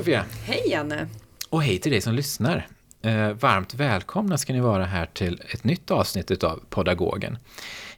Hej 0.00 0.04
Sofia! 0.04 0.24
Hej 0.44 0.62
Janne! 0.70 1.08
Och 1.50 1.62
hej 1.62 1.78
till 1.78 1.92
dig 1.92 2.00
som 2.00 2.14
lyssnar. 2.14 2.66
Eh, 3.02 3.32
varmt 3.32 3.74
välkomna 3.74 4.38
ska 4.38 4.52
ni 4.52 4.60
vara 4.60 4.84
här 4.84 5.06
till 5.06 5.42
ett 5.48 5.64
nytt 5.64 5.90
avsnitt 5.90 6.44
av 6.44 6.60
Podagogen. 6.68 7.38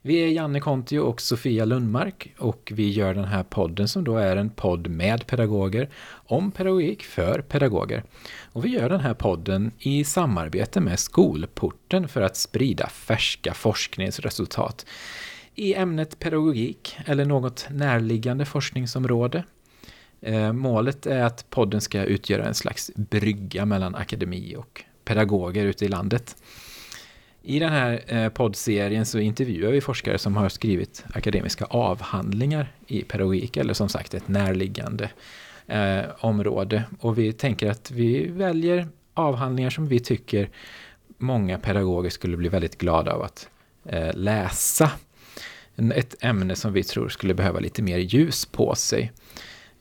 Vi 0.02 0.16
är 0.16 0.28
Janne 0.28 0.60
Kontio 0.60 0.98
och 0.98 1.20
Sofia 1.20 1.64
Lundmark 1.64 2.34
och 2.38 2.72
vi 2.74 2.90
gör 2.90 3.14
den 3.14 3.24
här 3.24 3.42
podden 3.42 3.88
som 3.88 4.04
då 4.04 4.16
är 4.16 4.36
en 4.36 4.50
podd 4.50 4.86
med 4.86 5.26
pedagoger 5.26 5.88
om 6.12 6.52
pedagogik 6.52 7.02
för 7.02 7.42
pedagoger. 7.42 8.04
Och 8.52 8.64
vi 8.64 8.68
gör 8.68 8.88
den 8.88 9.00
här 9.00 9.14
podden 9.14 9.72
i 9.78 10.04
samarbete 10.04 10.80
med 10.80 10.98
Skolporten 10.98 12.08
för 12.08 12.20
att 12.20 12.36
sprida 12.36 12.88
färska 12.88 13.54
forskningsresultat 13.54 14.86
i 15.54 15.74
ämnet 15.74 16.18
pedagogik 16.18 16.98
eller 17.06 17.24
något 17.24 17.66
närliggande 17.70 18.44
forskningsområde. 18.44 19.44
Eh, 20.22 20.52
målet 20.52 21.06
är 21.06 21.22
att 21.22 21.50
podden 21.50 21.80
ska 21.80 22.04
utgöra 22.04 22.44
en 22.44 22.54
slags 22.54 22.90
brygga 22.94 23.66
mellan 23.66 23.94
akademi 23.94 24.54
och 24.56 24.84
pedagoger 25.04 25.64
ute 25.64 25.84
i 25.84 25.88
landet. 25.88 26.36
I 27.42 27.58
den 27.58 27.72
här 27.72 28.02
eh, 28.06 28.28
poddserien 28.28 29.06
så 29.06 29.18
intervjuar 29.18 29.72
vi 29.72 29.80
forskare 29.80 30.18
som 30.18 30.36
har 30.36 30.48
skrivit 30.48 31.04
akademiska 31.14 31.64
avhandlingar 31.64 32.72
i 32.86 33.02
pedagogik, 33.02 33.56
eller 33.56 33.74
som 33.74 33.88
sagt 33.88 34.14
ett 34.14 34.28
närliggande 34.28 35.10
eh, 35.66 36.02
område. 36.20 36.84
Och 37.00 37.18
vi 37.18 37.32
tänker 37.32 37.70
att 37.70 37.90
vi 37.90 38.26
väljer 38.26 38.88
avhandlingar 39.14 39.70
som 39.70 39.88
vi 39.88 40.00
tycker 40.00 40.50
många 41.18 41.58
pedagoger 41.58 42.10
skulle 42.10 42.36
bli 42.36 42.48
väldigt 42.48 42.78
glada 42.78 43.12
av 43.12 43.22
att 43.22 43.48
eh, 43.84 44.14
läsa. 44.14 44.90
Ett 45.94 46.24
ämne 46.24 46.56
som 46.56 46.72
vi 46.72 46.82
tror 46.82 47.08
skulle 47.08 47.34
behöva 47.34 47.60
lite 47.60 47.82
mer 47.82 47.98
ljus 47.98 48.46
på 48.46 48.74
sig. 48.74 49.12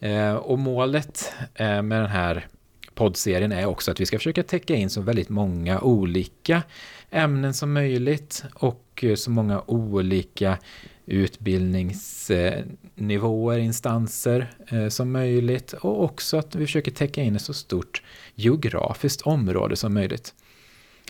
Eh, 0.02 0.34
och 0.34 0.60
målet 0.60 1.34
eh, 1.56 1.82
med 1.82 2.02
den 2.02 2.10
här 2.10 2.48
poddserien 2.94 3.52
är 3.52 3.66
också 3.66 3.92
att 3.92 4.00
vi 4.00 4.06
ska 4.06 4.18
försöka 4.18 4.44
täcka 4.44 4.76
in 4.76 4.90
så 4.90 5.02
väldigt 5.02 5.30
många 5.30 5.82
olika 5.82 6.64
ämnen 7.10 7.54
som 7.54 7.74
möjligt 7.74 8.44
och 8.54 9.04
eh, 9.04 9.16
så 9.16 9.32
många 9.32 9.62
olika 9.68 10.58
utbildningsnivåer, 11.06 13.58
instanser 13.58 14.48
som 14.90 15.12
möjligt 15.12 15.74
och 15.74 16.04
också 16.04 16.38
att 16.38 16.56
vi 16.56 16.66
försöker 16.66 16.92
täcka 16.92 17.22
in 17.22 17.36
ett 17.36 17.42
så 17.42 17.54
stort 17.54 18.02
geografiskt 18.36 19.22
område 19.22 19.76
som 19.76 19.94
möjligt. 19.94 20.34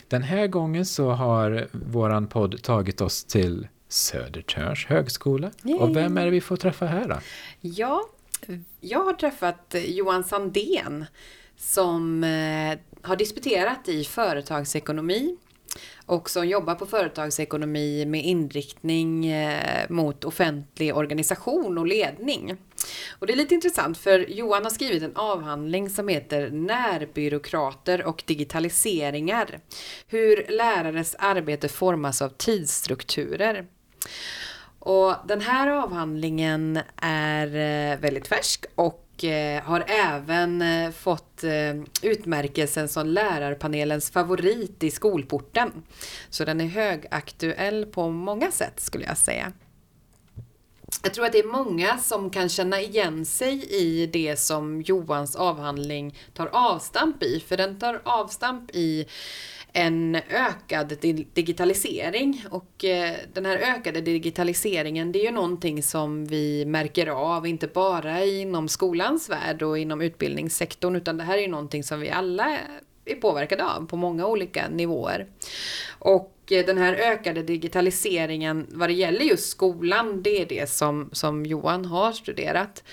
Den 0.08 0.22
här 0.22 0.46
gången 0.46 0.86
så 0.86 1.10
har 1.10 1.66
våran 1.72 2.26
podd 2.26 2.62
tagit 2.62 3.00
oss 3.00 3.24
till 3.24 3.68
Södertörns 3.88 4.86
högskola. 4.86 5.50
Yay. 5.64 5.78
Och 5.78 5.96
vem 5.96 6.18
är 6.18 6.24
det 6.24 6.30
vi 6.30 6.40
får 6.40 6.56
träffa 6.56 6.86
här 6.86 7.08
då? 7.08 7.16
Ja, 7.60 8.02
jag 8.80 9.04
har 9.04 9.12
träffat 9.12 9.74
Johan 9.84 10.24
Sandén 10.24 11.06
som 11.56 12.24
eh, 12.24 12.78
har 13.02 13.16
disputerat 13.16 13.88
i 13.88 14.04
företagsekonomi 14.04 15.36
och 16.06 16.30
som 16.30 16.48
jobbar 16.48 16.74
på 16.74 16.86
företagsekonomi 16.86 18.06
med 18.06 18.24
inriktning 18.24 19.26
eh, 19.26 19.90
mot 19.90 20.24
offentlig 20.24 20.96
organisation 20.96 21.78
och 21.78 21.86
ledning. 21.86 22.56
Och 23.18 23.26
det 23.26 23.32
är 23.32 23.36
lite 23.36 23.54
intressant 23.54 23.98
för 23.98 24.30
Johan 24.30 24.64
har 24.64 24.70
skrivit 24.70 25.02
en 25.02 25.16
avhandling 25.16 25.90
som 25.90 26.08
heter 26.08 26.50
Närbyråkrater 26.50 28.04
och 28.04 28.22
digitaliseringar. 28.26 29.60
Hur 30.06 30.46
lärares 30.48 31.16
arbete 31.18 31.68
formas 31.68 32.22
av 32.22 32.28
tidsstrukturer. 32.28 33.66
Och 34.84 35.14
den 35.26 35.40
här 35.40 35.68
avhandlingen 35.68 36.78
är 36.96 37.46
eh, 37.46 37.98
väldigt 37.98 38.28
färsk 38.28 38.64
och 38.74 39.24
eh, 39.24 39.62
har 39.62 39.84
även 39.88 40.62
eh, 40.62 40.90
fått 40.90 41.44
utmärkelsen 42.02 42.88
som 42.88 43.06
lärarpanelens 43.06 44.10
favorit 44.10 44.82
i 44.82 44.90
skolporten. 44.90 45.72
Så 46.30 46.44
den 46.44 46.60
är 46.60 46.66
högaktuell 46.66 47.86
på 47.86 48.08
många 48.08 48.50
sätt 48.50 48.80
skulle 48.80 49.04
jag 49.04 49.18
säga. 49.18 49.52
Jag 51.02 51.14
tror 51.14 51.26
att 51.26 51.32
det 51.32 51.38
är 51.38 51.64
många 51.64 51.98
som 51.98 52.30
kan 52.30 52.48
känna 52.48 52.80
igen 52.80 53.24
sig 53.24 53.66
i 53.70 54.06
det 54.06 54.36
som 54.36 54.82
Johans 54.82 55.36
avhandling 55.36 56.18
tar 56.34 56.46
avstamp 56.52 57.22
i. 57.22 57.40
För 57.40 57.56
den 57.56 57.78
tar 57.78 58.02
avstamp 58.04 58.70
i 58.70 59.06
en 59.72 60.14
ökad 60.30 60.98
digitalisering 61.34 62.44
och 62.50 62.84
eh, 62.84 63.14
den 63.32 63.46
här 63.46 63.56
ökade 63.56 64.00
digitaliseringen 64.00 65.12
det 65.12 65.20
är 65.20 65.24
ju 65.24 65.30
någonting 65.30 65.82
som 65.82 66.26
vi 66.26 66.64
märker 66.64 67.06
av 67.06 67.46
inte 67.46 67.66
bara 67.66 68.24
inom 68.24 68.68
skolans 68.68 69.30
värld 69.30 69.62
och 69.62 69.78
inom 69.78 70.00
utbildningssektorn 70.00 70.96
utan 70.96 71.16
det 71.16 71.24
här 71.24 71.38
är 71.38 71.42
ju 71.42 71.48
någonting 71.48 71.84
som 71.84 72.00
vi 72.00 72.10
alla 72.10 72.58
är 73.04 73.14
påverkade 73.14 73.64
av 73.64 73.86
på 73.86 73.96
många 73.96 74.26
olika 74.26 74.68
nivåer. 74.68 75.26
Och 75.98 76.41
Eh, 76.50 76.66
den 76.66 76.78
här 76.78 76.94
ökade 76.94 77.42
digitaliseringen 77.42 78.66
vad 78.70 78.88
det 78.88 78.92
gäller 78.92 79.24
just 79.24 79.50
skolan, 79.50 80.22
det 80.22 80.42
är 80.42 80.46
det 80.46 80.70
som, 80.70 81.10
som 81.12 81.46
Johan 81.46 81.84
har 81.84 82.12
studerat. 82.12 82.84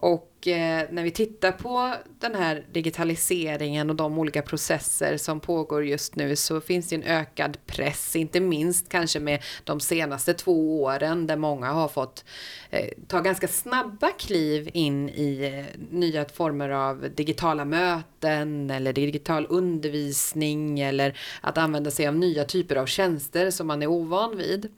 Och 0.00 0.48
eh, 0.48 0.86
när 0.90 1.02
vi 1.02 1.10
tittar 1.10 1.52
på 1.52 1.94
den 2.20 2.34
här 2.34 2.66
digitaliseringen 2.72 3.90
och 3.90 3.96
de 3.96 4.18
olika 4.18 4.42
processer 4.42 5.16
som 5.16 5.40
pågår 5.40 5.84
just 5.84 6.16
nu 6.16 6.36
så 6.36 6.60
finns 6.60 6.88
det 6.88 6.94
en 6.96 7.02
ökad 7.02 7.58
press, 7.66 8.16
inte 8.16 8.40
minst 8.40 8.88
kanske 8.88 9.20
med 9.20 9.42
de 9.64 9.80
senaste 9.80 10.34
två 10.34 10.82
åren 10.82 11.26
där 11.26 11.36
många 11.36 11.72
har 11.72 11.88
fått 11.88 12.24
eh, 12.70 12.88
ta 13.08 13.20
ganska 13.20 13.48
snabba 13.48 14.08
kliv 14.18 14.70
in 14.72 15.08
i 15.08 15.54
eh, 15.54 15.80
nya 15.90 16.24
former 16.24 16.68
av 16.68 17.10
digitala 17.14 17.64
möten 17.64 18.70
eller 18.70 18.92
digital 18.92 19.46
undervisning 19.48 20.80
eller 20.80 21.18
att 21.40 21.58
använda 21.58 21.90
sig 21.90 22.06
av 22.06 22.14
nya 22.14 22.44
typer 22.44 22.76
av 22.76 22.86
tjänster 22.98 23.50
som 23.50 23.66
man 23.66 23.82
är 23.82 23.86
ovan 23.86 24.36
vid. 24.36 24.68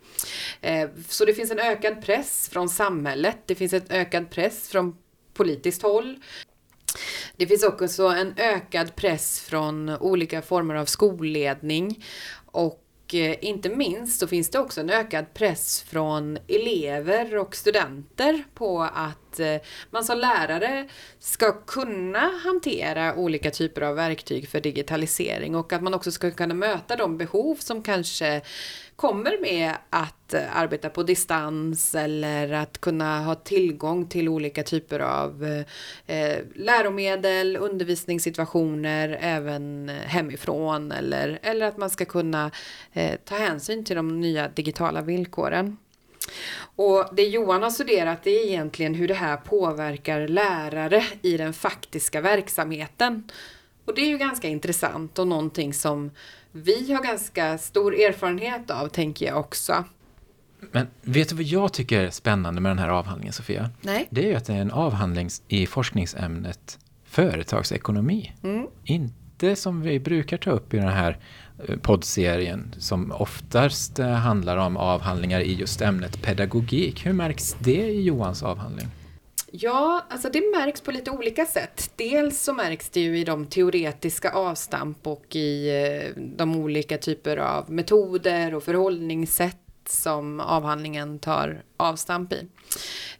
Eh, 0.61 0.89
så 1.09 1.25
det 1.25 1.35
finns 1.35 1.51
en 1.51 1.59
ökad 1.59 2.03
press 2.03 2.49
från 2.53 2.69
samhället, 2.69 3.37
det 3.47 3.55
finns 3.55 3.73
en 3.73 3.83
ökad 3.89 4.31
press 4.31 4.69
från 4.69 4.97
politiskt 5.35 5.83
håll. 5.83 6.19
Det 7.37 7.47
finns 7.47 7.63
också 7.63 8.03
en 8.03 8.35
ökad 8.37 8.97
press 8.97 9.41
från 9.41 9.89
olika 9.89 10.43
former 10.43 10.75
av 10.75 10.85
skolledning 10.85 12.05
och 12.47 12.83
och 13.11 13.15
eh, 13.15 13.37
inte 13.41 13.69
minst 13.69 14.21
så 14.21 14.27
finns 14.27 14.51
det 14.51 14.59
också 14.59 14.81
en 14.81 14.91
ökad 14.91 15.35
press 15.35 15.83
från 15.83 16.39
elever 16.49 17.37
och 17.37 17.57
studenter 17.57 18.45
på 18.55 18.83
att 18.83 19.41
eh, 19.41 19.57
man 19.91 20.05
som 20.05 20.19
lärare 20.19 20.89
ska 21.19 21.53
kunna 21.53 22.31
hantera 22.45 23.15
olika 23.15 23.51
typer 23.51 23.83
av 23.83 23.95
verktyg 23.95 24.49
för 24.49 24.61
digitalisering. 24.61 25.55
Och 25.55 25.73
att 25.73 25.83
man 25.83 25.95
också 25.95 26.11
ska 26.11 26.31
kunna 26.31 26.55
möta 26.55 26.97
de 26.97 27.19
behov 27.19 27.55
som 27.55 27.83
kanske 27.83 28.41
kommer 29.01 29.41
med 29.41 29.75
att 29.91 30.35
eh, 30.35 30.57
arbeta 30.57 30.91
på 30.91 31.03
distans 31.03 31.95
eller 31.95 32.53
att 32.53 32.81
kunna 32.81 33.21
ha 33.21 33.35
tillgång 33.35 34.09
till 34.09 34.29
olika 34.29 34.63
typer 34.63 35.01
av 35.01 35.45
eh, 35.45 36.17
eh 36.17 36.39
läromedel, 36.55 37.57
undervisningssituationer 37.57 39.19
även 39.21 39.89
eh, 39.89 39.95
hemifrån 39.95 40.93
eller, 40.93 41.39
eller 41.43 41.67
att 41.67 41.77
man 41.77 41.91
ska 41.91 42.05
kunna 42.05 42.51
eh, 42.93 43.19
ta 43.25 43.35
hänsyn 43.35 43.85
till 43.85 43.97
de 43.97 44.21
nya 44.21 44.49
digitala 44.49 45.03
villkoren. 45.03 45.77
Och 46.77 47.05
det 47.13 47.25
Johan 47.25 47.63
har 47.63 47.71
studerat 47.71 48.27
är 48.27 48.47
egentligen 48.47 48.95
hur 48.95 49.09
det 49.09 49.15
här 49.15 49.37
påverkar 49.37 50.29
lärare 50.29 51.05
i 51.23 51.37
den 51.37 51.53
faktiska 51.53 52.21
verksamheten. 52.21 53.31
Och 53.85 53.95
det 53.95 54.01
är 54.01 54.09
ju 54.09 54.19
ganska 54.19 54.49
intressant 54.49 55.19
och 55.19 55.29
någonting 55.29 55.75
som 55.75 56.11
vi 56.53 56.93
har 56.93 57.03
ganska 57.03 57.59
stor 57.59 57.95
erfarenhet 57.95 58.71
av, 58.71 58.89
tänker 58.89 59.27
jag 59.27 59.39
också. 59.39 59.85
Men 60.73 60.87
vet 61.03 61.29
du 61.29 61.35
vad 61.35 61.45
jag 61.45 61.73
tycker 61.73 62.01
är 62.01 62.11
spännande 62.11 62.61
med 62.61 62.71
den 62.71 62.79
här 62.79 62.89
avhandlingen, 62.89 63.33
Sofia? 63.33 63.71
Nej. 63.81 64.07
Det 64.11 64.25
är 64.25 64.29
ju 64.29 64.35
att 64.35 64.45
det 64.45 64.53
är 64.53 64.61
en 64.61 64.71
avhandling 64.71 65.29
i 65.49 65.67
forskningsämnet 65.67 66.79
företagsekonomi. 67.05 68.33
Mm. 68.43 68.67
Inte 68.85 69.57
som 69.57 69.83
vi 69.83 70.01
brukar 70.01 70.37
ta 70.37 70.51
upp 70.51 70.75
i 70.75 70.77
den 70.77 70.89
här 70.89 71.19
eh, 71.69 71.77
poddserien 71.77 72.75
som 72.79 73.13
oftast 73.13 73.99
eh, 73.99 74.11
handlar 74.11 74.57
om 74.57 74.77
avhandlingar 74.77 75.41
i 75.41 75.55
just 75.55 75.81
ämnet 75.81 76.23
pedagogik. 76.23 77.07
Hur 77.07 77.13
märks 77.13 77.57
det 77.59 77.89
i 77.89 78.03
Johans 78.03 78.43
avhandling? 78.43 78.89
Ja, 79.53 80.07
alltså 80.11 80.29
det 80.31 80.41
märks 80.57 80.81
på 80.81 80.91
lite 80.91 81.11
olika 81.11 81.47
sätt. 81.47 81.91
Dels 81.97 82.43
så 82.43 82.53
märks 82.53 82.91
det 82.91 83.01
ju 83.01 83.19
i 83.19 83.25
de 83.25 83.47
teoretiska 83.47 84.31
avstamp 84.31 85.07
och 85.07 85.37
i 85.37 85.69
eh, 85.69 86.23
de 86.23 86.57
olika 86.57 86.99
typer 86.99 87.37
av 87.37 87.71
metoder 87.71 88.55
och 88.55 88.63
förhållningssätt 88.63 89.57
som 89.89 90.41
avhandlingen 90.41 91.19
tar 91.19 91.63
avstamp 91.77 92.33
i. 92.33 92.47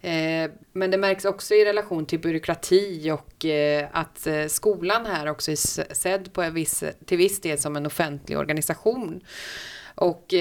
Eh, 0.01 0.51
men 0.73 0.91
det 0.91 0.99
märks 0.99 1.25
också 1.25 1.55
i 1.55 1.65
relation 1.65 2.07
till 2.07 2.21
byråkrati 2.21 3.11
och 3.11 3.45
eh, 3.45 3.89
att 3.93 4.27
skolan 4.49 5.07
här 5.07 5.27
också 5.27 5.51
är 5.51 5.95
sedd 5.95 6.33
på 6.33 6.51
viss, 6.51 6.85
till 7.07 7.19
viss 7.19 7.41
del 7.41 7.59
som 7.59 7.77
en 7.77 7.87
offentlig 7.87 8.39
organisation. 8.39 9.21
Och 9.95 10.35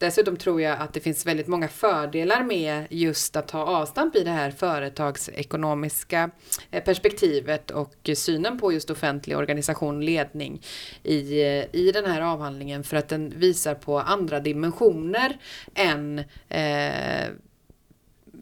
Dessutom 0.00 0.36
tror 0.36 0.62
jag 0.62 0.78
att 0.78 0.92
det 0.92 1.00
finns 1.00 1.26
väldigt 1.26 1.46
många 1.46 1.68
fördelar 1.68 2.44
med 2.44 2.86
just 2.90 3.36
att 3.36 3.48
ta 3.48 3.58
avstamp 3.58 4.16
i 4.16 4.24
det 4.24 4.30
här 4.30 4.50
företagsekonomiska 4.50 6.30
eh, 6.70 6.84
perspektivet 6.84 7.70
och 7.70 8.10
synen 8.14 8.58
på 8.58 8.72
just 8.72 8.90
offentlig 8.90 9.36
organisation 9.36 9.96
och 9.96 10.02
ledning 10.02 10.62
i, 11.02 11.42
eh, 11.42 11.64
i 11.72 11.92
den 11.94 12.04
här 12.04 12.20
avhandlingen 12.20 12.84
för 12.84 12.96
att 12.96 13.08
den 13.08 13.32
visar 13.36 13.74
på 13.74 13.98
andra 13.98 14.40
dimensioner 14.40 15.38
än 15.74 16.18
eh, 16.48 17.28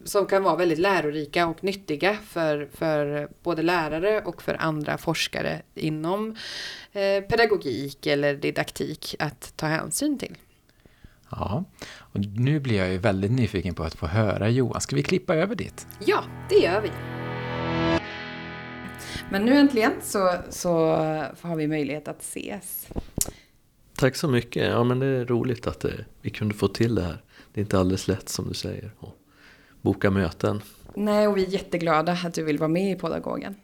som 0.03 0.25
kan 0.25 0.43
vara 0.43 0.55
väldigt 0.55 0.79
lärorika 0.79 1.47
och 1.47 1.63
nyttiga 1.63 2.17
för, 2.27 2.69
för 2.73 3.29
både 3.43 3.61
lärare 3.61 4.21
och 4.21 4.41
för 4.41 4.55
andra 4.59 4.97
forskare 4.97 5.61
inom 5.75 6.35
eh, 6.91 7.23
pedagogik 7.23 8.07
eller 8.07 8.35
didaktik 8.35 9.15
att 9.19 9.53
ta 9.55 9.65
hänsyn 9.65 10.19
till. 10.19 10.35
Ja, 11.31 11.63
och 11.97 12.19
nu 12.19 12.59
blir 12.59 12.77
jag 12.77 12.91
ju 12.91 12.97
väldigt 12.97 13.31
nyfiken 13.31 13.75
på 13.75 13.83
att 13.83 13.95
få 13.95 14.07
höra 14.07 14.49
Johan. 14.49 14.81
Ska 14.81 14.95
vi 14.95 15.03
klippa 15.03 15.35
över 15.35 15.55
dit? 15.55 15.87
Ja, 16.05 16.23
det 16.49 16.55
gör 16.55 16.81
vi. 16.81 16.91
Men 19.31 19.45
nu 19.45 19.53
äntligen 19.53 19.91
så, 20.01 20.35
så 20.49 20.95
har 21.41 21.55
vi 21.55 21.67
möjlighet 21.67 22.07
att 22.07 22.21
ses. 22.21 22.87
Tack 23.95 24.15
så 24.15 24.27
mycket. 24.27 24.67
Ja, 24.67 24.83
men 24.83 24.99
det 24.99 25.05
är 25.05 25.25
roligt 25.25 25.67
att 25.67 25.79
det, 25.79 26.05
vi 26.21 26.29
kunde 26.29 26.55
få 26.55 26.67
till 26.67 26.95
det 26.95 27.01
här. 27.01 27.23
Det 27.53 27.59
är 27.59 27.63
inte 27.63 27.79
alldeles 27.79 28.07
lätt 28.07 28.29
som 28.29 28.47
du 28.47 28.53
säger 28.53 28.91
att 28.99 29.13
boka 29.81 30.11
möten. 30.11 30.61
Nej, 30.95 31.27
och 31.27 31.37
vi 31.37 31.45
är 31.45 31.49
jätteglada 31.49 32.11
att 32.25 32.33
du 32.33 32.43
vill 32.43 32.57
vara 32.57 32.67
med 32.67 32.91
i 32.91 32.95
Podagogen. 32.95 33.55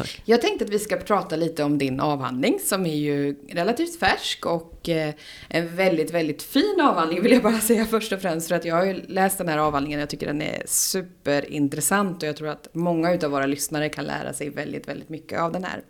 Tack. 0.00 0.22
Jag 0.24 0.40
tänkte 0.40 0.64
att 0.64 0.70
vi 0.70 0.78
ska 0.78 0.96
prata 0.96 1.36
lite 1.36 1.64
om 1.64 1.78
din 1.78 2.00
avhandling 2.00 2.58
som 2.64 2.86
är 2.86 2.96
ju 2.96 3.36
relativt 3.48 3.98
färsk 3.98 4.46
och 4.46 4.88
eh, 4.88 5.14
en 5.48 5.76
väldigt, 5.76 6.10
väldigt 6.10 6.42
fin 6.42 6.80
avhandling 6.82 7.22
vill 7.22 7.32
jag 7.32 7.42
bara 7.42 7.60
säga 7.60 7.84
först 7.84 8.12
och 8.12 8.20
främst 8.20 8.48
för 8.48 8.54
att 8.54 8.64
jag 8.64 8.74
har 8.74 8.84
ju 8.84 9.00
läst 9.06 9.38
den 9.38 9.48
här 9.48 9.58
avhandlingen 9.58 9.98
och 9.98 10.02
jag 10.02 10.10
tycker 10.10 10.26
den 10.26 10.42
är 10.42 10.62
superintressant 10.66 12.22
och 12.22 12.28
jag 12.28 12.36
tror 12.36 12.48
att 12.48 12.68
många 12.72 13.12
utav 13.14 13.30
våra 13.30 13.46
lyssnare 13.46 13.88
kan 13.88 14.04
lära 14.04 14.32
sig 14.32 14.50
väldigt, 14.50 14.88
väldigt 14.88 15.08
mycket 15.08 15.40
av 15.40 15.52
den 15.52 15.64
här. 15.64 15.82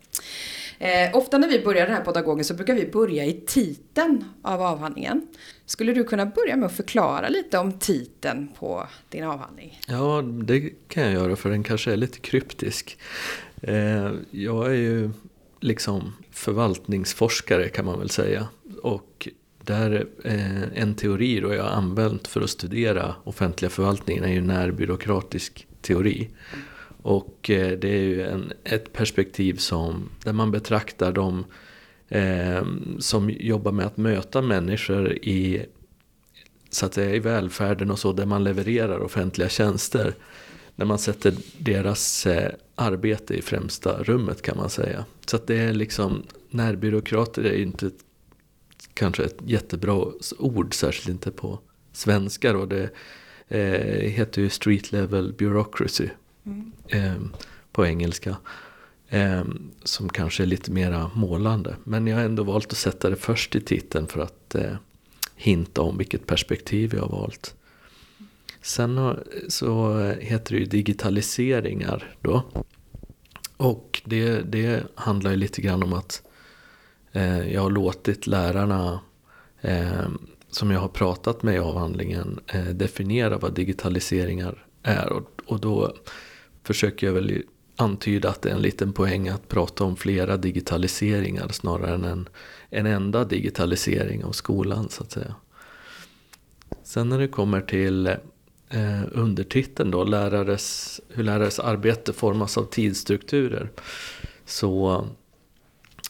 Eh, 0.79 1.17
ofta 1.17 1.39
när 1.39 1.49
vi 1.49 1.65
börjar 1.65 1.87
den 1.87 1.95
här 1.95 2.05
pedagogen 2.05 2.45
så 2.45 2.55
brukar 2.55 2.75
vi 2.75 2.87
börja 2.87 3.25
i 3.25 3.33
titeln 3.47 4.25
av 4.43 4.63
avhandlingen. 4.63 5.27
Skulle 5.67 5.93
du 5.93 6.05
kunna 6.05 6.27
börja 6.27 6.57
med 6.57 6.67
att 6.67 6.77
förklara 6.77 7.29
lite 7.29 7.59
om 7.59 7.73
titeln 7.73 8.49
på 8.59 8.87
din 9.09 9.25
avhandling? 9.25 9.81
Ja, 9.87 10.23
det 10.23 10.61
kan 10.89 11.03
jag 11.03 11.13
göra 11.13 11.37
för 11.37 11.51
den 11.51 11.63
kanske 11.63 11.93
är 11.93 11.97
lite 11.97 12.19
kryptisk. 12.19 12.99
Eh, 13.61 14.11
jag 14.31 14.67
är 14.67 14.79
ju 14.79 15.11
liksom 15.61 16.13
förvaltningsforskare 16.31 17.69
kan 17.69 17.85
man 17.85 17.99
väl 17.99 18.11
säga. 18.11 18.49
Och 18.83 19.29
där 19.65 20.07
eh, 20.25 20.83
en 20.83 20.95
teori 20.95 21.41
då 21.41 21.55
jag 21.55 21.63
har 21.63 21.71
använt 21.71 22.29
för 22.29 22.41
att 22.41 22.51
studera 22.51 23.15
offentliga 23.25 23.71
förvaltningen 23.71 24.25
är 24.25 24.33
ju 24.33 24.41
närbyråkratisk 24.41 25.67
teori. 25.83 26.29
Och 27.03 27.51
eh, 27.51 27.79
det 27.79 27.89
är 27.89 28.03
ju 28.03 28.23
en, 28.23 28.53
ett 28.65 28.93
perspektiv 28.93 29.57
som, 29.57 30.09
där 30.25 30.33
man 30.33 30.51
betraktar 30.51 31.13
de 31.13 31.45
eh, 32.09 32.67
som 32.99 33.31
jobbar 33.31 33.73
med 33.73 33.87
att 33.87 33.97
möta 33.97 34.43
människor 34.43 35.13
i, 35.13 35.67
så 36.71 36.87
att 36.87 36.95
säga, 36.95 37.15
i 37.15 37.19
välfärden 37.19 37.91
och 37.91 37.99
så, 37.99 38.13
där 38.13 38.27
man 38.27 38.45
levererar 38.45 39.01
offentliga 39.01 39.49
tjänster. 39.49 40.15
När 40.81 40.87
man 40.87 40.99
sätter 40.99 41.35
deras 41.59 42.27
eh, 42.27 42.53
arbete 42.75 43.35
i 43.35 43.43
främsta 43.43 44.03
rummet 44.03 44.43
kan 44.43 44.57
man 44.57 44.71
säga. 44.71 45.05
Så 45.27 45.37
att 45.37 45.47
det 45.47 45.59
är 45.59 45.73
liksom, 45.73 46.23
närbyråkrater 46.51 47.43
är 47.43 47.63
inte 47.63 47.91
kanske 48.95 49.25
ett 49.25 49.37
jättebra 49.47 50.07
ord, 50.39 50.75
särskilt 50.75 51.09
inte 51.09 51.31
på 51.31 51.59
svenska 51.93 52.53
då. 52.53 52.67
Det 52.67 52.91
eh, 53.49 54.11
heter 54.11 54.43
ju 54.43 54.49
street 54.49 54.93
level 54.93 55.33
bureaucracy 55.33 56.09
mm. 56.45 56.73
eh, 56.89 57.23
på 57.73 57.87
engelska. 57.87 58.37
Eh, 59.09 59.45
som 59.85 60.09
kanske 60.09 60.43
är 60.43 60.47
lite 60.47 60.71
mera 60.71 61.11
målande. 61.15 61.77
Men 61.85 62.07
jag 62.07 62.17
har 62.17 62.25
ändå 62.25 62.43
valt 62.43 62.73
att 62.73 62.79
sätta 62.79 63.11
det 63.11 63.17
först 63.17 63.57
i 63.57 63.61
titeln 63.61 64.07
för 64.07 64.21
att 64.21 64.55
eh, 64.55 64.75
hinta 65.37 65.83
om 65.83 65.99
vilket 65.99 66.27
perspektiv 66.27 66.95
jag 66.95 67.03
har 67.03 67.09
valt. 67.09 67.55
Sen 68.63 69.17
så 69.49 69.99
heter 70.21 70.55
det 70.55 70.61
ju 70.61 70.67
digitaliseringar 70.67 72.15
då. 72.21 72.43
Och 73.57 74.03
det, 74.05 74.41
det 74.41 74.83
handlar 74.95 75.31
ju 75.31 75.37
lite 75.37 75.61
grann 75.61 75.83
om 75.83 75.93
att 75.93 76.23
eh, 77.13 77.53
jag 77.53 77.63
har 77.63 77.71
låtit 77.71 78.27
lärarna 78.27 79.01
eh, 79.61 80.09
som 80.51 80.71
jag 80.71 80.81
har 80.81 80.89
pratat 80.89 81.43
med 81.43 81.55
i 81.55 81.59
avhandlingen 81.59 82.41
eh, 82.47 82.65
definiera 82.65 83.39
vad 83.39 83.55
digitaliseringar 83.55 84.67
är. 84.83 85.13
Och, 85.13 85.43
och 85.47 85.61
då 85.61 85.95
försöker 86.63 87.07
jag 87.07 87.15
väl 87.15 87.43
antyda 87.77 88.29
att 88.29 88.43
det 88.43 88.51
är 88.51 88.55
en 88.55 88.63
liten 88.63 88.93
poäng 88.93 89.29
att 89.29 89.49
prata 89.49 89.85
om 89.85 89.97
flera 89.97 90.37
digitaliseringar 90.37 91.49
snarare 91.49 91.95
än 91.95 92.05
en, 92.05 92.29
en 92.71 92.87
enda 92.87 93.25
digitalisering 93.25 94.25
av 94.25 94.33
skolan 94.33 94.89
så 94.89 95.03
att 95.03 95.13
säga. 95.13 95.35
Sen 96.83 97.09
när 97.09 97.19
det 97.19 97.29
kommer 97.29 97.61
till 97.61 98.17
eh, 98.71 99.03
undertiteln 99.13 99.91
då, 99.91 100.05
lärares, 100.05 101.01
hur 101.09 101.25
lärares 101.25 101.59
arbete 101.59 102.13
formas 102.13 102.59
av 102.59 102.65
tidsstrukturer. 102.65 103.71
Så 104.45 105.05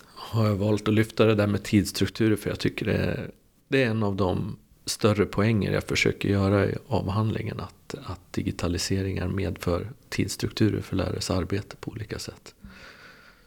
har 0.04 0.46
jag 0.46 0.56
valt 0.56 0.88
att 0.88 0.94
lyfta 0.94 1.24
det 1.24 1.34
där 1.34 1.46
med 1.46 1.62
tidsstrukturer 1.62 2.36
för 2.36 2.50
jag 2.50 2.58
tycker 2.58 2.86
det 2.86 2.92
är, 2.92 3.30
det 3.68 3.82
är 3.82 3.86
en 3.86 4.02
av 4.02 4.16
de 4.16 4.56
större 4.84 5.26
poänger 5.26 5.72
jag 5.72 5.84
försöker 5.84 6.28
göra 6.28 6.66
i 6.66 6.74
avhandlingen. 6.88 7.60
Att, 7.60 7.94
att 8.04 8.32
digitaliseringar 8.32 9.28
medför 9.28 9.90
tidsstrukturer 10.08 10.80
för 10.80 10.96
lärares 10.96 11.30
arbete 11.30 11.76
på 11.76 11.90
olika 11.90 12.18
sätt. 12.18 12.54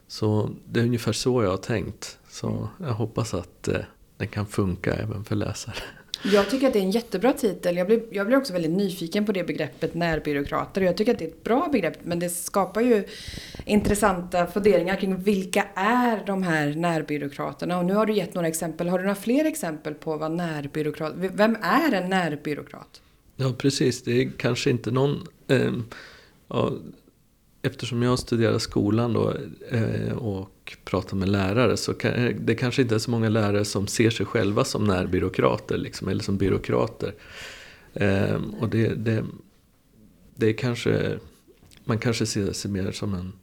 Så 0.07 0.50
det 0.66 0.80
är 0.80 0.83
ungefär 0.83 1.13
så 1.13 1.44
jag 1.44 1.50
har 1.50 1.57
tänkt. 1.57 2.19
Så 2.30 2.69
jag 2.80 2.94
hoppas 2.94 3.33
att 3.33 3.68
eh, 3.68 3.80
den 4.18 4.27
kan 4.27 4.45
funka 4.45 4.94
även 4.94 5.24
för 5.24 5.36
läsare. 5.36 5.75
Jag 6.25 6.49
tycker 6.49 6.67
att 6.67 6.73
det 6.73 6.79
är 6.79 6.83
en 6.83 6.92
jättebra 6.92 7.33
titel. 7.33 7.77
Jag 7.77 7.87
blir, 7.87 8.03
jag 8.09 8.27
blir 8.27 8.37
också 8.37 8.53
väldigt 8.53 8.71
nyfiken 8.71 9.25
på 9.25 9.31
det 9.31 9.44
begreppet 9.44 9.94
närbyråkrater. 9.94 10.81
Jag 10.81 10.97
tycker 10.97 11.11
att 11.11 11.19
det 11.19 11.25
är 11.25 11.30
ett 11.30 11.44
bra 11.44 11.69
begrepp 11.71 11.97
men 12.03 12.19
det 12.19 12.30
skapar 12.30 12.81
ju 12.81 13.03
intressanta 13.65 14.47
funderingar 14.47 14.95
kring 14.95 15.18
vilka 15.18 15.63
är 15.75 16.25
de 16.25 16.44
här 16.44 16.73
närbyråkraterna? 16.75 17.77
Och 17.77 17.85
nu 17.85 17.94
har 17.94 18.06
du 18.06 18.13
gett 18.13 18.33
några 18.33 18.47
exempel. 18.47 18.89
Har 18.89 18.97
du 18.97 19.03
några 19.03 19.15
fler 19.15 19.45
exempel 19.45 19.94
på 19.94 20.18
vad 20.18 20.31
närbyråkrat... 20.31 21.13
Vem 21.15 21.57
är 21.61 21.92
en 21.92 22.09
närbyråkrat? 22.09 23.01
Ja 23.35 23.53
precis, 23.57 24.03
det 24.03 24.21
är 24.21 24.31
kanske 24.37 24.69
inte 24.69 24.92
någon... 24.92 25.27
Eh, 25.47 25.71
ja, 26.47 26.71
eftersom 27.65 28.03
jag 28.03 28.19
studerar 28.19 28.59
skolan 28.59 29.13
då, 29.13 29.33
eh, 29.69 30.13
och 30.13 30.77
pratar 30.85 31.17
med 31.17 31.29
lärare 31.29 31.77
så 31.77 31.93
kan, 31.93 32.13
eh, 32.13 32.35
det 32.39 32.55
kanske 32.55 32.81
inte 32.81 32.95
är 32.95 32.99
så 32.99 33.11
många 33.11 33.29
lärare 33.29 33.65
som 33.65 33.87
ser 33.87 34.09
sig 34.09 34.25
själva 34.25 34.63
som 34.63 34.83
närbyråkrater 34.83 35.77
liksom, 35.77 36.07
eller 36.07 36.23
som 36.23 36.37
byråkrater. 36.37 37.13
Eh, 37.93 38.41
och 38.59 38.69
det, 38.69 38.87
det, 38.87 39.25
det 40.35 40.47
är 40.47 40.53
kanske, 40.53 41.19
man 41.85 41.97
kanske 41.97 42.25
ser 42.25 42.51
sig 42.51 42.71
mer 42.71 42.91
som 42.91 43.13
en 43.13 43.33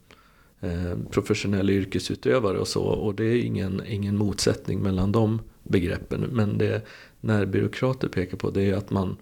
eh, 0.70 0.98
professionell 1.10 1.70
yrkesutövare 1.70 2.58
och 2.58 2.68
så 2.68 2.82
och 2.82 3.14
det 3.14 3.24
är 3.24 3.36
ingen, 3.36 3.82
ingen 3.86 4.16
motsättning 4.16 4.82
mellan 4.82 5.12
de 5.12 5.40
begreppen. 5.62 6.20
Men 6.20 6.58
det 6.58 6.82
närbyråkrater 7.20 8.08
pekar 8.08 8.36
på 8.36 8.50
det 8.50 8.62
är 8.62 8.74
att 8.74 8.90
man 8.90 9.16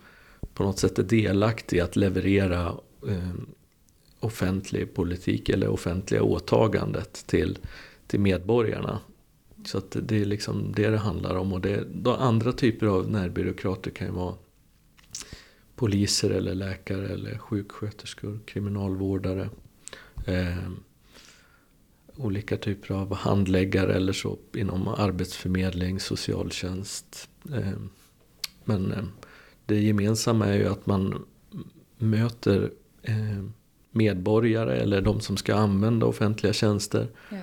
på 0.54 0.62
något 0.62 0.78
sätt 0.78 0.98
är 0.98 1.02
delaktig 1.02 1.76
i 1.76 1.80
att 1.80 1.96
leverera 1.96 2.66
eh, 3.08 3.34
offentlig 4.20 4.94
politik 4.94 5.48
eller 5.48 5.68
offentliga 5.68 6.22
åtagandet 6.22 7.26
till, 7.26 7.58
till 8.06 8.20
medborgarna. 8.20 8.98
Så 9.64 9.78
att 9.78 9.96
det 10.02 10.20
är 10.20 10.24
liksom 10.24 10.72
det 10.72 10.90
det 10.90 10.98
handlar 10.98 11.34
om. 11.34 11.52
Och 11.52 11.60
det, 11.60 11.84
då 11.94 12.14
andra 12.14 12.52
typer 12.52 12.86
av 12.86 13.10
närbyråkrater 13.10 13.90
kan 13.90 14.06
ju 14.06 14.12
vara 14.12 14.34
poliser 15.76 16.30
eller 16.30 16.54
läkare 16.54 17.08
eller 17.08 17.38
sjuksköterskor, 17.38 18.40
kriminalvårdare. 18.46 19.50
Eh, 20.26 20.68
olika 22.16 22.56
typer 22.56 22.94
av 22.94 23.14
handläggare 23.14 23.94
eller 23.94 24.12
så 24.12 24.38
inom 24.54 24.88
arbetsförmedling, 24.88 26.00
socialtjänst. 26.00 27.28
Eh, 27.54 27.78
men 28.64 28.92
eh, 28.92 29.04
det 29.66 29.80
gemensamma 29.80 30.46
är 30.46 30.56
ju 30.56 30.66
att 30.66 30.86
man 30.86 31.24
möter 31.98 32.70
eh, 33.02 33.44
medborgare 33.90 34.76
eller 34.76 35.00
de 35.00 35.20
som 35.20 35.36
ska 35.36 35.54
använda 35.54 36.06
offentliga 36.06 36.52
tjänster. 36.52 37.08
Ja. 37.30 37.38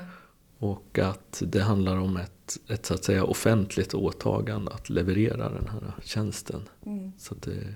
Och 0.58 1.00
att 1.00 1.44
det 1.46 1.62
handlar 1.62 1.98
om 1.98 2.18
ett, 2.18 2.58
ett 2.68 2.86
så 2.86 2.94
att 2.94 3.04
säga 3.04 3.24
offentligt 3.24 3.94
åtagande 3.94 4.72
att 4.72 4.90
leverera 4.90 5.50
den 5.50 5.68
här 5.68 5.94
tjänsten. 6.04 6.62
Mm. 6.86 7.12
Så 7.18 7.34
att 7.34 7.42
det 7.42 7.76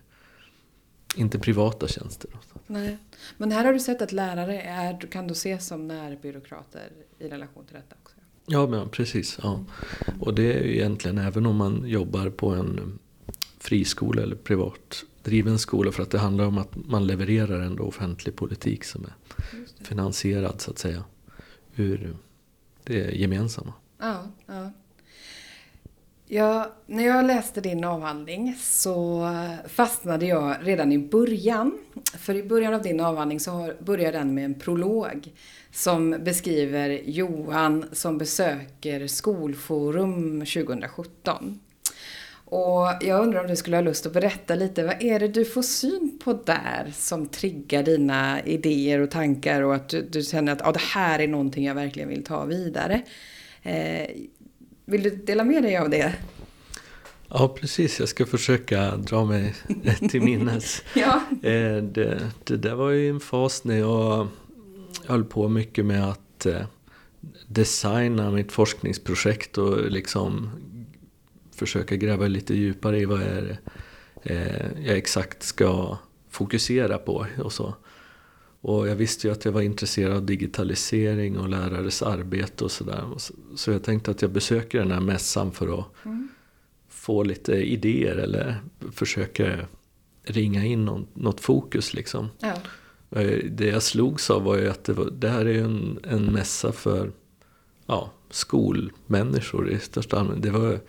inte 1.16 1.40
privata 1.40 1.88
tjänster. 1.88 2.30
Nej. 2.68 2.98
Men 3.38 3.52
här 3.52 3.66
har 3.66 3.74
du 3.74 3.80
sett 3.80 4.02
att 4.02 4.12
lärare 4.12 4.62
är, 4.62 5.00
kan 5.12 5.28
då 5.28 5.32
ses 5.32 5.68
som 5.68 5.88
närbyråkrater 5.88 6.92
i 7.20 7.30
relation 7.30 7.66
till 7.66 7.76
detta 7.76 7.96
också? 8.04 8.16
Ja, 8.46 8.68
men 8.68 8.90
precis. 8.90 9.40
Ja. 9.44 9.66
Och 10.20 10.34
det 10.34 10.54
är 10.54 10.64
ju 10.64 10.76
egentligen 10.76 11.18
även 11.18 11.46
om 11.46 11.56
man 11.56 11.84
jobbar 11.88 12.30
på 12.30 12.50
en 12.50 13.00
friskola 13.60 14.22
eller 14.22 14.36
privat 14.36 15.04
driven 15.24 15.60
skola 15.60 15.92
för 15.92 16.04
att 16.04 16.12
det 16.12 16.20
handlar 16.20 16.46
om 16.46 16.58
att 16.58 16.76
man 16.76 17.08
levererar 17.08 17.62
ändå 17.62 17.84
offentlig 17.84 18.36
politik 18.36 18.84
som 18.84 19.06
är 19.06 19.14
finansierad 19.84 20.62
så 20.62 20.72
att 20.72 20.80
säga 20.80 21.04
ur 21.76 22.16
det 22.84 23.18
gemensamma. 23.20 23.74
Ja, 24.00 24.24
ja. 24.46 24.72
Ja, 26.32 26.72
när 26.86 27.06
jag 27.06 27.26
läste 27.26 27.62
din 27.62 27.84
avhandling 27.84 28.56
så 28.60 29.30
fastnade 29.68 30.26
jag 30.26 30.56
redan 30.62 30.92
i 30.92 30.98
början. 30.98 31.78
För 32.18 32.36
i 32.36 32.44
början 32.44 32.74
av 32.74 32.82
din 32.82 33.00
avhandling 33.00 33.40
så 33.40 33.74
börjar 33.80 34.12
den 34.12 34.34
med 34.34 34.46
en 34.46 34.54
prolog 34.54 35.34
som 35.72 36.10
beskriver 36.24 36.90
Johan 36.90 37.86
som 37.92 38.18
besöker 38.18 39.08
Skolforum 39.08 40.40
2017. 40.40 41.60
Och 42.50 42.88
jag 43.02 43.24
undrar 43.24 43.42
om 43.42 43.48
du 43.48 43.56
skulle 43.56 43.78
ha 43.78 43.82
lust 43.82 44.06
att 44.06 44.14
berätta 44.14 44.56
lite, 44.56 44.84
vad 44.84 45.04
är 45.04 45.20
det 45.20 45.28
du 45.28 45.46
får 45.46 45.62
syn 45.62 46.20
på 46.24 46.34
där 46.34 46.92
som 46.96 47.28
triggar 47.28 47.84
dina 47.84 48.44
idéer 48.44 49.00
och 49.00 49.12
tankar 49.12 49.62
och 49.62 49.76
att 49.76 49.90
du, 49.90 50.02
du 50.02 50.22
känner 50.22 50.52
att 50.52 50.68
ah, 50.68 50.72
det 50.72 50.82
här 50.82 51.20
är 51.20 51.28
någonting 51.28 51.66
jag 51.66 51.76
verkligen 51.76 52.10
vill 52.10 52.24
ta 52.24 52.46
vidare. 52.46 53.02
Eh, 53.64 54.08
vill 54.86 55.04
du 55.04 55.10
dela 55.10 55.44
med 55.44 55.64
dig 55.64 55.78
av 55.78 55.90
det? 55.90 56.14
Ja, 57.28 57.56
precis. 57.60 58.00
Jag 58.00 58.10
ska 58.10 58.26
försöka 58.26 58.96
dra 58.96 59.26
mig 59.26 59.56
till 60.10 60.22
minnes. 60.22 60.84
ja. 60.96 61.22
Eh, 61.50 61.78
det, 61.84 62.32
det 62.44 62.58
där 62.58 62.76
var 62.76 62.90
ju 62.90 63.10
en 63.10 63.20
fas 63.20 63.64
när 63.64 63.78
jag 63.78 64.28
höll 65.06 65.24
på 65.24 65.50
mycket 65.50 65.86
med 65.86 66.10
att 66.10 66.46
eh, 66.46 66.62
designa 67.48 68.32
mitt 68.32 68.52
forskningsprojekt 68.52 69.58
och 69.58 69.92
liksom 69.92 70.52
försöka 71.60 71.96
gräva 71.96 72.28
lite 72.28 72.54
djupare 72.54 73.00
i 73.00 73.06
vad 73.06 73.22
är 73.22 73.42
det 73.42 73.58
eh, 74.34 74.86
jag 74.86 74.98
exakt 74.98 75.44
ska 75.44 75.98
fokusera 76.30 76.98
på 76.98 77.26
och 77.38 77.54
så. 77.54 77.74
Och 78.62 78.88
jag 78.88 78.96
visste 78.96 79.28
ju 79.28 79.34
att 79.34 79.46
jag 79.46 79.52
var 79.52 79.62
intresserad 79.62 80.14
av 80.14 80.26
digitalisering 80.26 81.38
och 81.38 81.50
lärares 81.50 82.02
arbete 82.02 82.64
och 82.64 82.72
sådär. 82.72 83.04
Så 83.56 83.72
jag 83.72 83.84
tänkte 83.84 84.12
att 84.12 84.22
jag 84.22 84.32
besöker 84.32 84.80
den 84.80 84.92
här 84.92 85.00
mässan 85.00 85.52
för 85.52 85.80
att 85.80 86.06
mm. 86.06 86.30
få 86.90 87.24
lite 87.24 87.54
idéer 87.54 88.16
eller 88.16 88.56
försöka 88.92 89.58
ringa 90.24 90.66
in 90.66 90.86
något, 90.86 91.16
något 91.16 91.42
fokus 91.42 91.94
liksom. 91.94 92.30
Ja. 92.40 92.54
Eh, 93.20 93.46
det 93.52 93.68
jag 93.68 93.84
slogs 93.84 94.30
av 94.30 94.44
var 94.44 94.58
ju 94.58 94.70
att 94.70 94.84
det, 94.84 94.94
var, 94.94 95.10
det 95.12 95.30
här 95.30 95.46
är 95.46 95.54
ju 95.54 95.64
en, 95.64 96.00
en 96.04 96.26
mässa 96.26 96.72
för 96.72 97.12
ja, 97.86 98.12
skolmänniskor 98.30 99.70
i 99.70 99.80
största 99.80 100.20
allmänhet. 100.20 100.44
Det 100.44 100.52
var 100.52 100.80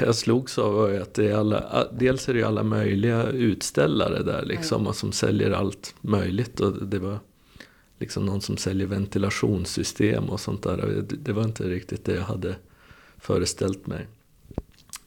jag 0.00 0.14
slogs 0.14 0.58
av 0.58 0.98
att 1.02 1.14
det 1.14 1.28
är 1.28 1.34
alla, 1.34 1.86
dels 1.92 2.28
är 2.28 2.34
det 2.34 2.42
alla 2.42 2.62
möjliga 2.62 3.26
utställare 3.26 4.22
där 4.22 4.44
liksom, 4.44 4.80
mm. 4.80 4.92
som 4.92 5.12
säljer 5.12 5.50
allt 5.50 5.94
möjligt. 6.00 6.60
Och 6.60 6.86
det 6.86 6.98
var 6.98 7.18
liksom 7.98 8.26
någon 8.26 8.40
som 8.40 8.56
säljer 8.56 8.86
ventilationssystem 8.86 10.24
och 10.24 10.40
sånt 10.40 10.62
där. 10.62 11.04
Det 11.08 11.32
var 11.32 11.44
inte 11.44 11.68
riktigt 11.68 12.04
det 12.04 12.14
jag 12.14 12.22
hade 12.22 12.56
föreställt 13.18 13.86
mig. 13.86 14.06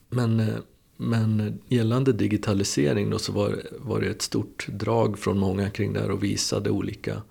Men, 0.08 0.40
eh, 0.40 0.54
men 0.96 1.58
gällande 1.68 2.12
digitalisering 2.12 3.10
då 3.10 3.18
så 3.18 3.32
var, 3.32 3.62
var 3.78 4.00
det 4.00 4.06
ett 4.06 4.22
stort 4.22 4.66
drag 4.68 5.18
från 5.18 5.38
många 5.38 5.70
kring 5.70 5.92
det 5.92 6.00
här 6.00 6.10
och 6.10 6.24
visade 6.24 6.70
olika 6.70 7.22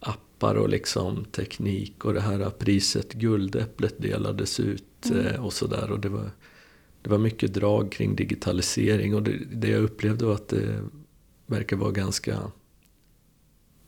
appar 0.00 0.54
och 0.54 0.68
liksom 0.68 1.24
teknik 1.24 2.04
och 2.04 2.14
det 2.14 2.20
här 2.20 2.50
priset 2.50 3.12
Guldäpplet 3.12 4.02
delades 4.02 4.60
ut 4.60 4.82
mm. 5.10 5.26
Eh, 5.26 5.44
och 5.44 5.52
sådär. 5.52 5.90
Och 5.90 6.00
det 6.00 6.08
var 6.08 6.30
det 7.06 7.10
var 7.10 7.18
mycket 7.18 7.54
drag 7.54 7.92
kring 7.92 8.16
digitalisering 8.16 9.14
och 9.14 9.22
det, 9.22 9.38
det 9.52 9.68
jag 9.68 9.82
upplevde 9.82 10.24
var 10.24 10.34
att 10.34 10.48
det 10.48 10.82
verkar 11.46 11.76
vara 11.76 11.90
ganska 11.90 12.38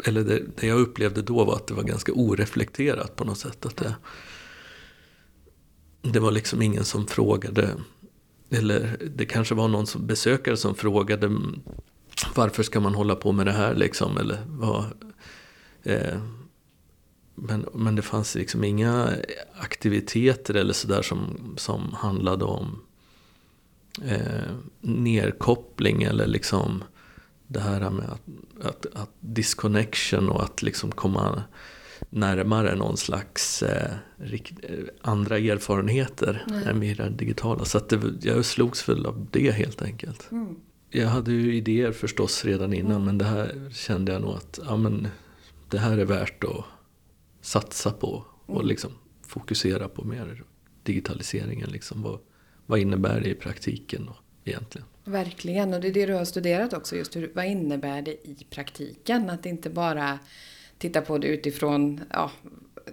eller 0.05 0.25
det, 0.25 0.43
det, 0.57 0.67
jag 0.67 0.81
upplevde 0.81 1.23
då 1.23 1.45
var 1.45 1.57
att 1.57 1.67
det 1.67 1.75
var 1.75 1.83
ganska 1.83 2.13
oreflekterat 2.13 3.17
på 3.17 3.25
något 3.25 3.39
sätt. 3.39 3.67
Att 3.67 3.77
det, 3.77 3.97
det 6.03 6.21
var 6.21 6.31
liksom 6.31 6.63
ingen 6.63 6.85
som 6.85 7.07
frågade, 7.07 7.71
eller 8.51 8.97
det 9.17 9.27
kanske 9.27 9.55
var 9.55 9.69
någon 9.69 9.87
som, 9.87 10.07
besökare 10.07 10.57
som 10.57 10.75
frågade 10.75 11.41
varför 12.35 12.63
ska 12.63 12.81
man 12.81 12.95
hålla 12.95 13.15
på 13.15 13.33
med 13.33 13.47
det 13.47 13.53
här 13.53 13.75
liksom? 13.75 14.17
Eller 14.17 14.39
vad, 14.47 14.85
eh, 15.83 16.19
men, 17.35 17.67
men 17.75 17.95
det 17.95 18.03
fanns 18.03 18.35
liksom 18.35 18.65
inga 18.65 19.13
aktiviteter 19.61 20.55
eller 20.55 20.73
sådär 20.73 21.03
som, 21.03 21.55
som 21.57 21.93
handlade 21.93 22.45
om 22.45 22.83
eh, 24.05 24.55
nerkoppling 24.81 26.03
eller 26.03 26.27
liksom 26.27 26.85
det 27.47 27.61
här 27.61 27.91
med 27.91 28.11
att, 28.11 28.67
att, 28.67 28.87
att 28.95 29.11
disconnection 29.21 30.29
och 30.29 30.43
att 30.43 30.63
liksom 30.63 30.93
komma 30.93 31.43
närmare 32.11 32.77
någon 32.77 32.97
slags 32.97 33.63
eh, 33.63 33.93
eh, 34.19 34.85
andra 35.03 35.39
erfarenheter 35.39 36.45
Nej. 36.47 36.65
än 36.65 36.79
mer 36.79 37.15
digitala. 37.19 37.65
Så 37.65 37.79
att 37.79 37.89
det, 37.89 38.01
jag 38.21 38.45
slogs 38.45 38.89
väl 38.89 39.07
av 39.07 39.27
det 39.31 39.51
helt 39.51 39.83
enkelt. 39.83 40.29
Mm. 40.31 40.57
Jag 40.91 41.09
hade 41.09 41.33
ju 41.33 41.55
idéer 41.55 41.93
förstås 41.93 42.45
redan 42.45 42.73
innan 42.73 42.93
mm. 42.93 43.05
men 43.05 43.19
det 43.19 43.25
här 43.25 43.71
kände 43.75 44.13
jag 44.13 44.23
nog 44.23 44.35
att 44.35 44.59
ja, 44.67 44.77
men, 44.77 45.09
det 45.71 45.79
här 45.79 45.99
är 45.99 46.05
värt 46.05 46.45
att 46.45 46.65
satsa 47.41 47.91
på 47.91 48.25
och 48.47 48.55
mm. 48.55 48.67
liksom 48.67 48.91
fokusera 49.27 49.89
på 49.89 50.05
mer 50.05 50.43
digitaliseringen. 50.83 51.71
Liksom. 51.71 52.03
Vad, 52.03 52.19
vad 52.69 52.79
innebär 52.79 53.21
det 53.21 53.29
i 53.29 53.35
praktiken 53.35 54.07
då, 54.07 54.17
egentligen? 54.45 54.87
Verkligen, 55.05 55.75
och 55.75 55.81
det 55.81 55.89
är 55.89 55.93
det 55.93 56.07
du 56.07 56.15
har 56.15 56.25
studerat 56.25 56.73
också. 56.73 56.97
Just 56.97 57.17
hur, 57.17 57.33
vad 57.35 57.47
innebär 57.47 58.03
det 58.03 58.29
i 58.29 58.47
praktiken? 58.51 59.31
Att 59.31 59.47
inte 59.47 59.71
bara 59.71 60.19
titta 60.79 61.01
på 61.01 61.19
det 61.19 61.29
utifrån 61.29 62.01
ja, 62.11 62.31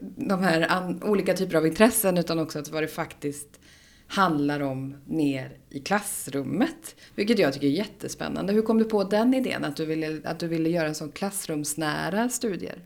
de 0.02 0.44
här 0.44 0.72
an, 0.72 1.04
olika 1.04 1.34
typer 1.34 1.58
av 1.58 1.68
intressen 1.68 2.18
utan 2.18 2.40
också 2.40 2.60
att 2.60 2.70
vad 2.70 2.84
det 2.84 2.88
faktiskt 2.88 3.60
handlar 4.08 4.60
om 4.60 4.96
ner 5.06 5.58
i 5.70 5.80
klassrummet. 5.80 6.96
Vilket 7.16 7.40
jag 7.40 7.54
tycker 7.54 7.68
är 7.68 7.72
jättespännande. 7.72 8.54
Hur 8.54 8.62
kom 8.62 8.78
du 8.78 8.86
på 8.86 9.04
den 9.04 9.34
idén? 9.34 9.64
Att 9.66 9.76
du 9.76 9.86
ville, 9.86 10.22
att 10.24 10.40
du 10.40 10.48
ville 10.48 10.70
göra 10.70 10.88
en 10.88 10.96
sån 10.96 11.12
klassrumsnära 11.12 12.30
studier? 12.30 12.84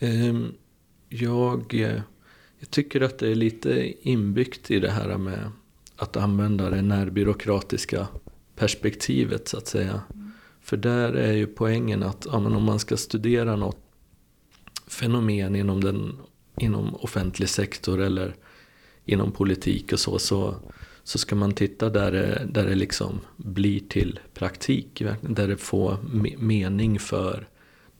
Um, 0.00 0.54
jag 1.08 1.74
eh, 1.74 2.00
jag 2.60 2.70
tycker 2.70 3.00
att 3.00 3.18
det 3.18 3.28
är 3.28 3.34
lite 3.34 3.92
inbyggt 4.08 4.70
i 4.70 4.80
det 4.80 4.90
här 4.90 5.18
med 5.18 5.50
att 5.96 6.16
använda 6.16 6.70
det 6.70 6.82
närbyråkratiska 6.82 8.08
perspektivet 8.56 9.48
så 9.48 9.56
att 9.56 9.66
säga. 9.66 10.00
Mm. 10.14 10.32
För 10.60 10.76
där 10.76 11.12
är 11.12 11.32
ju 11.32 11.46
poängen 11.46 12.02
att 12.02 12.26
ja, 12.30 12.36
om 12.36 12.64
man 12.64 12.78
ska 12.78 12.96
studera 12.96 13.56
något 13.56 13.78
fenomen 14.86 15.56
inom, 15.56 15.84
den, 15.84 16.16
inom 16.58 16.94
offentlig 16.94 17.48
sektor 17.48 18.00
eller 18.00 18.34
inom 19.04 19.32
politik 19.32 19.92
och 19.92 20.00
så, 20.00 20.18
så, 20.18 20.54
så 21.04 21.18
ska 21.18 21.36
man 21.36 21.52
titta 21.52 21.90
där 21.90 22.12
det, 22.12 22.46
där 22.50 22.66
det 22.66 22.74
liksom 22.74 23.20
blir 23.36 23.80
till 23.80 24.20
praktik. 24.34 25.02
Där 25.20 25.48
det 25.48 25.56
får 25.56 25.96
mening 26.38 26.98
för 26.98 27.48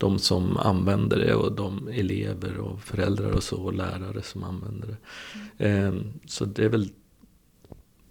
de 0.00 0.18
som 0.18 0.56
använder 0.56 1.18
det 1.18 1.34
och 1.34 1.52
de 1.52 1.88
elever 1.88 2.56
och 2.56 2.82
föräldrar 2.82 3.32
och 3.32 3.42
så 3.42 3.56
och 3.56 3.74
lärare 3.74 4.22
som 4.22 4.44
använder 4.44 4.88
det. 4.88 4.96
Mm. 5.66 6.12
Så 6.26 6.44
det 6.44 6.64
är 6.64 6.68
väl 6.68 6.90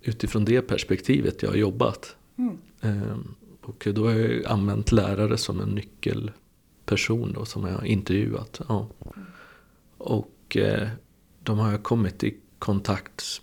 utifrån 0.01 0.46
det 0.46 0.62
perspektivet 0.62 1.43
jag 1.43 1.50
har 1.50 1.55
jobbat. 1.55 2.15
Mm. 2.38 2.58
Ehm, 2.81 3.36
och 3.62 3.88
då 3.93 4.05
har 4.05 4.12
jag 4.12 4.46
använt 4.46 4.91
lärare 4.91 5.38
som 5.38 5.60
en 5.62 5.69
nyckelperson 5.69 7.34
då, 7.34 7.46
som 7.46 7.65
jag 7.65 7.74
har 7.74 7.86
intervjuat. 7.86 8.62
Ja. 8.67 8.88
Mm. 9.15 9.27
Och 9.98 10.58
eh, 10.58 10.88
de 11.43 11.60
har 11.60 11.72
jag 11.72 11.84
kommit 11.84 12.24
i 12.24 12.38
kontakt 12.60 13.41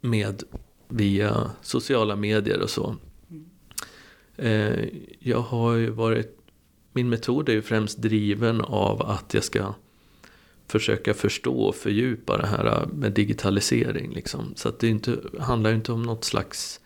med 0.00 0.42
via 0.88 1.50
sociala 1.62 2.16
medier 2.16 2.62
och 2.62 2.70
så. 2.70 2.96
Mm. 3.30 3.44
Eh, 4.36 4.88
jag 5.18 5.40
har 5.40 5.74
ju 5.74 5.90
varit 5.90 6.39
min 7.00 7.08
metod 7.08 7.48
är 7.48 7.52
ju 7.52 7.62
främst 7.62 8.02
driven 8.02 8.60
av 8.60 9.02
att 9.02 9.34
jag 9.34 9.44
ska 9.44 9.74
försöka 10.66 11.14
förstå 11.14 11.60
och 11.60 11.74
fördjupa 11.74 12.36
det 12.36 12.46
här 12.46 12.86
med 12.86 13.12
digitalisering. 13.12 14.12
Liksom. 14.12 14.52
Så 14.56 14.68
att 14.68 14.78
det 14.78 14.88
inte, 14.88 15.18
handlar 15.38 15.72
inte 15.72 15.92
om 15.92 16.02
något 16.02 16.24
slags 16.24 16.80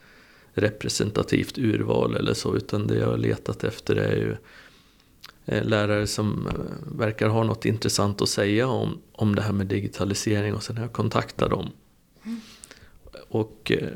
representativt 0.52 1.58
urval 1.58 2.16
eller 2.16 2.34
så, 2.34 2.56
utan 2.56 2.86
det 2.86 2.94
jag 2.94 3.06
har 3.06 3.16
letat 3.16 3.64
efter 3.64 3.96
är 3.96 4.16
ju 4.16 4.36
eh, 5.46 5.64
lärare 5.64 6.06
som 6.06 6.46
eh, 6.46 6.98
verkar 6.98 7.28
ha 7.28 7.42
något 7.42 7.64
intressant 7.64 8.22
att 8.22 8.28
säga 8.28 8.68
om, 8.68 8.98
om 9.12 9.34
det 9.34 9.42
här 9.42 9.52
med 9.52 9.66
digitalisering 9.66 10.54
och 10.54 10.62
sen 10.62 10.76
har 10.76 10.84
jag 10.84 10.92
kontaktat 10.92 11.50
dem. 11.50 11.70
Mm. 12.24 12.40
Och 13.28 13.72
eh, 13.72 13.88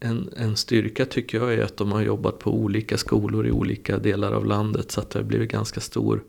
en, 0.00 0.30
en 0.36 0.56
styrka 0.56 1.04
tycker 1.04 1.38
jag 1.38 1.54
är 1.54 1.64
att 1.64 1.76
de 1.76 1.92
har 1.92 2.00
jobbat 2.00 2.38
på 2.38 2.54
olika 2.54 2.98
skolor 2.98 3.46
i 3.46 3.50
olika 3.50 3.98
delar 3.98 4.32
av 4.32 4.46
landet 4.46 4.90
så 4.90 5.00
att 5.00 5.10
det 5.10 5.18
har 5.18 5.24
blivit 5.24 5.50
ganska 5.50 5.80
stor 5.80 6.24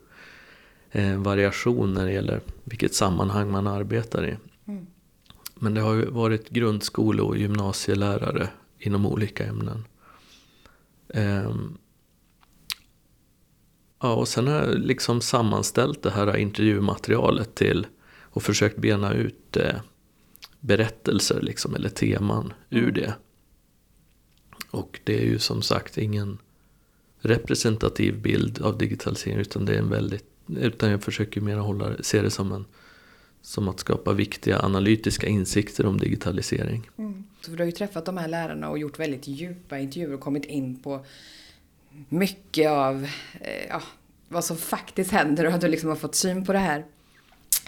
eh, 0.90 1.16
variation 1.16 1.94
när 1.94 2.06
det 2.06 2.12
gäller 2.12 2.40
vilket 2.64 2.94
sammanhang 2.94 3.50
man 3.50 3.66
arbetar 3.66 4.26
i. 4.26 4.36
Mm. 4.66 4.86
Men 5.54 5.74
det 5.74 5.80
har 5.80 5.94
ju 5.94 6.06
varit 6.06 6.48
grundskole 6.48 7.22
och 7.22 7.36
gymnasielärare 7.36 8.48
inom 8.78 9.06
olika 9.06 9.46
ämnen. 9.46 9.84
Um, 11.14 11.78
ja, 14.02 14.14
och 14.14 14.28
sen 14.28 14.46
har 14.46 14.54
jag 14.54 14.78
liksom 14.78 15.20
sammanställt 15.20 16.02
det 16.02 16.10
här 16.10 16.36
intervjumaterialet 16.36 17.54
till 17.54 17.86
och 18.20 18.42
försökt 18.42 18.76
bena 18.76 19.12
ut 19.12 19.56
eh, 19.56 19.76
berättelser 20.60 21.40
liksom, 21.40 21.74
eller 21.74 21.88
teman 21.88 22.52
ur 22.70 22.82
mm. 22.82 22.94
det. 22.94 23.14
Och 24.70 25.00
det 25.04 25.18
är 25.18 25.24
ju 25.24 25.38
som 25.38 25.62
sagt 25.62 25.98
ingen 25.98 26.38
representativ 27.20 28.20
bild 28.20 28.62
av 28.62 28.78
digitalisering 28.78 29.38
utan 29.38 29.64
det 29.64 29.74
är 29.74 29.78
en 29.78 29.90
väldigt 29.90 30.24
utan 30.56 30.90
jag 30.90 31.02
försöker 31.02 31.40
mer 31.40 31.56
hålla, 31.56 31.96
se 32.00 32.22
det 32.22 32.30
som, 32.30 32.52
en, 32.52 32.64
som 33.42 33.68
att 33.68 33.80
skapa 33.80 34.12
viktiga 34.12 34.58
analytiska 34.62 35.26
insikter 35.26 35.86
om 35.86 35.98
digitalisering. 35.98 36.90
Mm. 36.96 37.24
Så 37.40 37.50
du 37.50 37.58
har 37.58 37.64
ju 37.64 37.72
träffat 37.72 38.04
de 38.04 38.16
här 38.16 38.28
lärarna 38.28 38.68
och 38.68 38.78
gjort 38.78 38.98
väldigt 38.98 39.28
djupa 39.28 39.78
intervjuer 39.78 40.14
och 40.14 40.20
kommit 40.20 40.44
in 40.44 40.82
på 40.82 41.04
mycket 42.08 42.70
av 42.70 43.04
eh, 43.40 43.66
ja, 43.68 43.82
vad 44.28 44.44
som 44.44 44.56
faktiskt 44.56 45.10
händer 45.10 45.46
och 45.46 45.52
att 45.52 45.60
du 45.60 45.68
liksom 45.68 45.88
har 45.88 45.96
fått 45.96 46.14
syn 46.14 46.46
på 46.46 46.52
det 46.52 46.58
här. 46.58 46.84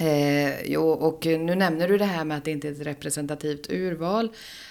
Eh, 0.02 0.62
jo, 0.64 0.88
och 0.88 1.26
nu 1.26 1.54
nämner 1.54 1.88
du 1.88 1.98
det 1.98 2.04
här 2.04 2.24
med 2.24 2.36
att 2.36 2.44
det 2.44 2.50
inte 2.50 2.68
är 2.68 2.72
ett 2.72 2.86
representativt 2.86 3.70
urval. 3.70 4.28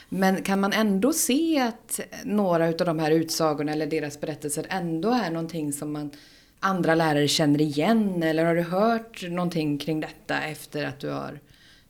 Men 0.10 0.44
kan 0.44 0.60
man 0.60 0.74
ändå 0.74 1.14
se 1.14 1.60
att 1.60 2.00
några 2.24 2.68
av 2.68 2.74
de 2.74 3.00
här 3.00 3.12
utsagorna 3.12 3.72
eller 3.72 3.86
deras 3.86 4.22
berättelser 4.22 4.66
ändå 4.70 5.10
är 5.10 5.32
någonting 5.32 5.74
som 5.74 5.94
man 5.94 6.12
andra 6.60 6.96
lärare 6.96 7.28
känner 7.28 7.62
igen? 7.62 8.24
Eller 8.24 8.46
har 8.46 8.56
du 8.56 8.62
hört 8.62 9.24
någonting 9.30 9.78
kring 9.78 10.00
detta 10.00 10.42
efter 10.42 10.86
att 10.86 11.00
du 11.00 11.10
har 11.10 11.40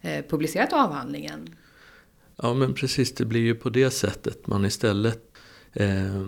eh, 0.01 0.25
publicerat 0.29 0.73
avhandlingen? 0.73 1.55
Ja 2.35 2.53
men 2.53 2.73
precis, 2.73 3.15
det 3.15 3.25
blir 3.25 3.41
ju 3.41 3.55
på 3.55 3.69
det 3.69 3.91
sättet 3.91 4.47
man 4.47 4.65
istället 4.65 5.21
eh, 5.73 6.27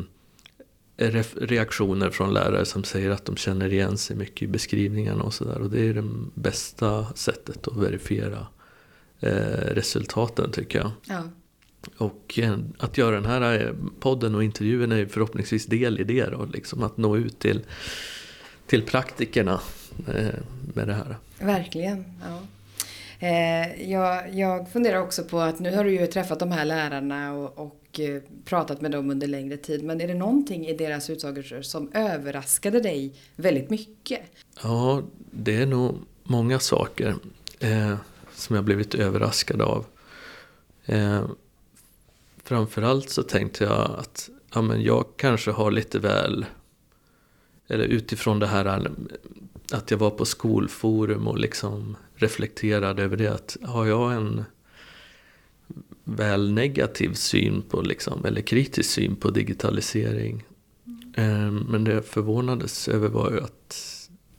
reaktioner 0.97 2.09
från 2.09 2.33
lärare 2.33 2.65
som 2.65 2.83
säger 2.83 3.09
att 3.09 3.25
de 3.25 3.37
känner 3.37 3.73
igen 3.73 3.97
sig 3.97 4.15
mycket 4.15 4.41
i 4.41 4.47
beskrivningarna 4.47 5.23
och 5.23 5.33
sådär. 5.33 5.61
Och 5.61 5.69
det 5.69 5.81
är 5.81 5.93
det 5.93 6.09
bästa 6.33 7.13
sättet 7.15 7.67
att 7.67 7.77
verifiera 7.77 8.47
eh, 9.19 9.29
resultaten 9.67 10.51
tycker 10.51 10.79
jag. 10.79 10.91
Ja. 11.07 11.23
Och 11.97 12.39
eh, 12.39 12.57
att 12.77 12.97
göra 12.97 13.15
den 13.15 13.25
här 13.25 13.65
eh, 13.65 13.73
podden 13.99 14.35
och 14.35 14.43
intervjun 14.43 14.91
är 14.91 15.05
förhoppningsvis 15.05 15.65
del 15.65 15.99
i 15.99 16.03
det 16.03 16.25
då, 16.25 16.45
liksom 16.45 16.83
att 16.83 16.97
nå 16.97 17.17
ut 17.17 17.39
till, 17.39 17.61
till 18.67 18.81
praktikerna 18.81 19.61
eh, 20.07 20.39
med 20.73 20.87
det 20.87 20.93
här. 20.93 21.17
Verkligen, 21.39 22.05
ja. 22.21 22.39
Eh, 23.27 23.91
jag, 23.91 24.35
jag 24.35 24.71
funderar 24.71 25.01
också 25.01 25.23
på 25.23 25.39
att 25.39 25.59
nu 25.59 25.75
har 25.75 25.83
du 25.83 25.91
ju 25.91 26.07
träffat 26.07 26.39
de 26.39 26.51
här 26.51 26.65
lärarna 26.65 27.33
och, 27.33 27.57
och 27.57 27.82
och 27.93 27.99
eh, 27.99 28.21
pratat 28.45 28.81
med 28.81 28.91
dem 28.91 29.09
under 29.09 29.27
längre 29.27 29.57
tid. 29.57 29.83
Men 29.83 30.01
är 30.01 30.07
det 30.07 30.13
någonting 30.13 30.67
i 30.67 30.73
deras 30.77 31.09
utsagor 31.09 31.61
som 31.61 31.91
överraskade 31.93 32.79
dig 32.79 33.13
väldigt 33.35 33.69
mycket? 33.69 34.21
Ja, 34.63 35.03
det 35.31 35.55
är 35.55 35.65
nog 35.65 35.97
många 36.23 36.59
saker 36.59 37.15
eh, 37.59 37.95
som 38.33 38.55
jag 38.55 38.65
blivit 38.65 38.95
överraskad 38.95 39.61
av. 39.61 39.85
Eh, 40.85 41.25
framförallt 42.43 43.09
så 43.09 43.23
tänkte 43.23 43.63
jag 43.63 43.91
att 43.99 44.29
ja, 44.53 44.61
men 44.61 44.81
jag 44.81 45.05
kanske 45.15 45.51
har 45.51 45.71
lite 45.71 45.99
väl, 45.99 46.45
eller 47.67 47.85
utifrån 47.85 48.39
det 48.39 48.47
här 48.47 48.91
att 49.71 49.91
jag 49.91 49.97
var 49.97 50.09
på 50.09 50.25
skolforum 50.25 51.27
och 51.27 51.37
liksom 51.37 51.95
reflekterade 52.15 53.03
över 53.03 53.17
det. 53.17 53.27
Att 53.27 53.57
har 53.63 53.85
jag 53.85 54.13
en 54.13 54.45
väl 56.03 56.51
negativ 56.51 57.13
syn 57.13 57.61
på, 57.61 57.81
liksom, 57.81 58.25
eller 58.25 58.41
kritisk 58.41 58.89
syn 58.89 59.15
på 59.15 59.29
digitalisering. 59.29 60.43
Ehm, 61.15 61.57
men 61.57 61.83
det 61.83 61.93
jag 61.93 62.05
förvånades 62.05 62.87
över 62.87 63.09
var 63.09 63.31
ju 63.31 63.41
att 63.41 63.89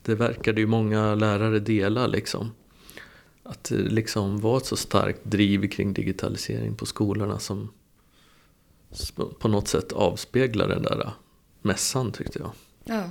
det 0.02 0.14
verkade 0.14 0.60
ju 0.60 0.66
många 0.66 1.14
lärare 1.14 1.60
dela 1.60 2.06
liksom. 2.06 2.50
Att 3.42 3.64
det 3.64 3.76
liksom 3.76 4.40
var 4.40 4.56
ett 4.56 4.66
så 4.66 4.76
starkt 4.76 5.24
driv 5.24 5.68
kring 5.68 5.92
digitalisering 5.92 6.74
på 6.74 6.86
skolorna 6.86 7.38
som 7.38 7.70
på 9.38 9.48
något 9.48 9.68
sätt 9.68 9.92
avspeglar 9.92 10.68
den 10.68 10.82
där 10.82 11.00
eh, 11.00 11.12
mässan 11.62 12.12
tyckte 12.12 12.38
jag. 12.38 12.52
Ja. 12.84 13.10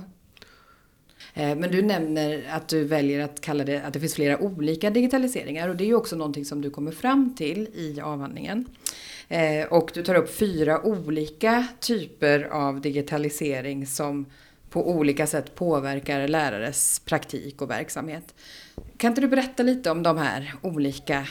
Eh, 1.34 1.56
men 1.56 1.70
du 1.70 1.82
nämner 1.82 2.44
att 2.50 2.68
du 2.68 2.84
väljer 2.84 3.24
att 3.24 3.40
kalla 3.40 3.64
det 3.64 3.82
att 3.82 3.92
det 3.92 4.00
finns 4.00 4.14
flera 4.14 4.38
olika 4.38 4.90
digitaliseringar 4.90 5.68
och 5.68 5.76
det 5.76 5.84
är 5.84 5.86
ju 5.86 5.94
också 5.94 6.16
någonting 6.16 6.44
som 6.44 6.60
du 6.60 6.70
kommer 6.70 6.92
fram 6.92 7.34
till 7.36 7.68
i 7.74 8.00
avhandlingen. 8.00 8.66
Eh, 9.28 9.66
och 9.70 9.90
du 9.94 10.02
tar 10.02 10.14
upp 10.14 10.36
fyra 10.36 10.82
olika 10.86 11.66
typer 11.80 12.42
av 12.42 12.80
digitalisering 12.80 13.86
som 13.86 14.26
på 14.70 14.90
olika 14.90 15.26
sätt 15.26 15.54
påverkar 15.54 16.28
lärares 16.28 16.98
praktik 16.98 17.62
och 17.62 17.70
verksamhet. 17.70 18.34
Kan 18.96 19.10
inte 19.10 19.20
du 19.20 19.28
berätta 19.28 19.62
lite 19.62 19.90
om 19.90 20.02
de 20.02 20.18
här 20.18 20.54
olika 20.62 21.26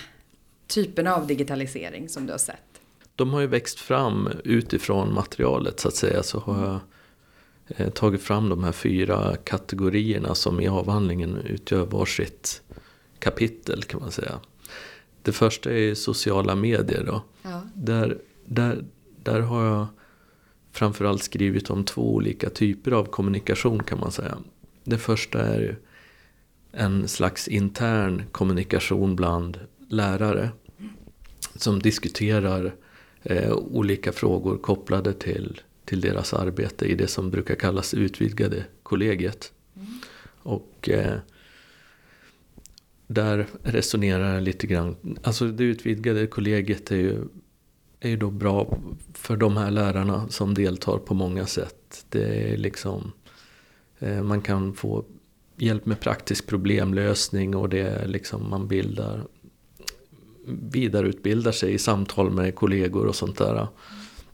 typerna 0.68 1.16
av 1.16 1.28
digitalisering 1.28 2.10
som 2.10 2.26
du 2.26 2.32
har 2.32 2.38
sett? 2.38 2.58
De 3.16 3.34
har 3.34 3.42
ju 3.42 3.48
växt 3.48 3.80
fram 3.80 4.30
utifrån 4.44 5.14
materialet 5.14 5.80
så 5.80 5.88
att 5.88 5.96
säga. 5.96 6.24
Så 6.24 6.40
har 6.40 6.66
jag 6.66 6.80
tagit 7.94 8.22
fram 8.22 8.50
de 8.50 8.64
här 8.64 8.72
fyra 8.72 9.36
kategorierna 9.44 10.36
som 10.36 10.60
i 10.60 10.68
avhandlingen 10.68 11.38
utgör 11.38 11.86
varsitt 11.86 12.62
kapitel 13.20 13.84
kan 13.84 14.00
man 14.00 14.12
säga. 14.12 14.40
Det 15.22 15.32
första 15.32 15.72
är 15.72 15.96
sociala 15.96 16.56
medier 16.56 17.04
då. 17.06 17.24
Ja. 17.42 17.62
Där, 17.74 18.18
där, 18.46 18.86
där 19.24 19.40
har 19.40 19.66
jag 19.66 19.88
framförallt 20.72 21.24
skrivit 21.24 21.70
om 21.70 21.84
två 21.84 22.14
olika 22.14 22.50
typer 22.50 22.92
av 22.92 23.06
kommunikation 23.06 23.84
kan 23.84 24.00
man 24.00 24.12
säga. 24.12 24.38
Det 24.84 24.98
första 24.98 25.40
är 25.40 25.78
en 26.72 27.08
slags 27.08 27.48
intern 27.48 28.24
kommunikation 28.32 29.16
bland 29.16 29.60
lärare. 29.90 30.50
Som 31.56 31.80
diskuterar 31.80 32.76
eh, 33.24 33.54
olika 33.54 34.12
frågor 34.12 34.58
kopplade 34.58 35.14
till 35.14 35.62
till 35.86 36.02
deras 36.02 36.34
arbete 36.34 36.86
i 36.86 36.96
det 36.96 37.08
som 37.08 37.32
brukar 37.32 37.56
kallas 37.56 37.94
utvidgade 37.94 38.66
kollegiet. 38.84 39.52
Mm. 39.76 39.88
Och 40.44 40.90
eh, 40.90 41.18
där 43.08 43.48
resonerar 43.64 44.34
jag 44.34 44.44
lite 44.44 44.68
grann, 44.68 44.96
alltså 45.24 45.48
det 45.48 45.64
utvidgade 45.64 46.28
kollegiet 46.28 46.92
är 46.92 46.96
ju, 46.96 47.18
är 48.00 48.10
ju 48.10 48.18
då 48.18 48.30
bra 48.30 48.78
för 49.14 49.38
de 49.38 49.58
här 49.58 49.72
lärarna 49.72 50.30
som 50.30 50.54
deltar 50.54 50.98
på 50.98 51.14
många 51.14 51.46
sätt. 51.46 52.06
Det 52.10 52.54
är 52.54 52.58
liksom, 52.58 53.12
eh, 54.00 54.24
man 54.24 54.42
kan 54.42 54.74
få 54.74 55.06
hjälp 55.58 55.86
med 55.86 56.00
praktisk 56.00 56.48
problemlösning 56.48 57.56
och 57.56 57.70
det 57.70 57.82
är 57.82 58.08
liksom 58.08 58.50
man 58.50 58.68
bildar 58.68 59.28
vidareutbildar 60.46 61.52
sig 61.52 61.74
i 61.74 61.78
samtal 61.78 62.32
med 62.32 62.56
kollegor 62.56 63.06
och 63.06 63.16
sånt 63.16 63.38
där. 63.38 63.68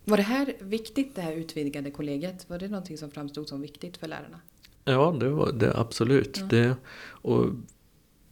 Var 0.10 0.18
det 0.18 0.24
här 0.24 0.54
viktigt, 0.60 1.16
det 1.16 1.22
här 1.22 1.34
utvidgade 1.34 1.92
kollegiet? 1.92 2.50
Var 2.50 2.60
det 2.60 2.68
någonting 2.68 2.98
som 2.98 3.12
framstod 3.12 3.48
som 3.48 3.62
viktigt 3.62 3.98
för 3.98 4.08
lärarna? 4.08 4.40
Ja, 4.86 5.16
det 5.20 5.30
var 5.30 5.52
det 5.52 5.78
absolut. 5.78 6.38
Mm. 6.38 6.50
Det, 6.50 6.76
och 7.02 7.46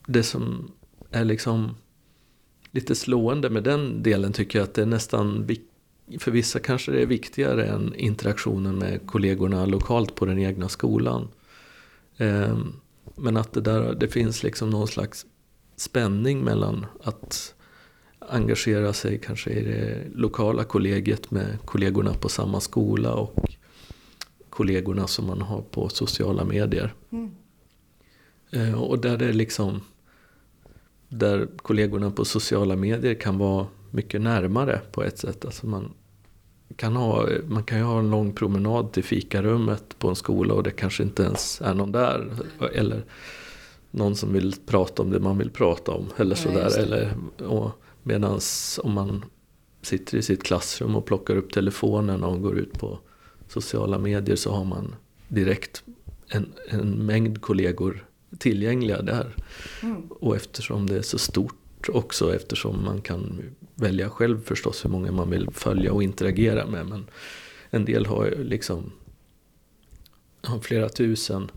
det 0.08 0.24
som 0.24 0.72
är 1.12 1.26
liksom 1.26 1.76
lite 2.72 2.96
slående 2.96 3.50
med 3.50 3.64
den 3.64 4.04
delen 4.04 4.34
tycker 4.34 4.60
jag 4.60 4.64
att 4.64 4.74
det 4.74 4.82
är 4.82 4.86
nästan 4.86 5.48
för 6.20 6.32
vissa 6.32 6.60
kanske 6.60 6.92
det 6.92 7.02
är 7.02 7.06
viktigare 7.06 7.66
än 7.66 7.96
interaktionen 7.96 8.76
med 8.76 9.08
kollegorna 9.08 9.66
lokalt 9.66 10.16
på 10.16 10.26
den 10.26 10.40
egna 10.40 10.70
skolan. 10.70 11.28
Ehm, 12.18 12.74
men 13.16 13.38
att 13.38 13.54
det, 13.54 13.62
där, 13.62 13.96
det 13.96 14.08
finns 14.08 14.44
liksom 14.44 14.70
någon 14.70 14.88
slags 14.88 15.26
spänning 15.76 16.44
mellan 16.44 16.86
att 17.04 17.56
engagera 18.20 18.94
sig 18.94 19.20
kanske 19.20 19.50
i 19.50 19.64
det 19.64 20.04
lokala 20.16 20.64
kollegiet 20.64 21.32
med 21.32 21.58
kollegorna 21.66 22.14
på 22.14 22.30
samma 22.30 22.60
skola 22.60 23.14
och 23.14 23.36
kollegorna 24.50 25.08
som 25.08 25.28
man 25.28 25.42
har 25.42 25.62
på 25.62 25.90
sociala 25.90 26.44
medier. 26.44 26.94
Mm. 27.10 27.32
Eh, 28.52 28.82
och 28.84 29.00
där 29.00 29.18
det 29.18 29.34
liksom 29.34 29.82
där 31.10 31.48
kollegorna 31.58 32.12
på 32.12 32.26
sociala 32.26 32.76
medier 32.76 33.14
kan 33.14 33.38
vara 33.38 33.68
mycket 33.92 34.22
närmare 34.22 34.82
på 34.92 35.04
ett 35.04 35.18
sätt. 35.18 35.46
Alltså 35.46 35.68
man, 35.68 35.94
kan 36.76 36.96
ha, 36.96 37.28
man 37.48 37.64
kan 37.64 37.78
ju 37.78 37.84
ha 37.84 38.00
en 38.00 38.12
lång 38.12 38.34
promenad 38.34 38.92
till 38.92 39.04
fikarummet 39.04 40.00
på 40.00 40.10
en 40.10 40.16
skola 40.16 40.54
och 40.54 40.64
det 40.64 40.72
kanske 40.72 41.04
inte 41.04 41.24
ens 41.24 41.62
är 41.62 41.74
någon 41.74 41.92
där. 41.92 42.30
Eller 42.74 43.04
någon 43.92 44.16
som 44.16 44.34
vill 44.34 44.56
prata 44.66 45.04
om 45.04 45.12
det 45.12 45.20
man 45.20 45.38
vill 45.38 45.50
prata 45.50 45.92
om. 45.92 46.06
Eller 46.18 46.36
sådär. 46.36 46.80
Eller, 46.80 47.14
och, 47.48 47.72
Medan 48.08 48.40
om 48.84 48.94
man 48.94 49.26
sitter 49.82 50.18
i 50.18 50.22
sitt 50.22 50.44
klassrum 50.44 50.96
och 50.96 51.06
plockar 51.06 51.36
upp 51.36 51.54
telefonen 51.54 52.24
och 52.24 52.42
går 52.42 52.58
ut 52.58 52.80
på 52.80 53.00
sociala 53.48 54.00
medier 54.00 54.36
så 54.36 54.52
har 54.52 54.66
man 54.66 54.96
direkt 55.28 55.84
en, 56.28 56.54
en 56.70 57.06
mängd 57.06 57.42
kollegor 57.42 58.06
tillgängliga 58.38 59.02
där. 59.02 59.36
Mm. 59.84 60.02
Och 60.08 60.36
eftersom 60.36 60.88
det 60.88 60.98
är 60.98 61.02
så 61.02 61.18
stort 61.18 61.90
också 61.90 62.36
eftersom 62.36 62.86
man 62.86 63.02
kan 63.02 63.42
välja 63.76 64.10
själv 64.10 64.44
förstås 64.44 64.86
hur 64.86 64.90
många 64.90 65.12
man 65.12 65.30
vill 65.30 65.50
följa 65.52 65.94
och 65.94 66.04
interagera 66.04 66.66
med. 66.66 66.86
Men 66.86 67.06
en 67.70 67.86
del 67.86 68.06
har 68.06 68.32
liksom 68.38 68.92
har 70.42 70.60
flera 70.60 70.90
tusen 70.90 71.52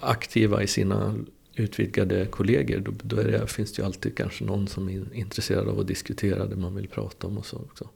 aktiva 0.00 0.62
i 0.62 0.66
sina 0.66 1.14
utvidgade 1.54 2.26
kollegor. 2.26 2.78
Då, 2.78 2.92
då 3.02 3.16
det, 3.16 3.46
finns 3.46 3.72
det 3.72 3.80
ju 3.80 3.86
alltid 3.86 4.16
kanske 4.16 4.44
någon 4.44 4.68
som 4.68 4.88
är 4.88 5.14
intresserad 5.14 5.68
av 5.68 5.80
att 5.80 5.86
diskutera 5.86 6.46
det 6.46 6.56
man 6.56 6.74
vill 6.74 6.88
prata 6.88 7.26
om 7.26 7.38
och 7.38 7.46
så 7.46 7.56
också. 7.56 7.88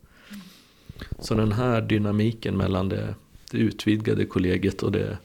Så 1.18 1.34
den 1.34 1.52
här 1.52 1.82
dynamiken 1.82 2.56
mellan 2.56 2.88
det, 2.88 3.14
det 3.50 3.58
utvidgade 3.58 4.24
kollegiet 4.24 4.82
och 4.82 4.92
det 4.92 5.18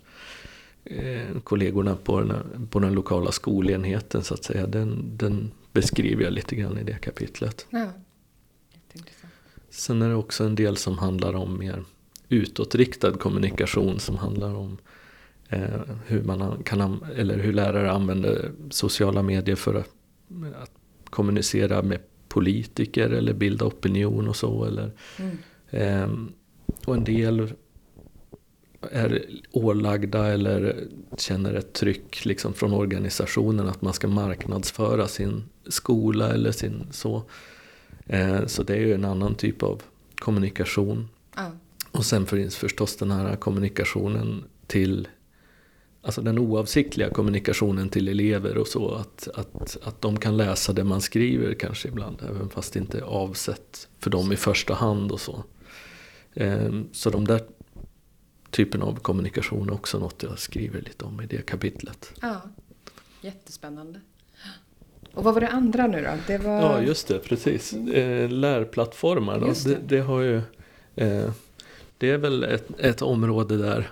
eh, 0.86 1.40
kollegorna 1.44 1.96
på 1.96 2.22
den, 2.22 2.68
på 2.68 2.80
den 2.80 2.94
lokala 2.94 3.32
skolenheten 3.32 4.24
så 4.24 4.34
att 4.34 4.44
säga. 4.44 4.68
Den, 4.68 5.18
den 5.18 5.52
beskriver 5.74 6.24
jag 6.24 6.34
lite 6.34 6.56
grann 6.56 6.78
i 6.78 6.84
det 6.84 6.98
kapitlet. 7.02 7.66
Ja. 7.70 7.88
Sen 9.70 10.02
är 10.02 10.10
det 10.10 10.16
också 10.16 10.44
en 10.44 10.56
del 10.56 10.78
som 10.78 10.98
handlar 10.98 11.34
om 11.34 11.60
mer 11.60 11.84
utåtriktad 12.30 13.12
kommunikation 13.12 14.00
som 14.00 14.18
handlar 14.18 14.56
om 14.56 14.78
hur, 16.06 16.24
man 16.24 16.64
kan, 16.64 17.06
eller 17.16 17.38
hur 17.38 17.54
lärare 17.54 17.92
använder 17.92 18.52
sociala 18.70 19.24
medier 19.24 19.56
för 19.56 19.76
att, 19.76 19.90
att 20.62 20.72
kommunicera 21.10 21.82
med 21.82 22.00
politiker 22.28 23.10
eller 23.10 23.34
bilda 23.34 23.66
opinion 23.66 24.28
och 24.28 24.36
så. 24.36 24.66
Eller, 24.66 24.92
Mm. 25.20 25.38
eh, 25.70 26.10
och 26.86 26.96
en 26.96 27.04
del 27.04 27.54
är 28.92 29.26
ålagda 29.52 30.28
eller 30.28 30.76
känner 31.18 31.54
ett 31.54 31.74
tryck 31.74 32.26
liksom 32.26 32.54
från 32.54 32.74
organisationen 32.74 33.68
att 33.70 33.82
man 33.82 33.94
ska 33.94 34.08
marknadsföra 34.08 35.08
sin 35.08 35.44
skola 35.68 36.30
eller 36.34 36.52
sin 36.52 36.88
så. 36.92 37.24
Eh, 38.06 38.46
så 38.46 38.64
det 38.64 38.74
är 38.74 38.80
ju 38.80 38.94
en 38.94 39.06
annan 39.06 39.36
typ 39.36 39.64
av 39.64 39.82
kommunikation. 40.20 41.10
Ja. 41.36 41.52
Och 41.92 42.06
sen 42.06 42.26
finns 42.26 42.56
förstås 42.56 42.96
den 42.96 43.12
här 43.12 43.36
kommunikationen 43.36 44.44
till 44.68 45.08
Alltså 46.02 46.22
den 46.22 46.40
oavsiktliga 46.40 47.10
kommunikationen 47.10 47.90
till 47.90 48.08
elever 48.08 48.58
och 48.58 48.68
så. 48.68 48.92
Att, 48.92 49.28
att, 49.36 49.78
att 49.84 50.02
de 50.02 50.20
kan 50.20 50.38
läsa 50.38 50.74
det 50.74 50.84
man 50.84 51.02
skriver 51.02 51.54
kanske 51.54 51.88
ibland. 51.88 52.22
Även 52.30 52.50
fast 52.50 52.74
det 52.74 52.80
inte 52.80 52.98
är 52.98 53.02
avsett 53.02 53.88
för 54.00 54.10
dem 54.10 54.32
i 54.32 54.36
första 54.36 54.74
hand 54.74 55.12
och 55.12 55.22
så. 55.22 55.44
Eh, 56.34 56.72
så 56.92 57.10
de 57.10 57.26
där 57.26 57.42
typen 58.50 58.82
av 58.82 59.00
kommunikation 59.00 59.70
är 59.70 59.74
också 59.74 60.00
något 60.00 60.24
jag 60.24 60.40
skriver 60.40 60.82
lite 60.82 61.06
om 61.06 61.22
i 61.22 61.26
det 61.26 61.46
kapitlet. 61.46 62.12
ja. 62.22 62.42
Jättespännande. 63.22 64.00
Och 65.14 65.24
vad 65.24 65.34
var 65.34 65.42
det 65.42 65.48
andra 65.48 65.88
nu 65.88 66.02
då? 66.02 66.10
Det 66.28 66.38
var... 66.38 66.62
Ja, 66.62 66.82
just 66.82 67.08
det, 67.08 67.20
precis. 67.20 67.74
Eh, 67.74 68.30
lärplattformar, 68.30 69.40
då, 69.40 69.46
det. 69.48 69.64
det. 69.64 69.80
Det, 69.88 70.00
har 70.00 70.22
ju, 70.22 70.42
eh, 70.96 71.32
det 71.98 72.10
är 72.10 72.18
väl 72.18 72.44
ett, 72.44 72.80
ett 72.80 73.02
område 73.02 73.58
där 73.58 73.92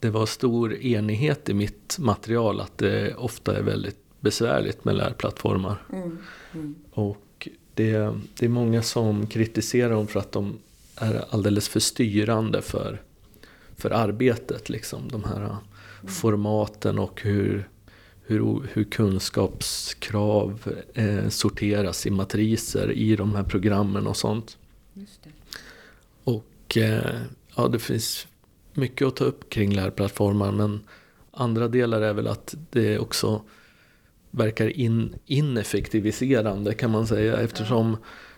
det 0.00 0.10
var 0.10 0.26
stor 0.26 0.74
enighet 0.74 1.48
i 1.48 1.54
mitt 1.54 1.96
material 1.98 2.60
att 2.60 2.78
det 2.78 3.14
ofta 3.14 3.58
är 3.58 3.62
väldigt 3.62 3.98
besvärligt 4.20 4.84
med 4.84 4.94
lärplattformar. 4.94 5.82
Mm. 5.92 6.18
Mm. 6.54 6.74
Och 6.90 7.48
det, 7.74 8.14
det 8.38 8.46
är 8.46 8.48
många 8.48 8.82
som 8.82 9.26
kritiserar 9.26 9.90
dem 9.90 10.06
för 10.06 10.20
att 10.20 10.32
de 10.32 10.58
är 10.96 11.24
alldeles 11.30 11.68
för 11.68 11.80
styrande 11.80 12.62
för, 12.62 13.02
för 13.76 13.90
arbetet. 13.90 14.68
Liksom. 14.68 15.08
De 15.08 15.24
här 15.24 15.56
formaten 16.06 16.98
och 16.98 17.22
hur, 17.22 17.68
hur, 18.22 18.68
hur 18.72 18.84
kunskapskrav 18.84 20.72
eh, 20.94 21.28
sorteras 21.28 22.06
i 22.06 22.10
matriser 22.10 22.92
i 22.92 23.16
de 23.16 23.34
här 23.34 23.44
programmen 23.44 24.06
och 24.06 24.16
sånt. 24.16 24.58
Och 26.24 26.76
eh, 26.76 27.20
ja, 27.56 27.68
det 27.68 27.78
finns 27.78 28.26
mycket 28.76 29.06
att 29.06 29.16
ta 29.16 29.24
upp 29.24 29.50
kring 29.50 29.74
lärplattformar 29.74 30.52
men 30.52 30.80
andra 31.30 31.68
delar 31.68 32.00
är 32.00 32.12
väl 32.12 32.26
att 32.26 32.54
det 32.70 32.98
också 32.98 33.42
verkar 34.30 34.68
in, 34.78 35.14
ineffektiviserande 35.26 36.74
kan 36.74 36.90
man 36.90 37.06
säga 37.06 37.36
eftersom 37.36 37.96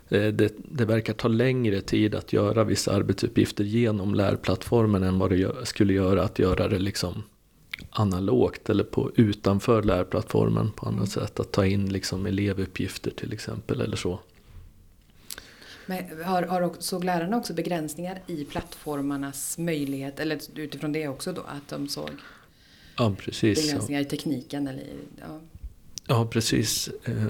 eh, 0.08 0.26
det, 0.26 0.52
det 0.70 0.84
verkar 0.84 1.12
ta 1.12 1.28
längre 1.28 1.80
tid 1.80 2.14
att 2.14 2.32
göra 2.32 2.64
vissa 2.64 2.92
arbetsuppgifter 2.92 3.64
genom 3.64 4.14
lärplattformen 4.14 5.02
än 5.02 5.18
vad 5.18 5.30
det 5.30 5.66
skulle 5.66 5.92
göra 5.92 6.22
att 6.22 6.38
göra 6.38 6.68
det 6.68 6.78
liksom 6.78 7.22
analogt 7.90 8.70
eller 8.70 8.84
på, 8.84 9.10
utanför 9.14 9.82
lärplattformen 9.82 10.70
på 10.70 10.88
andra 10.88 11.06
sätt. 11.06 11.40
Att 11.40 11.52
ta 11.52 11.66
in 11.66 11.92
liksom 11.92 12.26
elevuppgifter 12.26 13.10
till 13.10 13.32
exempel 13.32 13.80
eller 13.80 13.96
så. 13.96 14.20
Men 15.88 16.24
har, 16.24 16.42
har, 16.42 16.74
såg 16.78 17.04
lärarna 17.04 17.36
också 17.36 17.54
begränsningar 17.54 18.22
i 18.26 18.44
plattformarnas 18.44 19.58
möjlighet, 19.58 20.20
eller 20.20 20.40
utifrån 20.54 20.92
det 20.92 21.08
också 21.08 21.32
då, 21.32 21.40
att 21.40 21.68
de 21.68 21.88
såg 21.88 22.10
Ja, 22.96 23.14
precis. 23.18 23.58
Ja. 23.58 23.64
begränsningar 23.64 24.00
i 24.00 24.04
tekniken 24.04 24.68
eller 24.68 24.84
ja. 25.20 25.40
Ja, 26.06 26.26
precis. 26.26 26.88
Eh, 27.04 27.26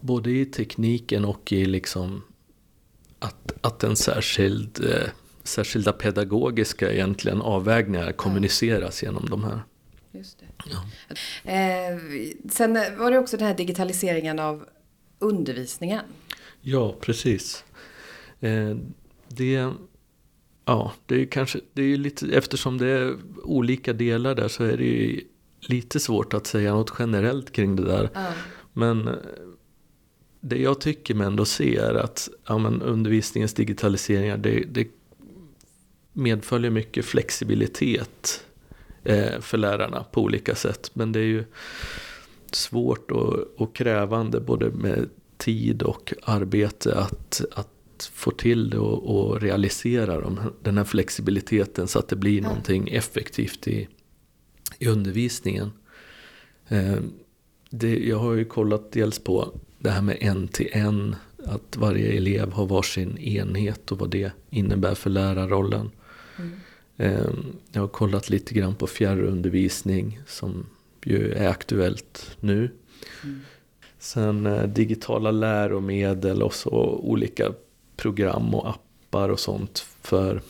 både 0.00 0.30
i 0.30 0.46
tekniken 0.46 1.24
och 1.24 1.52
i 1.52 1.64
liksom 1.64 2.22
att, 3.18 3.52
att 3.60 3.84
en 3.84 3.96
särskild, 3.96 4.84
eh, 4.84 5.08
särskilda 5.42 5.92
pedagogiska 5.92 6.92
egentligen 6.92 7.42
avvägningar 7.42 8.12
kommuniceras 8.12 9.02
genom 9.02 9.26
de 9.30 9.44
här. 9.44 9.60
Just. 10.12 10.42
Ja. 10.64 11.50
Eh, 11.52 11.98
sen 12.50 12.74
var 12.98 13.10
det 13.10 13.18
också 13.18 13.36
den 13.36 13.46
här 13.46 13.54
digitaliseringen 13.54 14.38
av 14.38 14.68
undervisningen. 15.18 16.04
Ja, 16.60 16.94
precis. 17.00 17.64
Eh, 18.44 18.76
det, 19.28 19.70
ja, 20.64 20.92
det 21.06 21.22
är 21.22 21.26
kanske, 21.26 21.60
det 21.72 21.82
är 21.82 21.86
ju 21.86 21.96
lite, 21.96 22.26
eftersom 22.26 22.78
det 22.78 22.86
är 22.86 23.16
olika 23.42 23.92
delar 23.92 24.34
där 24.34 24.48
så 24.48 24.64
är 24.64 24.76
det 24.76 24.84
ju 24.84 25.20
lite 25.60 26.00
svårt 26.00 26.34
att 26.34 26.46
säga 26.46 26.74
något 26.74 26.92
generellt 26.98 27.52
kring 27.52 27.76
det 27.76 27.84
där. 27.84 28.10
Ja. 28.14 28.32
Men 28.72 29.08
eh, 29.08 29.14
det 30.40 30.58
jag 30.58 30.80
tycker 30.80 31.14
mig 31.14 31.26
ändå 31.26 31.44
se 31.44 31.76
är 31.76 31.94
att 31.94 32.28
ja, 32.46 32.58
men 32.58 32.82
undervisningens 32.82 33.54
digitaliseringar 33.54 34.36
det, 34.36 34.64
det 34.70 34.88
medföljer 36.12 36.70
mycket 36.70 37.04
flexibilitet 37.04 38.44
eh, 39.04 39.40
för 39.40 39.58
lärarna 39.58 40.04
på 40.04 40.22
olika 40.22 40.54
sätt. 40.54 40.90
Men 40.94 41.12
det 41.12 41.20
är 41.20 41.24
ju 41.24 41.44
svårt 42.52 43.10
och, 43.10 43.34
och 43.56 43.74
krävande 43.74 44.40
både 44.40 44.70
med 44.70 45.08
tid 45.36 45.82
och 45.82 46.12
arbete 46.22 46.98
att, 46.98 47.40
att 47.94 48.04
få 48.14 48.30
till 48.30 48.70
det 48.70 48.78
och, 48.78 49.16
och 49.16 49.40
realisera 49.40 50.20
dem, 50.20 50.40
den 50.62 50.76
här 50.76 50.84
flexibiliteten 50.84 51.88
så 51.88 51.98
att 51.98 52.08
det 52.08 52.16
blir 52.16 52.42
Ja. 52.42 52.48
någonting 52.48 52.88
effektivt 52.88 53.68
i, 53.68 53.88
i 54.78 54.86
undervisningen. 54.88 55.70
Eh, 56.68 56.96
det, 57.70 57.98
jag 57.98 58.18
har 58.18 58.32
ju 58.32 58.44
kollat 58.44 58.92
dels 58.92 59.18
på 59.18 59.54
det 59.78 59.90
här 59.90 60.02
med 60.02 60.16
en 60.20 60.48
till 60.48 60.68
en. 60.72 61.16
Att 61.46 61.76
varje 61.76 62.12
elev 62.12 62.52
har 62.52 62.66
varsin 62.66 63.18
enhet 63.18 63.92
och 63.92 63.98
vad 63.98 64.10
det 64.10 64.32
innebär 64.50 64.94
för 64.94 65.10
lärarrollen. 65.10 65.90
Mm. 66.38 66.52
Eh, 66.96 67.26
Jag 67.72 67.80
har 67.80 67.88
kollat 67.88 68.30
lite 68.30 68.54
grann 68.54 68.74
på 68.74 68.86
fjärrundervisning 68.86 70.20
som 70.26 70.66
ju 71.04 71.32
är 71.32 71.48
aktuellt 71.48 72.36
nu. 72.40 72.70
Mm. 73.24 73.40
Sen 73.98 74.46
eh, 74.46 74.62
digitala 74.62 75.30
läromedel 75.30 76.42
och 76.42 76.54
så 76.54 76.70
olika 77.02 77.52
program 77.96 78.54
och 78.54 78.68
appar 78.70 79.28
och 79.28 79.40
sånt 79.40 79.78
för, 80.02 80.42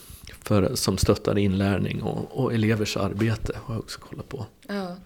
för, 0.42 0.74
som 0.74 0.98
stöttar 0.98 1.38
inlärning 1.38 2.02
och, 2.02 2.44
och 2.44 2.54
elevers 2.54 2.96
arbete 2.96 3.58
har 3.64 3.74
jag 3.74 3.82
också 3.82 4.00
kollat 4.00 4.28
på. 4.28 4.46
Ja. 4.68 4.96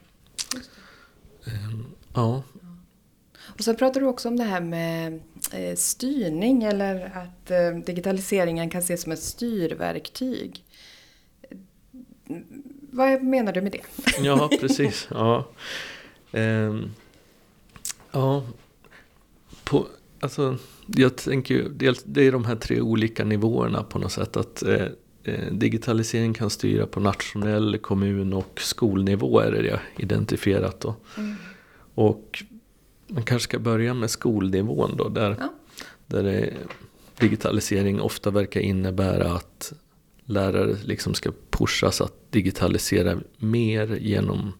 Eh, 1.47 1.71
Ja, 2.15 2.43
Och 3.41 3.65
sen 3.65 3.77
pratar 3.77 4.01
du 4.01 4.07
också 4.07 4.29
om 4.29 4.37
det 4.37 4.45
här 4.45 4.61
med 4.61 5.21
eh, 5.53 5.77
styrning 5.77 6.65
eller 6.65 7.13
att 7.15 7.51
eh, 7.51 7.71
digitaliseringen 7.87 8.71
kan 8.71 8.81
ses 8.81 9.03
som 9.03 9.13
ett 9.13 9.23
styrverktyg. 9.23 10.65
Vad 12.91 13.23
menar 13.23 13.53
du 13.53 13.61
med 13.61 13.73
det? 13.73 13.81
Ja, 14.23 14.51
precis. 14.61 15.09
Ja. 15.11 15.49
Ehm, 16.33 16.91
ja. 18.13 18.45
På, 19.65 19.87
alltså, 20.21 20.59
jag 20.97 21.17
tänker 21.17 21.55
ju, 21.55 21.69
det 22.05 22.27
är 22.27 22.33
de 22.33 22.45
här 22.45 22.57
tre 22.57 22.81
olika 22.81 23.25
nivåerna 23.25 23.83
på 23.83 23.99
något 23.99 24.13
sätt. 24.13 24.37
Att 24.37 24.63
eh, 24.63 24.87
eh, 25.25 25.53
digitalisering 25.53 26.35
kan 26.35 26.51
styra 26.51 26.87
på 26.87 27.01
nationell, 27.01 27.79
kommun 27.79 28.33
och 28.33 28.61
skolnivå 28.61 29.41
är 29.41 29.53
det 29.53 29.67
jag 29.67 29.81
identifierat 29.97 30.81
då. 30.81 30.97
Och 31.95 32.45
man 33.07 33.23
kanske 33.23 33.45
ska 33.49 33.59
börja 33.59 33.95
med 33.95 34.11
skolnivån 34.11 34.97
då. 34.97 35.09
Där, 35.09 35.37
Ja. 35.41 35.53
där 36.07 36.23
det, 36.23 36.53
digitalisering 37.19 38.01
ofta 38.01 38.31
verkar 38.31 38.61
innebära 38.61 39.33
att 39.33 39.73
lärare 40.25 40.77
liksom 40.85 41.15
ska 41.15 41.33
pushas 41.51 42.01
att 42.01 42.33
digitalisera 42.33 43.19
mer 43.39 43.99
genom 44.01 44.53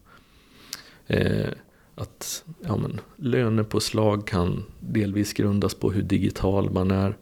eh, 1.07 1.49
att 1.99 2.43
ja, 2.61 2.77
men, 2.77 2.99
lönepåslag 3.15 4.27
kan 4.27 4.63
delvis 4.79 5.33
grundas 5.33 5.73
på 5.73 5.91
hur 5.91 6.01
digital 6.01 6.71
man 6.71 6.91
är. 6.91 7.17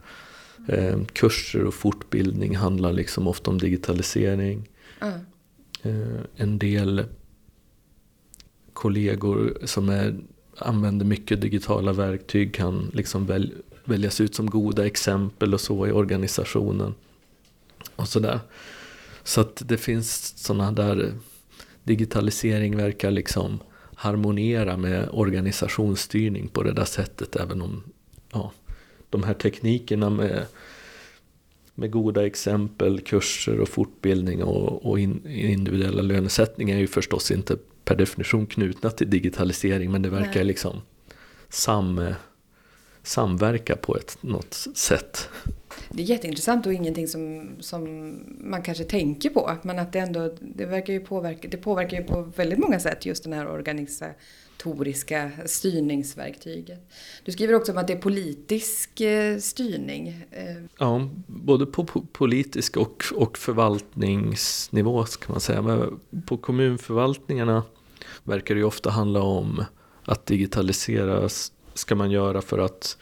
Eh, 0.68 1.00
kurser 1.14 1.64
och 1.64 1.74
fortbildning 1.74 2.56
handlar 2.56 2.94
liksom 2.94 3.28
ofta 3.28 3.52
om 3.52 3.58
digitalisering. 3.58 4.70
Ja. 5.00 5.12
Eh, 5.82 6.22
en 6.36 6.60
del 6.60 7.04
kollegor 8.74 9.58
som 9.64 9.90
är, 9.90 10.18
använder 10.58 11.06
mycket 11.06 11.42
digitala 11.42 11.94
verktyg 11.94 12.54
kan 12.54 12.92
liksom 12.94 13.26
väl, 13.26 13.54
väljas 13.86 14.22
ut 14.22 14.36
som 14.36 14.50
goda 14.50 14.86
exempel 14.86 15.54
och 15.54 15.62
så 15.62 15.88
i 15.88 15.92
organisationen. 15.92 16.94
Och 17.96 18.08
sådär. 18.08 18.40
Så 19.24 19.42
att 19.42 19.62
det 19.66 19.78
finns 19.78 20.38
sådana 20.38 20.72
där 20.72 21.14
digitalisering 21.84 22.78
verkar 22.78 23.12
liksom 23.12 23.60
harmonera 23.98 24.78
med 24.78 25.10
organisationsstyrning 25.12 26.48
på 26.48 26.64
det 26.64 26.74
där 26.74 26.86
sättet 26.86 27.36
även 27.36 27.62
om 27.62 27.84
ja, 28.32 28.52
de 29.10 29.24
här 29.24 29.34
teknikerna 29.34 30.10
med, 30.10 30.46
med 31.76 31.92
goda 31.92 32.26
exempel, 32.26 33.02
kurser 33.02 33.60
och 33.60 33.70
fortbildning 33.70 34.44
och, 34.44 34.86
och 34.86 35.00
in, 35.00 35.28
individuella 35.28 36.02
lönesättningar 36.02 36.76
är 36.76 36.80
ju 36.80 36.88
förstås 36.88 37.32
inte 37.32 37.58
per 37.84 37.96
definition 37.96 38.46
knutna 38.46 38.90
till 38.90 39.10
digitalisering 39.10 39.92
men 39.92 40.02
det 40.02 40.10
verkar 40.10 40.36
Nej. 40.36 40.44
liksom 40.44 40.82
sam, 41.50 42.14
samverka 43.04 43.76
på 43.76 43.98
ett, 43.98 44.18
något 44.22 44.54
sätt. 44.76 45.30
Det 45.90 46.04
är 46.04 46.06
jätteintressant 46.06 46.66
och 46.66 46.74
ingenting 46.74 47.08
som, 47.08 47.50
som 47.60 48.14
man 48.40 48.62
kanske 48.62 48.84
tänker 48.84 49.30
på. 49.30 49.58
Men 49.62 49.80
att 49.80 49.94
det 49.94 50.00
ändå, 50.00 50.36
det 50.40 50.66
verkar 50.66 50.94
ju 50.94 51.00
påverka, 51.00 51.48
det 51.48 51.58
påverkar 51.58 51.98
ju 51.98 52.04
på 52.04 52.22
väldigt 52.22 52.60
många 52.60 52.80
sätt 52.80 53.06
just 53.06 53.24
den 53.24 53.34
här 53.34 53.48
organisatoriska 53.48 55.32
styrningsverktyget. 55.46 56.90
Du 57.26 57.32
skriver 57.32 57.54
också 57.54 57.72
om 57.72 57.78
att 57.78 57.88
det 57.88 57.94
är 57.94 58.02
politisk 58.02 59.02
eh, 59.02 59.38
styrning. 59.38 60.26
Eh. 60.32 60.56
Ja, 60.80 61.10
både 61.28 61.66
på 61.66 61.86
politisk 62.12 62.78
och, 62.78 63.04
och 63.16 63.38
förvaltningsnivå 63.38 65.04
kan 65.04 65.32
man 65.32 65.42
säga. 65.42 65.62
Men 65.62 66.00
på 66.26 66.38
kommunförvaltningarna 66.38 67.64
verkar 68.24 68.56
det 68.56 68.60
ju 68.60 68.66
ofta 68.66 68.90
handla 68.90 69.22
om 69.22 69.64
att 70.04 70.26
digitalisera 70.26 71.30
ska 71.74 71.96
man 71.96 72.12
göra 72.12 72.42
för 72.42 72.60
att, 72.60 72.98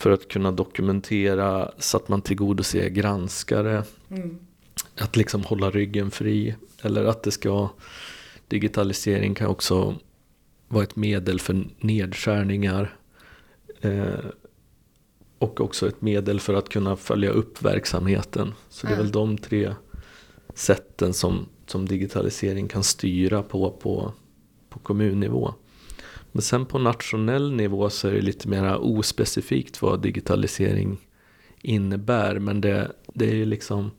för 0.00 0.10
att 0.10 0.28
kunna 0.28 0.52
dokumentera 0.52 1.70
så 1.78 1.96
att 1.96 2.08
man 2.08 2.22
tillgodoser 2.22 2.88
granskare. 2.88 3.84
Mm. 4.10 4.38
Att 5.00 5.16
liksom 5.16 5.44
hålla 5.44 5.70
ryggen 5.70 6.10
fri. 6.10 6.54
Eller 6.82 7.04
att 7.04 7.22
det 7.22 7.30
ska, 7.30 7.68
digitalisering 8.48 9.34
kan 9.34 9.46
också 9.46 9.94
vara 10.68 10.84
ett 10.84 10.96
medel 10.96 11.40
för 11.40 11.66
nedskärningar. 11.80 12.96
Eh, 13.80 14.14
och 15.38 15.60
också 15.60 15.88
ett 15.88 16.00
medel 16.02 16.40
för 16.40 16.54
att 16.54 16.68
kunna 16.68 16.96
följa 16.96 17.30
upp 17.30 17.62
verksamheten. 17.62 18.54
Så 18.68 18.86
det 18.86 18.92
är 18.92 18.96
Ja. 18.96 19.02
väl 19.02 19.12
de 19.12 19.38
tre 19.38 19.74
sätten 20.54 21.14
som, 21.14 21.46
som 21.66 21.86
digitalisering 21.86 22.68
kan 22.68 22.82
styra 22.82 23.42
på, 23.42 23.70
på 23.70 24.12
på 24.70 24.78
kommunnivå. 24.78 25.54
Men 26.32 26.42
sen 26.42 26.66
på 26.66 26.78
nationell 26.78 27.52
nivå 27.52 27.90
så 27.90 28.08
är 28.08 28.12
det 28.12 28.20
lite 28.20 28.48
mer 28.48 28.76
ospecifikt 28.76 29.82
vad 29.82 30.02
digitalisering 30.02 30.98
innebär. 31.62 32.38
Men 32.38 32.60
det, 32.60 32.92
det 33.14 33.30
är 33.30 33.34
ju 33.34 33.44
liksom 33.44 33.90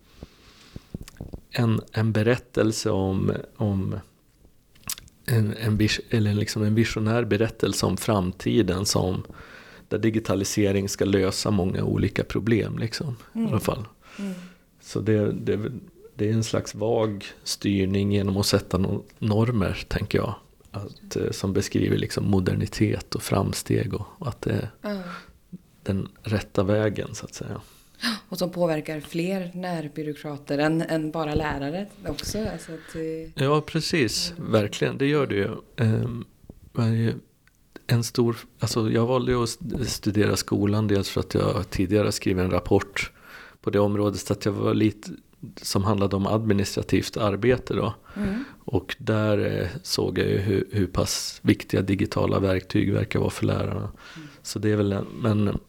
en, 1.52 1.82
en 1.92 2.12
berättelse 2.12 2.90
om, 2.90 3.32
om 3.56 4.00
en, 5.26 5.54
en, 5.58 5.78
vis, 5.78 6.00
eller 6.10 6.34
liksom 6.34 6.64
en 6.64 6.76
visionär 6.76 7.24
berättelse 7.24 7.86
om 7.86 7.98
framtiden 7.98 8.86
som 8.86 9.24
där 9.88 9.98
digitalisering 9.98 10.90
ska 10.90 11.06
lösa 11.06 11.52
många 11.52 11.84
olika 11.84 12.24
problem. 12.24 12.78
Liksom, 12.78 13.16
i 13.34 13.46
alla 13.46 13.60
fall. 13.60 13.86
Mm. 14.20 14.34
Så 14.82 15.00
det, 15.00 15.32
det, 15.32 15.72
det 16.16 16.30
är 16.30 16.34
en 16.34 16.44
slags 16.44 16.76
vag 16.76 17.26
styrning 17.44 18.12
genom 18.12 18.38
att 18.38 18.46
sätta 18.46 18.78
no 18.78 19.04
normer, 19.20 19.86
tänker 19.88 20.18
jag. 20.18 20.36
Att, 20.72 21.16
eh, 21.16 21.32
som 21.32 21.54
beskriver 21.54 21.98
liksom 21.98 22.30
modernitet 22.30 23.16
och 23.16 23.22
framsteg 23.24 23.94
och, 23.94 24.06
och 24.18 24.28
att 24.28 24.42
det 24.42 24.52
är 24.52 24.70
Ja. 24.82 25.02
den 25.84 26.08
rätta 26.24 26.64
vägen 26.64 27.16
så 27.16 27.26
att 27.26 27.34
säga. 27.34 27.62
Och 28.30 28.38
som 28.38 28.52
påverkar 28.52 29.00
fler 29.00 29.52
närbyråkrater 29.54 30.58
än, 30.58 30.82
än 30.82 31.12
bara 31.12 31.36
lärare 31.36 31.88
också. 32.08 32.38
Alltså 32.52 32.72
att, 32.72 32.96
Ja, 33.36 33.62
precis. 33.62 34.34
Verkligen, 34.38 34.98
det 34.98 35.06
gör 35.06 35.28
det 35.28 35.36
ju. 35.36 35.50
Ehm, 35.76 36.26
ju 36.78 37.14
En 37.88 38.04
stor, 38.04 38.38
alltså 38.60 38.92
jag 38.92 39.06
valde 39.06 39.32
ju 39.32 39.44
att 39.44 39.58
studera 39.88 40.36
skolan 40.36 40.88
dels 40.88 41.10
för 41.10 41.20
att 41.20 41.34
jag 41.34 41.70
tidigare 41.70 42.12
skrivit 42.12 42.44
en 42.44 42.52
rapport 42.52 43.12
på 43.62 43.70
det 43.70 43.80
området 43.80 44.20
så 44.20 44.34
att 44.34 44.46
jag 44.46 44.52
var 44.52 44.74
lite 44.74 45.10
som 45.62 45.84
handlade 45.84 46.16
om 46.16 46.28
administrativt 46.28 47.18
arbete 47.18 47.74
då. 47.74 47.94
mm. 48.16 48.44
Och 48.66 48.96
där 49.00 49.62
eh, 49.62 49.68
såg 49.84 50.18
jag 50.18 50.28
ju 50.28 50.38
hur, 50.38 50.68
hur 50.72 50.88
pass 50.88 51.40
viktiga 51.42 51.82
digitala 51.82 52.40
verktyg 52.40 52.94
verkar 52.94 53.20
vara 53.20 53.30
för 53.30 53.46
lärarna. 53.46 53.92
Så 54.42 54.60
det 54.60 54.72
är 54.72 54.76
väl 54.76 54.92
en, 54.92 55.06
men, 55.22 55.60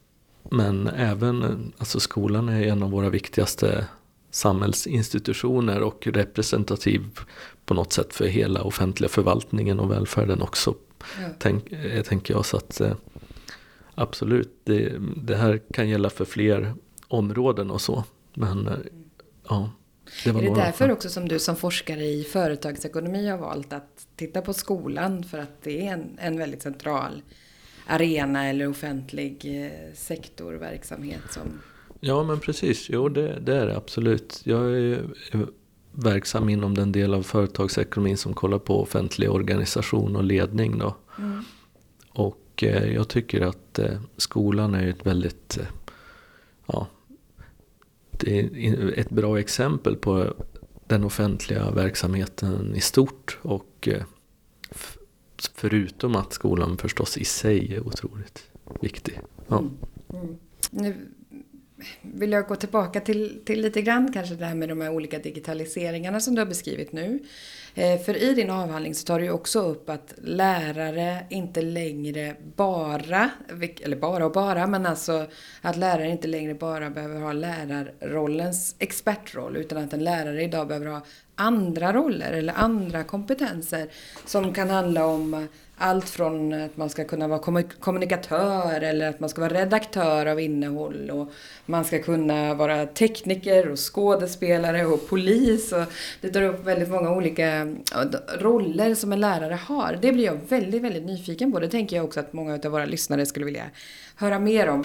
men 0.51 0.89
även, 0.89 1.43
eh, 1.43 1.51
alltså 1.79 2.01
skolan 2.01 2.49
är 2.49 2.63
en 2.63 2.83
av 2.83 2.91
våra 2.91 3.11
viktigaste 3.11 3.87
samhällsinstitutioner 4.31 5.81
och 5.81 6.07
representativ 6.07 7.03
på 7.67 7.75
något 7.75 7.93
sätt 7.93 8.15
för 8.15 8.27
hela 8.27 8.63
offentliga 8.63 9.09
förvaltningen 9.09 9.81
och 9.81 9.91
välfärden 9.91 10.43
också. 10.43 10.75
ja. 11.21 11.29
Tänk, 11.39 11.73
eh, 11.73 12.03
tänker 12.03 12.35
jag 12.35 12.47
så 12.47 12.57
att 12.57 12.81
absolut, 13.95 14.61
det, 14.65 14.93
det 15.17 15.37
här 15.37 15.61
kan 15.75 15.89
gälla 15.89 16.11
för 16.11 16.25
fler 16.25 16.75
områden 17.09 17.71
och 17.71 17.81
så. 17.81 18.05
Men 18.35 18.69
ja, 19.49 19.71
det 20.25 20.33
var 20.33 20.43
Är 20.43 20.49
det 20.49 20.55
därför 20.55 20.91
också 20.91 21.09
som 21.09 21.29
du 21.29 21.39
som 21.39 21.57
forskare 21.57 22.05
i 22.05 22.25
företagsekonomi 22.25 23.29
har 23.29 23.39
valt 23.39 23.73
att 23.73 24.07
titta 24.17 24.43
på 24.43 24.53
skolan 24.53 25.25
för 25.25 25.39
att 25.39 25.63
det 25.63 25.87
är 25.87 25.93
en, 25.93 26.19
en 26.19 26.39
väldigt 26.39 26.63
central 26.63 27.23
arena 27.87 28.49
eller 28.49 28.69
offentlig 28.69 29.65
eh, 29.65 29.95
sektorverksamhet 29.95 31.23
som... 31.31 31.61
Ja 32.01 32.23
men 32.23 32.41
precis, 32.41 32.91
jo 32.91 33.09
det, 33.09 33.41
det 33.41 33.57
är 33.57 33.67
det 33.67 33.77
absolut. 33.77 34.41
Jag 34.45 34.77
är 34.77 35.05
verksam 35.93 36.49
inom 36.49 36.75
den 36.75 36.93
del 36.93 37.15
av 37.15 37.23
företagsekonomin 37.23 38.17
som 38.17 38.35
kollar 38.35 38.59
på 38.59 38.83
offentlig 38.83 39.31
organisation 39.31 40.17
och 40.17 40.25
ledning. 40.25 40.79
Då. 40.79 40.97
Mm. 41.19 41.45
Och 42.11 42.63
eh, 42.63 42.93
jag 42.93 43.09
tycker 43.09 43.41
att 43.41 43.79
eh, 43.79 44.01
skolan 44.17 44.75
är 44.75 44.89
ett 44.89 45.07
väldigt 45.07 45.59
eh, 45.59 45.67
ja, 46.67 46.87
det 48.25 48.41
är 48.41 48.99
ett 48.99 49.11
bra 49.11 49.41
exempel 49.41 49.97
på 49.97 50.35
den 50.87 51.05
offentliga 51.05 51.71
verksamheten 51.71 52.75
i 52.77 52.81
stort. 52.81 53.39
Och 53.43 53.89
eh, 53.89 54.03
förutom 55.55 56.17
att 56.17 56.33
skolan 56.33 56.79
förstås 56.79 57.19
i 57.19 57.25
sig 57.25 57.75
är 57.75 57.87
otroligt 57.87 58.51
viktig. 58.81 59.21
Ja. 59.49 59.59
Mm. 59.59 59.79
Mm. 60.13 60.37
Nu 60.71 60.95
vill 62.03 62.33
jag 62.33 62.49
gå 62.49 62.57
tillbaka 62.57 63.01
till, 63.01 63.41
till 63.45 63.61
lite 63.61 63.83
grann 63.83 64.13
kanske 64.13 64.35
det 64.35 64.45
här 64.45 64.55
med 64.55 64.69
de 64.69 64.81
här 64.81 64.91
olika 64.91 65.19
digitaliseringarna 65.19 66.21
som 66.21 66.35
du 66.35 66.41
har 66.41 66.47
beskrivit 66.47 66.93
nu. 66.93 67.19
Eh, 67.75 68.01
för 68.01 68.17
i 68.23 68.35
din 68.35 68.51
avhandling 68.51 68.95
så 68.95 69.07
tar 69.07 69.19
du 69.19 69.25
ju 69.25 69.31
också 69.31 69.61
upp 69.61 69.91
att 69.91 70.15
lärare 70.23 71.27
inte 71.31 71.63
längre 71.63 72.37
bara, 72.57 73.31
eller 73.83 73.97
bara 73.97 74.27
och 74.27 74.33
bara, 74.33 74.67
men 74.67 74.87
alltså 74.87 75.27
att 75.61 75.77
lärare 75.77 76.09
inte 76.09 76.29
längre 76.29 76.55
bara 76.55 76.91
behöver 76.91 77.21
ha 77.21 77.33
lärarrollens 77.33 78.77
expertroll 78.79 79.57
utan 79.57 79.85
att 79.85 79.93
en 79.93 80.05
lärare 80.05 80.43
idag 80.43 80.69
behöver 80.69 80.87
ha 80.87 81.03
andra 81.43 81.93
roller 81.93 82.33
eller 82.33 82.55
andra 82.57 83.05
kompetenser 83.05 83.89
som 84.27 84.55
kan 84.55 84.71
handla 84.71 85.07
om 85.07 85.49
allt 85.83 86.09
från 86.09 86.53
att 86.53 86.77
man 86.77 86.91
ska 86.91 87.05
kunna 87.05 87.29
vara 87.29 87.63
kommunikatör 87.81 88.81
eller 88.81 89.09
att 89.09 89.21
man 89.21 89.29
ska 89.29 89.41
vara 89.41 89.55
redaktör 89.55 90.27
av 90.27 90.41
innehåll 90.41 91.11
och 91.11 91.33
man 91.67 91.85
ska 91.85 92.03
kunna 92.03 92.55
vara 92.55 92.87
tekniker 92.87 93.69
och 93.69 93.79
skådespelare 93.79 94.87
och 94.87 95.09
polis 95.09 95.73
och 95.73 95.85
det 96.21 96.29
tar 96.31 96.43
upp 96.43 96.65
väldigt 96.65 96.89
många 96.89 97.11
olika 97.11 97.77
roller 98.39 98.95
som 98.95 99.13
en 99.13 99.21
lärare 99.21 99.55
har. 99.55 99.99
Det 100.03 100.13
blir 100.13 100.25
jag 100.25 100.39
väldigt, 100.49 100.83
väldigt 100.83 101.05
nyfiken 101.05 101.53
på. 101.53 101.61
Det 101.61 101.69
tänker 101.69 101.97
jag 101.97 102.05
också 102.05 102.21
att 102.21 102.33
många 102.33 102.55
av 102.55 102.71
våra 102.71 102.85
lyssnare 102.85 103.27
skulle 103.27 103.47
vilja 103.47 103.71
höra 104.17 104.39
mer 104.39 104.69
om. 104.69 104.85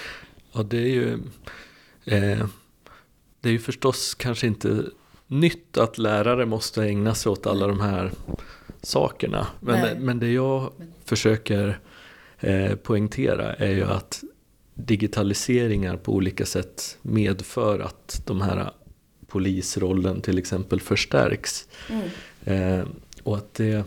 Ja, 0.52 0.62
det 0.62 0.78
är 0.78 0.88
ju 0.88 1.12
eh, 2.04 2.46
Det 3.40 3.48
är 3.48 3.52
ju 3.52 3.58
förstås 3.58 4.14
kanske 4.14 4.46
inte 4.46 4.84
nytt 5.28 5.78
att 5.78 5.98
lärare 5.98 6.46
måste 6.46 6.84
ägna 6.84 7.14
sig 7.14 7.32
åt 7.32 7.46
alla 7.46 7.66
de 7.66 7.80
här 7.80 8.12
sakerna. 8.82 9.46
Nej. 9.60 9.82
Men, 9.82 10.04
men 10.04 10.18
det 10.18 10.32
jag 10.32 10.72
försöker 11.04 11.78
eh, 12.40 12.74
poängtera 12.74 13.54
är 13.54 13.70
ju 13.70 13.84
att 13.84 14.22
digitaliseringar 14.74 15.96
på 15.96 16.12
olika 16.12 16.46
sätt 16.46 16.98
medför 17.02 17.80
att 17.80 18.22
de 18.26 18.40
här 18.40 18.72
polisrollen 19.26 20.20
till 20.20 20.38
exempel 20.38 20.80
förstärks. 20.80 21.68
Mm. 21.90 22.08
Eh, 22.44 22.86
och 23.22 23.36
att 23.36 23.54
det 23.54 23.84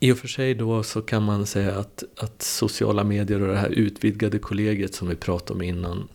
i 0.00 0.12
och 0.12 0.18
för 0.18 0.28
sig 0.28 0.54
då 0.54 0.82
så 0.82 1.02
kan 1.02 1.22
man 1.22 1.46
säga 1.46 1.78
att, 1.78 2.04
att 2.16 2.42
sociala 2.42 3.04
medier 3.04 3.42
och 3.42 3.48
det 3.48 3.56
här 3.56 3.70
utvidgade 3.70 4.38
kollegiet 4.38 4.94
som 4.94 5.08
vi 5.08 5.14
pratade 5.14 5.54
om 5.54 5.62
innan 5.62 6.08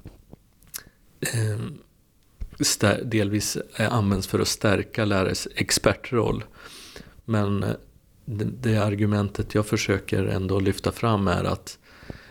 eh, 1.22 1.60
delvis 3.04 3.58
används 3.78 4.28
för 4.28 4.40
att 4.40 4.48
stärka 4.48 5.06
lärares 5.06 5.48
expertroll. 5.56 6.44
Men 7.26 7.64
eh, 7.64 7.70
det, 8.26 8.78
argumentet 8.78 9.56
jag 9.56 9.66
försöker 9.66 10.26
ändå 10.26 10.60
lyfta 10.60 10.92
fram 10.92 11.28
är 11.28 11.44
att 11.44 11.78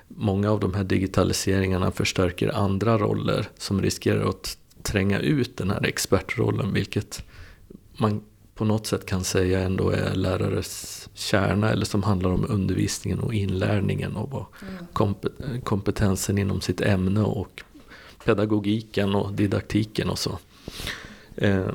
många 0.08 0.50
av 0.50 0.61
de 0.61 0.74
här 0.74 0.85
digitaliseringarna 0.85 1.90
förstärker 1.90 2.56
andra 2.56 2.98
roller 2.98 3.48
som 3.58 3.82
riskerar 3.82 4.28
att 4.28 4.58
tränga 4.82 5.18
ut 5.18 5.56
den 5.56 5.70
här 5.70 5.87
expertrollen 5.87 6.72
vilket 6.72 7.24
man 7.96 8.22
på 8.54 8.64
något 8.64 8.87
sätt 8.87 9.06
kan 9.06 9.24
säga 9.24 9.61
ändå 9.61 9.90
är 9.90 10.14
lärares 10.14 11.08
kärna 11.14 11.70
eller 11.70 11.85
som 11.85 12.02
handlar 12.02 12.30
om 12.30 12.46
undervisningen 12.48 13.18
och 13.18 13.35
inlärningen 13.35 14.16
och 14.16 14.54
mm. 14.62 15.61
kompetensen 15.61 16.38
inom 16.38 16.61
sitt 16.61 16.80
ämne 16.80 17.22
och 17.22 17.62
pedagogiken 18.24 19.14
och 19.14 19.32
didaktiken 19.32 20.11
och 20.11 20.18
så. 20.18 20.38
Eh, 21.37 21.72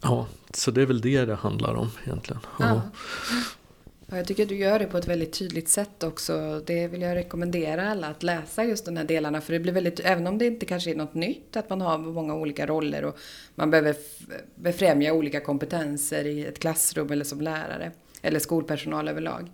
ja, 0.00 0.26
så 0.54 0.70
det 0.70 0.82
är 0.82 0.86
väl 0.86 1.00
det 1.00 1.24
det 1.24 1.34
handlar 1.34 1.74
om 1.74 1.90
egentligen. 2.04 2.40
Ja. 2.58 2.82
Ja, 4.10 4.16
jag 4.16 4.26
tycker 4.26 4.42
att 4.42 4.48
du 4.48 4.56
gör 4.56 4.78
det 4.78 4.86
på 4.86 4.98
ett 4.98 5.08
väldigt 5.08 5.32
tydligt 5.32 5.68
sätt 5.68 6.02
också. 6.02 6.62
Det 6.66 6.88
vill 6.88 7.02
jag 7.02 7.16
rekommendera 7.16 7.90
alla 7.90 8.06
att 8.06 8.22
läsa 8.22 8.64
just 8.64 8.84
de 8.84 8.96
här 8.96 9.04
delarna. 9.04 9.40
För 9.40 9.52
det 9.52 9.60
blir 9.60 9.72
väldigt, 9.72 10.00
även 10.00 10.26
om 10.26 10.38
det 10.38 10.46
inte 10.46 10.66
kanske 10.66 10.90
är 10.90 10.94
något 10.94 11.14
nytt, 11.14 11.56
att 11.56 11.70
man 11.70 11.80
har 11.80 11.98
många 11.98 12.34
olika 12.34 12.66
roller 12.66 13.04
och 13.04 13.18
man 13.54 13.70
behöver 13.70 13.96
befrämja 14.54 15.12
olika 15.12 15.40
kompetenser 15.40 16.24
i 16.24 16.46
ett 16.46 16.58
klassrum 16.58 17.12
eller 17.12 17.24
som 17.24 17.40
lärare. 17.40 17.92
Eller 18.22 18.40
skolpersonal 18.40 19.08
överlag. 19.08 19.50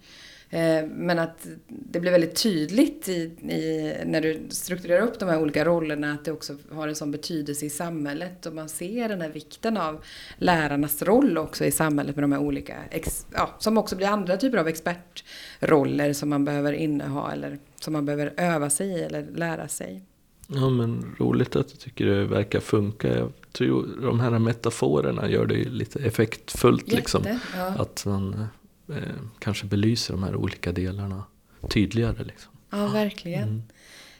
Eh, 0.54 0.86
men 0.86 1.18
att 1.18 1.46
det 1.68 2.00
blir 2.00 2.10
väldigt 2.10 2.42
tydligt 2.42 3.08
i, 3.08 3.12
i, 3.52 3.94
när 4.06 4.20
du 4.20 4.40
strukturerar 4.50 5.00
upp 5.00 5.18
de 5.18 5.28
här 5.28 5.42
olika 5.42 5.64
rollerna 5.64 6.12
att 6.12 6.24
det 6.24 6.32
också 6.32 6.56
har 6.72 6.88
en 6.88 6.94
sån 6.94 7.10
betydelse 7.10 7.66
i 7.66 7.70
samhället 7.70 8.46
och 8.46 8.54
man 8.54 8.68
ser 8.68 9.08
den 9.08 9.20
här 9.20 9.28
vikten 9.28 9.76
av 9.76 10.04
lärarnas 10.38 11.02
roll 11.02 11.38
också 11.38 11.64
i 11.64 11.70
samhället 11.70 12.16
med 12.16 12.22
de 12.22 12.32
här 12.32 12.40
olika, 12.40 12.76
ex, 12.90 13.26
ja, 13.32 13.54
som 13.58 13.78
också 13.78 13.96
blir 13.96 14.06
andra 14.06 14.36
typer 14.36 14.58
av 14.58 14.68
expertroller 14.68 16.12
som 16.12 16.28
man 16.28 16.44
behöver 16.44 16.72
inneha 16.72 17.32
eller 17.32 17.58
som 17.80 17.92
man 17.92 18.06
behöver 18.06 18.32
öva 18.36 18.70
sig 18.70 18.88
i 18.88 19.02
eller 19.02 19.26
lära 19.34 19.68
sig. 19.68 20.02
Ja 20.46 20.70
men 20.70 21.16
roligt 21.18 21.56
att 21.56 21.68
du 21.68 21.76
tycker 21.76 22.06
det 22.06 22.24
verkar 22.24 22.60
funka. 22.60 23.08
Jag 23.08 23.32
tror 23.52 23.86
de 24.02 24.20
här 24.20 24.38
metaforerna 24.38 25.28
gör 25.28 25.46
det 25.46 25.64
lite 25.64 25.98
effektfullt 25.98 26.92
liksom. 26.92 27.22
Jätte, 27.22 27.34
liksom. 27.34 27.60
Ja. 27.60 27.82
Att 27.82 28.06
man 28.06 28.46
eh, 28.88 28.96
kanske 29.38 29.66
belyser 29.66 30.14
de 30.14 30.22
här 30.22 30.36
olika 30.36 30.72
delarna 30.72 31.24
tydligare. 31.70 32.24
Liksom. 32.24 32.52
Ja, 32.70 32.86
verkligen. 32.86 33.62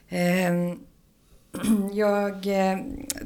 Mm. 0.08 0.72
Eh, 0.72 0.78
jag 1.92 2.46
eh, 2.46 2.78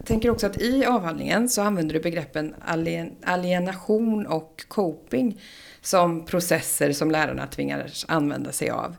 tänker 0.05 0.31
också 0.31 0.47
att 0.47 0.61
i 0.61 0.85
avhandlingen 0.85 1.49
så 1.49 1.63
använder 1.63 1.95
du 1.95 2.01
begreppen 2.01 2.55
alien, 2.61 3.17
alienation 3.23 4.27
och 4.27 4.65
coping 4.69 5.41
som 5.81 6.25
processer 6.27 6.93
som 6.93 7.11
lärarna 7.11 7.47
tvingas 7.47 8.05
använda 8.09 8.53
sig 8.53 8.71
av. 8.71 8.97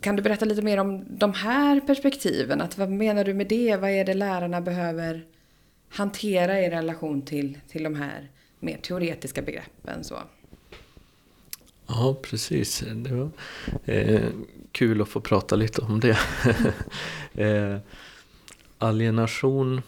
Kan 0.00 0.16
du 0.16 0.22
berätta 0.22 0.44
lite 0.44 0.62
mer 0.62 0.78
om 0.78 1.04
de 1.18 1.32
här 1.32 1.80
perspektiven? 1.80 2.60
Att, 2.60 2.78
vad 2.78 2.90
menar 2.90 3.24
du 3.24 3.34
med 3.34 3.48
det? 3.48 3.76
Vad 3.76 3.90
är 3.90 4.04
det 4.04 4.14
lärarna 4.14 4.60
behöver 4.60 5.24
hantera 5.88 6.60
i 6.60 6.70
relation 6.70 7.22
till, 7.22 7.58
till 7.68 7.82
de 7.82 7.94
här 7.94 8.30
mer 8.60 8.76
teoretiska 8.76 9.42
begreppen? 9.42 10.04
Så? 10.04 10.14
Ja, 11.94 12.16
precis. 12.22 12.84
Det 12.94 13.14
var 13.14 13.30
eh, 13.84 14.28
kul 14.72 15.02
att 15.02 15.08
få 15.08 15.20
prata 15.20 15.56
lite 15.56 15.82
om 15.82 16.00
det. 16.00 16.18
eh, 17.34 17.78
alienation 18.78 19.82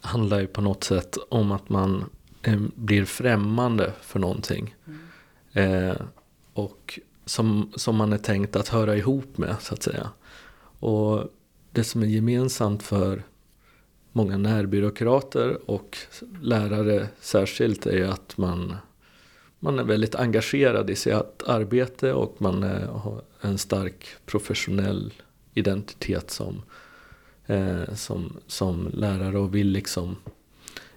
handlar 0.00 0.40
ju 0.40 0.46
på 0.46 0.60
något 0.60 0.84
sätt 0.84 1.16
om 1.28 1.52
att 1.52 1.68
man 1.68 2.04
eh, 2.42 2.60
blir 2.74 3.04
främmande 3.04 3.92
för 4.02 4.18
någonting. 4.18 4.74
Mm. 5.54 5.96
och 6.52 7.00
som, 7.24 7.72
som 7.74 7.96
man 7.96 8.12
är 8.12 8.18
tänkt 8.18 8.56
att 8.56 8.68
höra 8.68 8.96
ihop 8.96 9.38
med, 9.38 9.56
så 9.60 9.74
att 9.74 9.82
säga. 9.82 10.10
Och 10.80 11.32
det 11.72 11.84
som 11.84 12.02
är 12.02 12.06
gemensamt 12.06 12.82
för 12.82 13.22
många 14.12 14.36
närbyråkrater 14.36 15.70
och 15.70 15.98
lärare 16.40 17.08
särskilt 17.20 17.86
är 17.86 18.04
att 18.04 18.38
man 18.38 18.76
man 19.60 19.78
är 19.78 19.84
väldigt 19.84 20.14
engagerad 20.14 20.90
i 20.90 20.96
sitt 20.96 21.42
arbete 21.46 22.12
och 22.12 22.36
man 22.38 22.62
har 22.62 23.22
en 23.40 23.58
stark 23.58 24.06
professionell 24.26 25.12
identitet 25.54 26.30
som, 26.30 26.62
eh, 27.46 27.94
som, 27.94 28.36
som 28.46 28.90
lärare 28.92 29.38
och 29.38 29.54
vill 29.54 29.68
liksom 29.68 30.16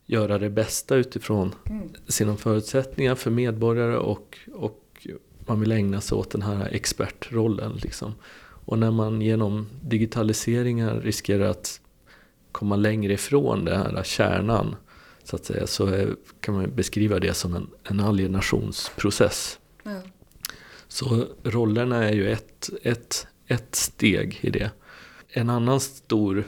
göra 0.05 0.37
det 0.37 0.49
bästa 0.49 0.95
utifrån 0.95 1.55
mm. 1.69 1.89
sina 2.07 2.37
förutsättningar 2.37 3.15
för 3.15 3.31
medborgare 3.31 3.97
och, 3.97 4.37
och 4.53 5.07
man 5.45 5.59
vill 5.59 5.71
ägna 5.71 6.01
sig 6.01 6.15
åt 6.15 6.31
den 6.31 6.41
här 6.41 6.69
expertrollen. 6.71 7.79
Liksom. 7.83 8.13
Och 8.65 8.79
när 8.79 8.91
man 8.91 9.21
genom 9.21 9.67
digitaliseringar 9.81 11.01
riskerar 11.01 11.49
att 11.49 11.81
komma 12.51 12.75
längre 12.75 13.13
ifrån 13.13 13.65
den 13.65 13.77
här 13.77 14.03
kärnan 14.03 14.75
så 15.29 15.35
att 15.35 15.45
säga, 15.45 15.67
så 15.67 16.15
kan 16.39 16.53
man 16.53 16.75
beskriva 16.75 17.19
det 17.19 17.33
som 17.33 17.55
en, 17.55 17.69
en 17.83 17.99
alienationsprocess. 17.99 19.59
Ja. 19.83 20.01
Så 20.87 21.25
rollerna 21.43 22.09
är 22.09 22.13
ju 22.13 22.31
ett, 22.31 22.69
ett, 22.83 23.27
ett 23.47 23.75
steg 23.75 24.39
i 24.41 24.49
det. 24.49 24.71
En 25.29 25.49
annan 25.49 25.79
stor, 25.79 26.43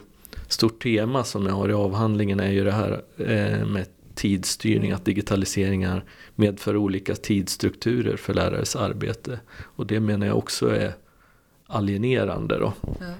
stort 0.48 0.84
tema 0.84 1.24
som 1.24 1.46
jag 1.46 1.54
har 1.54 1.70
i 1.70 1.74
avhandlingen 1.74 2.40
är 2.40 2.52
ju 2.52 2.64
det 2.64 2.72
här 2.72 3.02
eh, 3.18 3.66
med 3.66 3.86
tidsstyrning, 4.16 4.92
att 4.92 5.06
digitaliseringar 5.06 6.06
medför 6.36 6.78
olika 6.78 7.16
tidsstrukturer 7.16 8.18
för 8.18 8.34
lärares 8.34 8.76
arbete. 8.76 9.40
Och 9.60 9.88
det 9.88 10.00
menar 10.00 10.28
jag 10.28 10.38
också 10.38 10.70
är 10.70 10.94
alienerande 11.68 12.60
då. 12.60 12.74
Ja. 13.00 13.14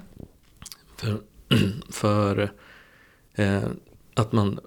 För, 0.98 1.18
för 1.92 2.52
eh, 3.34 3.64
att 4.14 4.32
man 4.32 4.60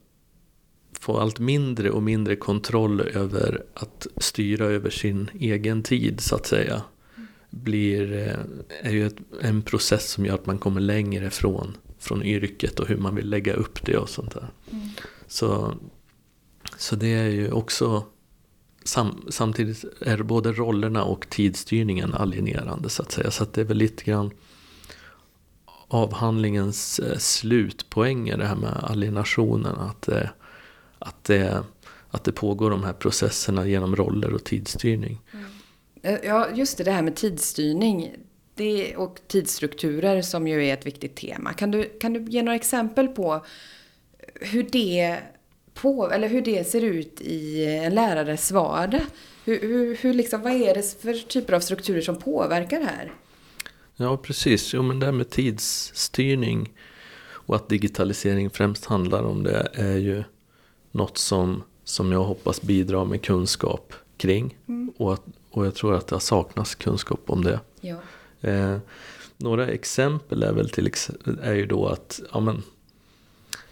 få 1.05 1.19
allt 1.19 1.39
mindre 1.39 1.91
och 1.91 2.03
mindre 2.03 2.37
kontroll 2.37 3.01
över 3.01 3.65
att 3.75 4.07
styra 4.17 4.65
över 4.65 4.91
sin 4.91 5.31
egen 5.41 5.83
tid 5.83 6.21
så 6.21 6.37
att 6.37 6.47
säga. 6.47 6.83
Blir, 7.51 8.13
eh, 8.13 8.89
är 8.89 8.93
ju 8.93 9.07
ett, 9.07 9.17
en 9.41 9.63
process 9.63 10.11
som 10.11 10.27
gör 10.27 10.35
att 10.35 10.47
man 10.47 10.59
kommer 10.59 10.81
längre 10.81 11.31
från, 11.31 11.77
från 11.99 12.23
yrket 12.23 12.81
och 12.81 12.89
hur 12.89 12.97
man 12.97 13.15
vill 13.15 13.31
lägga 13.31 13.55
upp 13.55 13.87
det 13.87 13.97
och 13.97 14.09
sånt 14.09 14.35
där. 14.35 14.49
Mm. 14.73 14.89
Så, 15.27 15.75
så 16.79 16.97
det 16.97 17.13
är 17.13 17.31
ju 17.31 17.53
också 17.53 18.05
sam, 18.85 19.27
samtidigt 19.29 19.85
är 20.01 20.23
både 20.23 20.53
rollerna 20.53 21.05
och 21.05 21.27
tidsstyrningen 21.31 22.15
alienerande 22.15 22.89
så 22.89 23.03
att 23.03 23.13
säga. 23.13 23.31
Så 23.31 23.43
att 23.43 23.53
det 23.53 23.61
är 23.61 23.65
väl 23.65 23.77
lite 23.77 24.05
grann 24.05 24.31
avhandlingens 25.89 26.99
eh, 26.99 27.19
slutpoänger 27.19 28.37
det 28.37 28.47
här 28.47 28.57
med 28.57 28.77
alienationen. 28.83 29.77
Att 29.77 30.09
eh, 30.09 30.29
att 30.99 31.25
det, 31.25 31.65
att 32.11 32.25
det 32.25 32.33
pågår 32.33 32.71
de 32.71 32.85
här 32.85 32.93
processerna 32.93 33.67
genom 33.67 33.97
roller 33.97 34.35
och 34.35 34.45
tidsstyrning. 34.45 35.21
Mm. 35.33 36.21
Ja, 36.25 36.49
just 36.55 36.79
det, 36.79 36.85
det 36.85 36.91
här 36.91 37.03
med 37.03 37.17
tidsstyrning 37.17 38.13
det, 38.55 38.97
och 38.97 39.21
tidsstrukturer 39.27 40.23
som 40.23 40.49
ju 40.49 40.67
är 40.67 40.75
ett 40.75 40.87
viktigt 40.87 41.17
tema. 41.17 41.53
Kan 41.53 41.71
du, 41.71 41.99
kan 42.01 42.13
du 42.13 42.25
ge 42.25 42.43
några 42.43 42.57
exempel 42.57 43.09
på 43.09 43.45
hur 44.41 44.63
det, 44.73 45.19
på, 45.75 46.11
eller 46.11 46.29
hur 46.29 46.43
det 46.43 46.65
ser 46.65 46.85
ut 46.85 47.21
i 47.21 47.65
en 47.65 47.95
lärares 47.95 48.51
vardag? 48.51 49.01
Hur, 49.45 49.61
hur, 49.61 49.97
hur 49.97 50.15
liksom, 50.15 50.43
vad 50.43 50.53
är 50.53 50.75
det 50.75 51.03
för 51.03 51.15
typer 51.15 51.53
av 51.53 51.61
strukturer 51.61 52.01
som 52.01 52.17
påverkar 52.17 52.81
det 52.81 52.87
här? 52.87 53.13
Ja, 53.97 54.17
precis. 54.17 54.75
Jo, 54.75 54.83
men 54.83 55.01
det 55.01 55.07
här 55.07 55.13
med 55.13 55.31
tidsstyrning 55.31 56.73
och 57.27 57.57
att 57.57 57.69
digitalisering 57.69 58.51
främst 58.51 58.85
handlar 58.85 59.23
om 59.23 59.43
det 59.43 59.69
är 59.75 59.97
ju 59.97 60.25
något 60.95 61.19
som, 61.19 61.63
som 61.85 62.13
jag 62.13 62.25
hoppas 62.25 62.63
bidra 62.63 63.05
med 63.05 63.23
kunskap 63.23 63.93
kring. 64.17 64.59
Mm. 64.67 64.93
Och, 64.97 65.13
att, 65.13 65.23
och 65.51 65.67
jag 65.67 65.75
tror 65.75 65.95
att 65.95 66.07
det 66.07 66.15
har 66.15 66.21
saknats 66.21 66.75
kunskap 66.75 67.21
om 67.27 67.45
det. 67.45 67.61
Ja. 67.81 67.97
Eh, 68.41 68.77
några 69.37 69.69
exempel 69.69 70.43
är 70.43 70.53
väl 70.53 70.71
till 70.71 70.91
är 71.43 71.55
ju 71.55 71.67
då 71.67 71.87
att 71.87 72.21
ja, 72.33 72.41
men, 72.41 72.63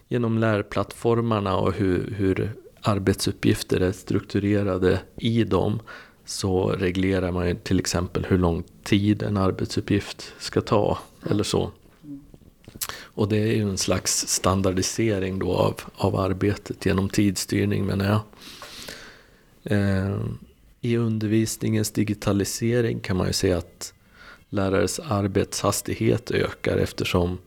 genom 0.08 0.38
lärplattformarna 0.38 1.56
och 1.56 1.72
hur, 1.72 2.14
hur 2.16 2.52
arbetsuppgifter 2.80 3.80
är 3.80 3.92
strukturerade 3.92 5.00
i 5.16 5.44
dem 5.44 5.80
så 6.24 6.68
reglerar 6.70 7.32
man 7.32 7.48
ju 7.48 7.54
till 7.54 7.80
exempel 7.80 8.26
hur 8.28 8.38
lång 8.38 8.62
tid 8.82 9.22
en 9.22 9.36
arbetsuppgift 9.36 10.34
ska 10.38 10.60
ta. 10.60 10.98
Mm. 11.22 11.32
Eller 11.32 11.44
så. 11.44 11.70
Och 12.94 13.28
det 13.28 13.36
är 13.36 13.56
ju 13.56 13.62
en 13.62 13.78
slags 13.78 14.28
standardisering 14.28 15.38
då 15.38 15.52
av, 15.54 15.80
av 15.96 16.16
arbetet 16.16 16.86
genom 16.86 17.08
tidsstyrning 17.08 17.86
menar 17.86 18.04
jag. 18.04 18.20
Eh, 19.64 20.20
i 20.80 20.96
undervisningens 20.96 21.90
digitalisering 21.90 23.00
kan 23.00 23.16
man 23.16 23.26
ju 23.26 23.32
se 23.32 23.52
att 23.52 23.94
lärares 24.48 25.00
arbetshastighet 25.00 26.30
ökar 26.30 26.76
eftersom 26.76 27.38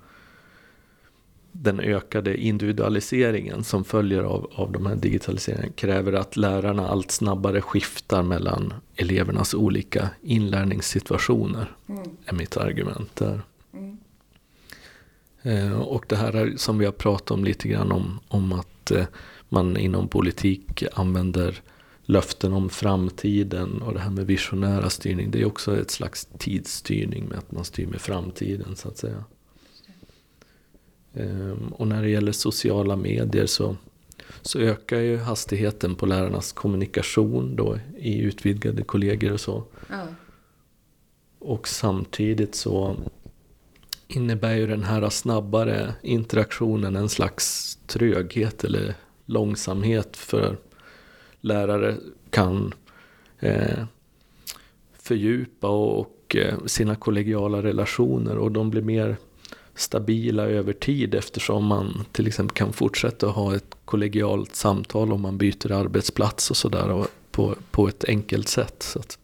den 1.52 1.80
ökade 1.80 2.38
individualiseringen 2.38 3.64
som 3.64 3.84
följer 3.84 4.24
av, 4.24 4.52
av 4.56 4.72
de 4.72 4.86
här 4.86 4.96
digitaliseringarna 4.96 5.74
kräver 5.76 6.14
att 6.14 6.38
lärarna 6.38 6.88
allt 6.88 7.12
snabbare 7.12 7.62
skiftar 7.62 8.24
mellan 8.24 8.74
elevernas 8.96 9.54
olika 9.54 10.10
inlärningssituationer. 10.22 11.76
Mm. 11.90 12.10
är 12.26 12.34
mitt 12.34 12.58
argument 12.58 13.16
där. 13.16 13.42
Mm. 13.74 13.98
Eh, 15.46 15.82
och 15.82 16.06
det 16.08 16.16
här 16.16 16.34
är, 16.34 16.58
som 16.58 16.78
vi 16.78 16.86
har 16.86 16.91
pratat 16.91 17.32
om 17.32 17.43
lite 17.43 17.68
grann 17.68 17.91
om, 17.91 18.20
om 18.28 18.54
att 18.54 18.91
eh, 18.91 19.06
man 19.50 19.78
inom 19.78 20.08
politik 20.08 20.84
använder 20.93 21.62
löften 22.06 22.54
om 22.54 22.70
framtiden 22.70 23.82
och 23.82 23.93
det 23.93 24.00
här 24.00 24.10
med 24.10 24.28
visionära 24.28 24.89
styrning. 24.89 25.32
Det 25.32 25.41
är 25.41 25.46
också 25.46 25.82
ett 25.82 25.91
slags 25.91 26.28
tidsstyrning 26.38 27.26
med 27.26 27.38
att 27.38 27.52
man 27.52 27.66
styr 27.66 27.88
med 27.88 28.02
framtiden 28.02 28.76
så 28.76 28.88
att 28.88 28.98
säga. 28.98 29.24
Ehm, 31.14 31.68
och 31.68 31.88
när 31.88 32.02
det 32.02 32.10
gäller 32.10 32.32
sociala 32.32 32.96
medier 32.96 33.46
så, 33.46 33.76
så 34.41 34.60
ökar 34.60 35.00
ju 35.00 35.18
hastigheten 35.18 35.96
på 35.96 36.06
lärarnas 36.06 36.52
kommunikation 36.52 37.56
då 37.56 37.80
i 37.98 38.20
utvidgade 38.20 38.84
kollegor 38.84 39.32
och 39.32 39.39
så. 39.39 39.64
Ja. 39.89 40.08
Och 41.39 41.68
samtidigt 41.68 42.56
så 42.56 42.98
innebär 44.08 44.56
ju 44.56 44.68
den 44.68 44.84
här 44.84 45.10
snabbare 45.10 45.93
interaktionen 46.01 46.95
en 46.95 47.10
slags 47.10 47.76
tröghet 47.88 48.64
eller 48.64 48.95
långsamhet 49.26 50.18
för 50.18 50.58
lärare 51.41 51.95
kan 52.30 52.74
eh, 53.39 53.86
fördjupa 55.01 55.68
och, 55.68 56.06
och 56.26 56.36
eh, 56.36 56.66
sina 56.66 56.95
kollegiala 56.95 57.64
relationer 57.64 58.38
och 58.38 58.51
de 58.51 58.70
blir 58.70 58.82
mer 58.82 59.18
stabila 59.76 60.43
över 60.43 60.74
tid 60.74 61.16
eftersom 61.16 61.66
man 61.66 62.06
till 62.12 62.28
exempel 62.28 62.56
kan 62.56 62.74
fortsätta 62.74 63.28
ha 63.28 63.56
ett 63.56 63.76
kollegialt 63.86 64.56
samtal 64.56 65.14
om 65.14 65.22
man 65.22 65.38
byter 65.38 65.72
arbetsplats 65.72 66.51
och 66.51 66.58
sådär 66.58 67.06
på, 67.32 67.56
på 67.72 67.88
ett 67.88 68.06
enkelt 68.06 68.47
sätt. 68.47 68.84
Så 68.84 68.99
att, 68.99 69.18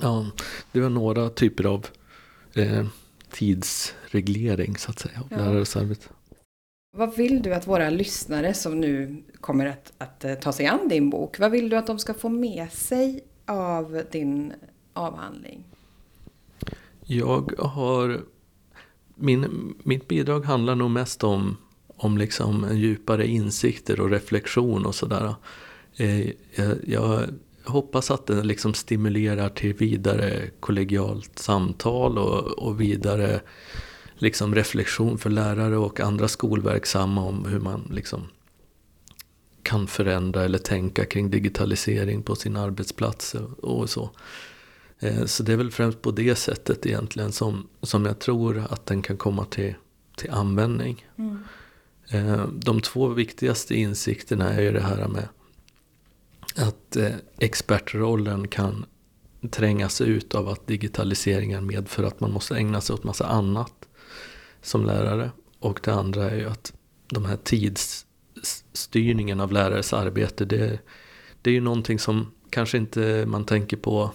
ja, 0.00 0.26
det 0.72 0.80
var 0.80 0.88
några 0.88 1.28
typer 1.28 1.64
av 1.64 1.86
eh, 2.54 2.86
tidsreglering 3.38 4.76
så 4.76 4.90
att 4.90 4.98
säga 4.98 5.20
av 5.20 5.26
ja. 5.30 5.36
lärares 5.36 5.76
arbete. 5.76 6.08
Vad 6.96 7.16
vill 7.16 7.42
du 7.42 7.54
att 7.54 7.66
våra 7.66 7.90
lyssnare 7.90 8.54
som 8.54 8.80
nu 8.80 9.22
kommer 9.40 9.66
att, 9.66 9.92
att 9.98 10.24
eh, 10.24 10.34
ta 10.34 10.52
sig 10.52 10.66
an 10.66 10.88
din 10.88 11.10
bok, 11.10 11.38
vad 11.38 11.50
vill 11.50 11.68
du 11.68 11.76
att 11.76 11.86
de 11.86 11.98
ska 11.98 12.14
få 12.14 12.28
med 12.28 12.72
sig 12.72 13.24
av 13.46 14.02
din 14.10 14.52
avhandling? 14.92 15.64
Jag 17.04 17.52
har 17.58 18.20
min, 19.14 19.74
mitt 19.82 20.08
bidrag 20.08 20.44
handlar 20.44 20.74
nog 20.74 20.90
mest 20.90 21.24
om, 21.24 21.56
om 21.86 22.18
liksom 22.18 22.66
djupare 22.72 23.26
insikter 23.26 24.00
och 24.00 24.10
reflektion 24.10 24.86
och 24.86 24.94
sådär. 24.94 25.34
Eh, 25.96 26.30
jag, 26.84 27.22
hoppas 27.66 28.10
att 28.10 28.26
den 28.26 28.46
liksom 28.46 28.74
stimulerar 28.74 29.48
till 29.48 29.74
vidare 29.74 30.50
kollegialt 30.60 31.38
samtal 31.38 32.18
och, 32.18 32.58
och 32.58 32.80
vidare 32.80 33.40
liksom 34.14 34.54
reflektion 34.54 35.18
för 35.18 35.30
lärare 35.30 35.76
och 35.76 36.00
andra 36.00 36.28
skolverksamma 36.28 37.22
om 37.24 37.44
hur 37.44 37.60
man 37.60 37.90
liksom 37.92 38.22
kan 39.62 39.86
förändra 39.86 40.44
eller 40.44 40.58
tänka 40.58 41.04
kring 41.04 41.30
digitalisering 41.30 42.22
på 42.22 42.34
sin 42.34 42.56
arbetsplats 42.56 43.34
och 43.60 43.90
så. 43.90 44.10
Eh, 44.98 45.24
så 45.24 45.42
det 45.42 45.52
är 45.52 45.56
väl 45.56 45.70
främst 45.70 46.02
på 46.02 46.10
det 46.10 46.34
sättet 46.34 46.86
egentligen 46.86 47.32
som, 47.32 47.68
som 47.82 48.06
jag 48.06 48.18
tror 48.18 48.64
att 48.70 48.86
den 48.86 49.02
kan 49.02 49.16
komma 49.16 49.44
till, 49.44 49.74
till 50.16 50.30
användning. 50.30 51.06
Mm. 51.18 51.44
Eh, 52.08 52.46
de 52.48 52.80
två 52.80 53.08
viktigaste 53.08 53.74
insikterna 53.74 54.52
är 54.52 54.62
ju 54.62 54.72
det 54.72 54.80
här 54.80 55.08
med 55.08 55.28
att 56.56 56.96
eh, 56.96 57.14
expertrollen 57.38 58.48
kan 58.48 58.84
trängas 59.50 60.00
ut 60.00 60.34
av 60.34 60.48
att 60.48 60.66
digitaliseringen 60.66 61.66
medför 61.66 62.04
att 62.04 62.20
man 62.20 62.32
måste 62.32 62.56
ägna 62.56 62.80
sig 62.80 62.94
åt 62.94 63.04
massa 63.04 63.26
annat 63.26 63.88
som 64.62 64.84
lärare. 64.84 65.30
Och 65.58 65.80
det 65.84 65.94
andra 65.94 66.30
är 66.30 66.36
ju 66.36 66.48
att 66.48 66.72
de 67.06 67.24
här 67.24 67.36
tidsstyrningen 67.36 69.40
av 69.40 69.52
lärares 69.52 69.92
arbete 69.92 70.44
det, 70.44 70.78
det 71.42 71.50
är 71.50 71.54
ju 71.54 71.60
någonting 71.60 71.98
som 71.98 72.32
kanske 72.50 72.78
inte 72.78 73.24
man 73.26 73.44
tänker 73.44 73.76
på 73.76 74.10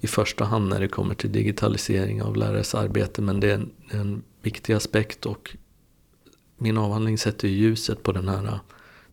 i 0.00 0.06
första 0.06 0.44
hand 0.44 0.68
när 0.68 0.80
det 0.80 0.88
kommer 0.88 1.14
till 1.14 1.32
digitalisering 1.32 2.22
av 2.22 2.36
lärares 2.36 2.74
arbete. 2.74 3.22
Men 3.22 3.40
det 3.40 3.50
är 3.50 3.54
en, 3.54 3.70
en 3.90 4.22
viktig 4.42 4.72
aspekt 4.72 5.26
och 5.26 5.56
min 6.56 6.78
avhandling 6.78 7.18
sätter 7.18 7.48
ljuset 7.48 8.02
på 8.02 8.12
den 8.12 8.28
här 8.28 8.58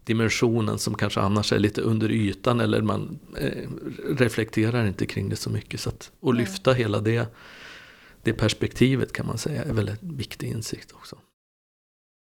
dimensionen 0.03 0.79
som 0.79 0.95
kanske 0.95 1.19
annars 1.19 1.53
är 1.53 1.59
lite 1.59 1.81
under 1.81 2.11
ytan 2.11 2.59
eller 2.59 2.81
man 2.81 3.19
eh, 3.37 3.69
reflekterar 4.17 4.87
inte 4.87 5.05
kring 5.05 5.29
det 5.29 5.35
så 5.35 5.49
mycket. 5.49 5.79
Så 5.79 5.89
att, 5.89 6.11
och 6.19 6.33
lyfta 6.33 6.73
hela 6.73 6.99
det, 6.99 7.27
det 8.23 8.33
perspektivet 8.33 9.13
kan 9.13 9.27
man 9.27 9.37
säga 9.37 9.63
är 9.63 9.73
väl 9.73 9.87
en 9.87 9.97
viktig 10.01 10.47
insikt 10.47 10.91
också. 10.91 11.17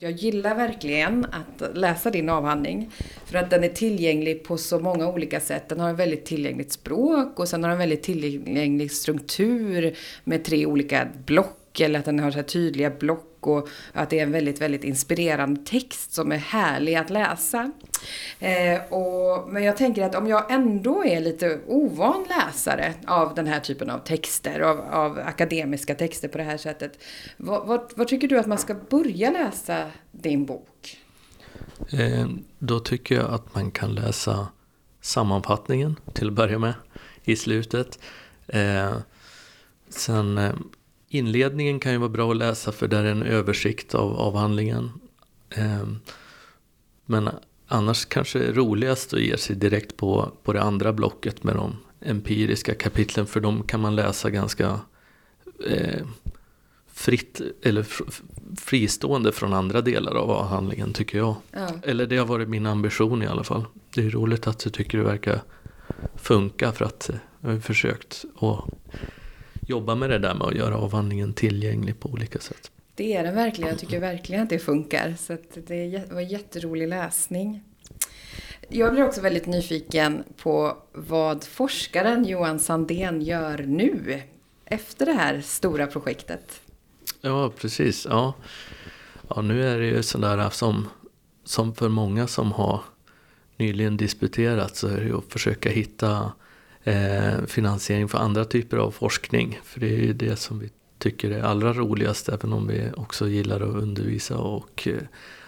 Jag 0.00 0.12
gillar 0.12 0.54
verkligen 0.54 1.24
att 1.24 1.76
läsa 1.76 2.10
din 2.10 2.28
avhandling. 2.28 2.90
För 3.24 3.38
att 3.38 3.50
den 3.50 3.64
är 3.64 3.68
tillgänglig 3.68 4.44
på 4.44 4.58
så 4.58 4.80
många 4.80 5.08
olika 5.08 5.40
sätt. 5.40 5.68
Den 5.68 5.80
har 5.80 5.88
en 5.88 5.96
väldigt 5.96 6.24
tillgängligt 6.24 6.72
språk 6.72 7.38
och 7.38 7.48
sen 7.48 7.62
har 7.62 7.70
den 7.70 7.74
en 7.76 7.78
väldigt 7.78 8.02
tillgänglig 8.02 8.92
struktur 8.92 9.96
med 10.24 10.44
tre 10.44 10.66
olika 10.66 11.08
block. 11.26 11.80
Eller 11.80 11.98
att 11.98 12.04
den 12.04 12.20
har 12.20 12.30
så 12.30 12.42
tydliga 12.42 12.90
block 12.90 13.27
och 13.46 13.68
att 13.92 14.10
det 14.10 14.18
är 14.18 14.22
en 14.22 14.32
väldigt, 14.32 14.60
väldigt 14.60 14.84
inspirerande 14.84 15.60
text 15.64 16.12
som 16.12 16.32
är 16.32 16.36
härlig 16.36 16.94
att 16.94 17.10
läsa. 17.10 17.72
Eh, 18.38 18.92
och, 18.92 19.48
men 19.48 19.64
jag 19.64 19.76
tänker 19.76 20.02
att 20.02 20.14
om 20.14 20.26
jag 20.26 20.50
ändå 20.50 21.04
är 21.04 21.20
lite 21.20 21.60
ovan 21.66 22.26
läsare 22.28 22.94
av 23.06 23.34
den 23.34 23.46
här 23.46 23.60
typen 23.60 23.90
av 23.90 23.98
texter, 23.98 24.60
av, 24.60 24.80
av 24.80 25.18
akademiska 25.18 25.94
texter 25.94 26.28
på 26.28 26.38
det 26.38 26.44
här 26.44 26.56
sättet. 26.56 26.98
Vad, 27.36 27.66
vad, 27.66 27.92
vad, 27.96 28.08
tycker 28.08 28.28
du 28.28 28.38
att 28.38 28.46
man 28.46 28.58
ska 28.58 28.74
börja 28.74 29.30
läsa 29.30 29.90
din 30.12 30.46
bok? 30.46 30.98
Eh, 31.92 32.26
då 32.58 32.80
tycker 32.80 33.14
jag 33.14 33.30
att 33.30 33.54
man 33.54 33.70
kan 33.70 33.94
läsa 33.94 34.48
sammanfattningen 35.00 35.96
till 36.12 36.26
att 36.26 36.32
börja 36.32 36.58
med 36.58 36.74
i 37.24 37.36
slutet. 37.36 37.98
Eh, 38.46 38.96
sen 39.88 40.38
eh, 40.38 40.54
Inledningen 41.08 41.80
kan 41.80 41.92
ju 41.92 41.98
vara 41.98 42.08
bra 42.08 42.30
att 42.30 42.36
läsa 42.36 42.72
för 42.72 42.88
där 42.88 43.04
är 43.04 43.10
en 43.10 43.22
översikt 43.22 43.94
av 43.94 44.16
avhandlingen. 44.16 44.90
Ehm, 45.50 45.98
men 47.06 47.30
annars 47.66 48.04
kanske 48.04 48.38
det 48.38 48.46
är 48.46 48.52
roligast 48.52 49.14
att 49.14 49.20
ge 49.20 49.36
sig 49.36 49.56
direkt 49.56 49.96
på, 49.96 50.32
på 50.42 50.52
det 50.52 50.62
andra 50.62 50.92
blocket 50.92 51.44
med 51.44 51.56
de 51.56 51.76
empiriska 52.00 52.74
kapitlen 52.74 53.26
för 53.26 53.40
de 53.40 53.62
kan 53.62 53.80
man 53.80 53.96
läsa 53.96 54.30
ganska 54.30 54.80
eh, 55.66 56.06
fritt 56.92 57.40
eller 57.62 57.86
fristående 58.56 59.32
från 59.32 59.52
andra 59.52 59.80
delar 59.80 60.14
av 60.14 60.30
avhandlingen 60.30 60.92
tycker 60.92 61.18
jag. 61.18 61.36
Ja. 61.50 61.68
Eller 61.82 62.06
det 62.06 62.16
har 62.16 62.26
varit 62.26 62.48
min 62.48 62.66
ambition 62.66 63.22
i 63.22 63.26
alla 63.26 63.44
fall. 63.44 63.64
Det 63.94 64.00
är 64.00 64.10
roligt 64.10 64.46
att 64.46 64.58
du 64.58 64.70
tycker 64.70 64.98
det 64.98 65.04
verkar 65.04 65.42
funka 66.14 66.72
för 66.72 66.84
att 66.84 67.10
jag 67.40 67.50
har 67.50 67.60
försökt 67.60 68.24
att 68.34 68.64
jobba 69.68 69.94
med 69.94 70.10
det 70.10 70.18
där 70.18 70.34
med 70.34 70.46
att 70.46 70.54
göra 70.54 70.78
avhandlingen 70.78 71.32
tillgänglig 71.34 72.00
på 72.00 72.08
olika 72.08 72.38
sätt. 72.38 72.70
Det 72.94 73.16
är 73.16 73.24
den 73.24 73.34
verkligen. 73.34 73.70
Jag 73.70 73.78
tycker 73.78 74.00
verkligen 74.00 74.42
att 74.42 74.50
det 74.50 74.58
funkar. 74.58 75.14
Så 75.18 75.36
det 75.66 76.02
var 76.10 76.20
jätterolig 76.20 76.88
läsning. 76.88 77.62
Jag 78.68 78.92
blir 78.92 79.04
också 79.04 79.20
väldigt 79.20 79.46
nyfiken 79.46 80.24
på 80.42 80.76
vad 80.92 81.44
forskaren 81.44 82.24
Johan 82.24 82.58
Sandén 82.58 83.22
gör 83.22 83.58
nu 83.58 84.22
efter 84.64 85.06
det 85.06 85.12
här 85.12 85.40
stora 85.40 85.86
projektet. 85.86 86.60
Ja, 87.20 87.52
precis. 87.56 88.06
Ja, 88.10 88.34
ja 89.28 89.42
nu 89.42 89.68
är 89.68 89.78
det 89.78 89.86
ju 89.86 90.02
sådär 90.02 90.50
som, 90.50 90.88
som 91.44 91.74
för 91.74 91.88
många 91.88 92.26
som 92.26 92.52
har 92.52 92.80
nyligen 93.56 93.96
disputerat 93.96 94.76
så 94.76 94.88
är 94.88 94.96
det 94.96 95.06
ju 95.06 95.18
att 95.18 95.32
försöka 95.32 95.70
hitta 95.70 96.32
eh, 96.88 97.46
finansiering 97.46 98.08
för 98.08 98.18
andra 98.18 98.44
typer 98.44 98.76
av 98.76 98.90
forskning. 98.90 99.60
För 99.64 99.80
det 99.80 99.86
är 99.86 99.98
ju 99.98 100.12
det 100.12 100.36
som 100.36 100.58
vi 100.58 100.70
tycker 100.98 101.30
är 101.30 101.42
allra 101.42 101.72
roligast 101.72 102.28
även 102.28 102.52
om 102.52 102.66
vi 102.66 102.90
också 102.96 103.28
gillar 103.28 103.60
att 103.60 103.82
undervisa 103.82 104.38
och 104.38 104.88
eh, 104.88 105.02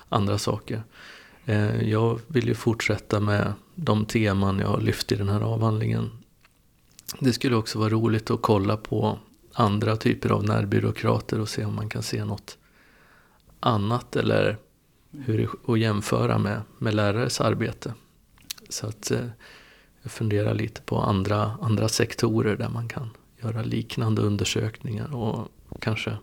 andra 0.08 0.38
saker. 0.38 0.82
Eh, 1.46 1.82
jag 1.90 2.20
vill 2.26 2.48
ju 2.48 2.54
fortsätta 2.54 3.20
med 3.20 3.52
de 3.74 4.04
teman 4.04 4.58
jag 4.58 4.68
har 4.68 4.80
lyft 4.80 5.12
i 5.12 5.16
den 5.16 5.28
här 5.28 5.40
avhandlingen. 5.40 6.10
Det 7.20 7.32
skulle 7.32 7.56
också 7.56 7.78
vara 7.78 7.88
roligt 7.88 8.30
att 8.30 8.42
kolla 8.42 8.76
på 8.76 9.18
andra 9.52 9.96
typer 9.96 10.30
av 10.30 10.44
närbyråkrater 10.44 11.40
och 11.40 11.48
se 11.48 11.64
om 11.64 11.74
man 11.74 11.88
kan 11.88 12.02
se 12.02 12.24
något 12.24 12.58
annat 13.60 14.16
eller 14.16 14.56
hur 15.10 15.38
det, 15.38 15.72
att 15.72 15.78
jämföra 15.78 16.38
med, 16.38 16.62
med 16.78 16.94
lärares 16.94 17.40
arbete. 17.40 17.94
Så 18.68 18.86
att 18.86 19.10
eh, 19.10 19.26
jag 20.02 20.12
funderar 20.12 20.54
lite 20.54 20.80
på 20.80 20.98
andra, 20.98 21.58
andra 21.60 21.88
sektorer 21.88 22.56
där 22.56 22.68
man 22.68 22.88
kan 22.88 23.10
göra 23.42 23.62
liknande 23.62 24.22
undersökningar 24.22 25.14
och 25.16 25.48
kanske 25.80 26.16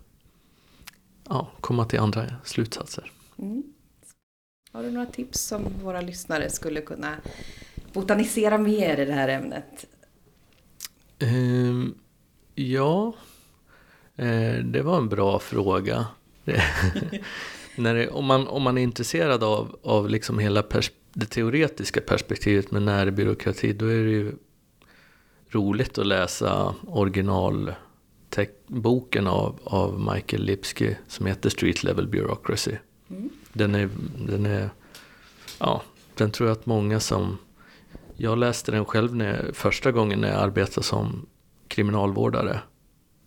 ja, 1.29 1.51
komma 1.61 1.85
till 1.85 1.99
andra 1.99 2.25
slutsatser. 2.43 3.11
Mm. 3.39 3.63
Har 4.71 4.83
du 4.83 4.91
några 4.91 5.05
tips 5.05 5.39
som 5.39 5.63
våra 5.83 6.01
lyssnare 6.01 6.49
skulle 6.49 6.81
kunna 6.81 7.15
botanisera 7.93 8.57
mer 8.57 8.99
i 8.99 9.05
det 9.05 9.13
här 9.13 9.27
ämnet? 9.27 9.85
Um, 11.19 11.97
ja, 12.55 13.13
uh, 14.19 14.63
det 14.63 14.81
var 14.81 14.97
en 14.97 15.09
bra 15.09 15.39
fråga. 15.39 16.07
När 17.75 17.95
det, 17.95 18.09
om, 18.09 18.25
man, 18.25 18.47
om 18.47 18.63
man 18.63 18.77
är 18.77 18.81
intresserad 18.81 19.43
av, 19.43 19.79
av 19.83 20.09
liksom 20.09 20.39
hela 20.39 20.63
det 21.19 21.25
teoretiska 21.25 22.01
perspektivet 22.01 22.71
med 22.71 22.81
närbyråkrati 22.81 23.73
då 23.73 23.85
är 23.85 24.03
det 24.03 24.09
ju 24.09 24.33
roligt 25.49 25.97
att 25.97 26.07
läsa 26.07 26.75
originalboken 26.87 29.27
av, 29.27 29.59
av 29.63 30.13
Michael 30.13 30.43
Lipsky 30.43 30.95
som 31.07 31.25
heter 31.25 31.49
Street 31.49 31.83
Level 31.83 32.07
Bureaucracy. 32.07 32.75
Mm. 33.09 33.29
Den, 33.53 33.75
är, 33.75 33.89
den 34.27 34.45
är, 34.45 34.69
ja, 35.59 35.81
den 36.15 36.31
tror 36.31 36.49
jag 36.49 36.57
att 36.57 36.65
många 36.65 36.99
som, 36.99 37.37
jag 38.15 38.37
läste 38.37 38.71
den 38.71 38.85
själv 38.85 39.15
när, 39.15 39.51
första 39.53 39.91
gången 39.91 40.21
när 40.21 40.29
jag 40.29 40.39
arbetade 40.39 40.85
som 40.85 41.25
kriminalvårdare. 41.67 42.59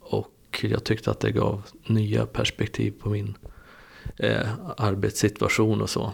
Och 0.01 0.61
jag 0.62 0.84
tyckte 0.84 1.11
att 1.11 1.20
det 1.20 1.30
gav 1.30 1.62
nya 1.86 2.26
perspektiv 2.26 2.95
på 3.01 3.11
min 3.11 3.34
eh, 4.16 4.49
arbetssituation 4.76 5.82
och 5.82 5.91
så. 5.91 6.12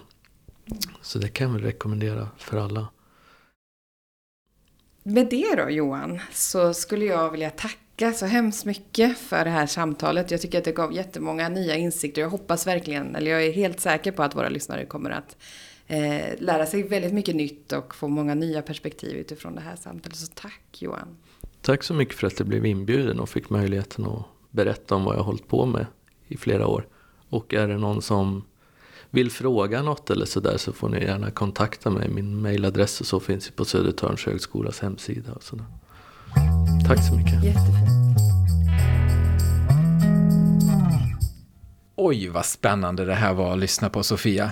Så 1.03 1.19
det 1.19 1.29
kan 1.29 1.47
jag 1.47 1.55
väl 1.55 1.63
rekommendera 1.63 2.29
för 2.39 2.57
alla. 2.57 2.89
Med 5.03 5.27
det 5.31 5.55
då 5.57 5.71
Johan, 5.71 6.21
så 6.33 6.75
skulle 6.75 7.05
jag 7.05 7.31
vilja 7.31 7.51
tacka 7.51 8.13
så 8.13 8.27
hemskt 8.27 8.65
mycket 8.65 9.19
för 9.19 9.45
det 9.45 9.51
här 9.51 9.67
samtalet. 9.67 10.31
Jag 10.31 10.41
tycker 10.41 10.59
att 10.59 10.65
det 10.65 10.73
gav 10.73 10.93
jättemånga 10.93 11.49
nya 11.49 11.77
insikter. 11.77 12.23
Jag 12.23 12.31
hoppas 12.31 12.67
verkligen, 12.67 13.17
eller 13.17 13.31
jag 13.31 13.45
är 13.45 13.53
helt 13.53 13.81
säker 13.81 14.13
på 14.13 14.23
att 14.23 14.35
våra 14.35 14.49
lyssnare 14.49 14.87
kommer 14.87 15.11
att 15.11 15.37
eh, 15.87 16.39
lära 16.39 16.67
sig 16.67 16.83
väldigt 16.83 17.13
mycket 17.13 17.37
nytt 17.37 17.73
och 17.73 17.95
få 17.95 18.09
många 18.09 18.35
nya 18.35 18.63
perspektiv 18.63 19.17
utifrån 19.17 19.55
det 19.55 19.61
här 19.61 19.77
samtalet. 19.77 20.17
Så 20.17 20.33
tack 20.35 20.63
Johan. 20.79 21.17
Tack 21.61 21.83
så 21.83 21.95
mycket 21.95 22.15
för 22.15 22.27
att 22.27 22.39
jag 22.39 22.49
blev 22.49 22.67
inbjuden 22.67 23.21
och 23.21 23.29
fick 23.29 23.51
möjligheten 23.51 24.05
att 24.05 24.25
berätta 24.51 24.95
om 24.95 25.05
vad 25.05 25.15
jag 25.15 25.19
har 25.19 25.25
hållit 25.25 25.49
på 25.49 25.67
med 25.67 25.87
i 26.29 26.37
flera 26.37 26.67
år. 26.67 26.87
Och 27.29 27.55
är 27.55 27.69
det 27.69 27.79
någon 27.79 28.03
som 28.03 28.45
vill 29.11 29.31
fråga 29.31 29.83
något 29.83 30.11
eller 30.11 30.27
sådär 30.27 30.57
så 30.57 30.73
får 30.73 30.89
ni 30.89 31.05
gärna 31.05 31.31
kontakta 31.31 31.91
mig. 31.91 32.09
Min 32.09 32.43
mailadress 32.43 33.01
och 33.01 33.07
så 33.07 33.21
finns 33.21 33.49
ju 33.49 33.53
på 33.53 33.65
Södertörns 33.65 34.27
högskolas 34.27 34.81
hemsida. 34.81 35.33
Och 35.33 35.43
sådär. 35.43 35.67
Tack 36.87 37.09
så 37.09 37.15
mycket. 37.15 37.45
Jättefint. 37.45 38.07
Oj, 41.97 42.29
vad 42.29 42.47
spännande 42.47 43.05
det 43.05 43.15
här 43.15 43.35
var 43.35 43.53
att 43.53 43.59
lyssna 43.59 43.91
på 43.91 44.03
Sofia. 44.03 44.51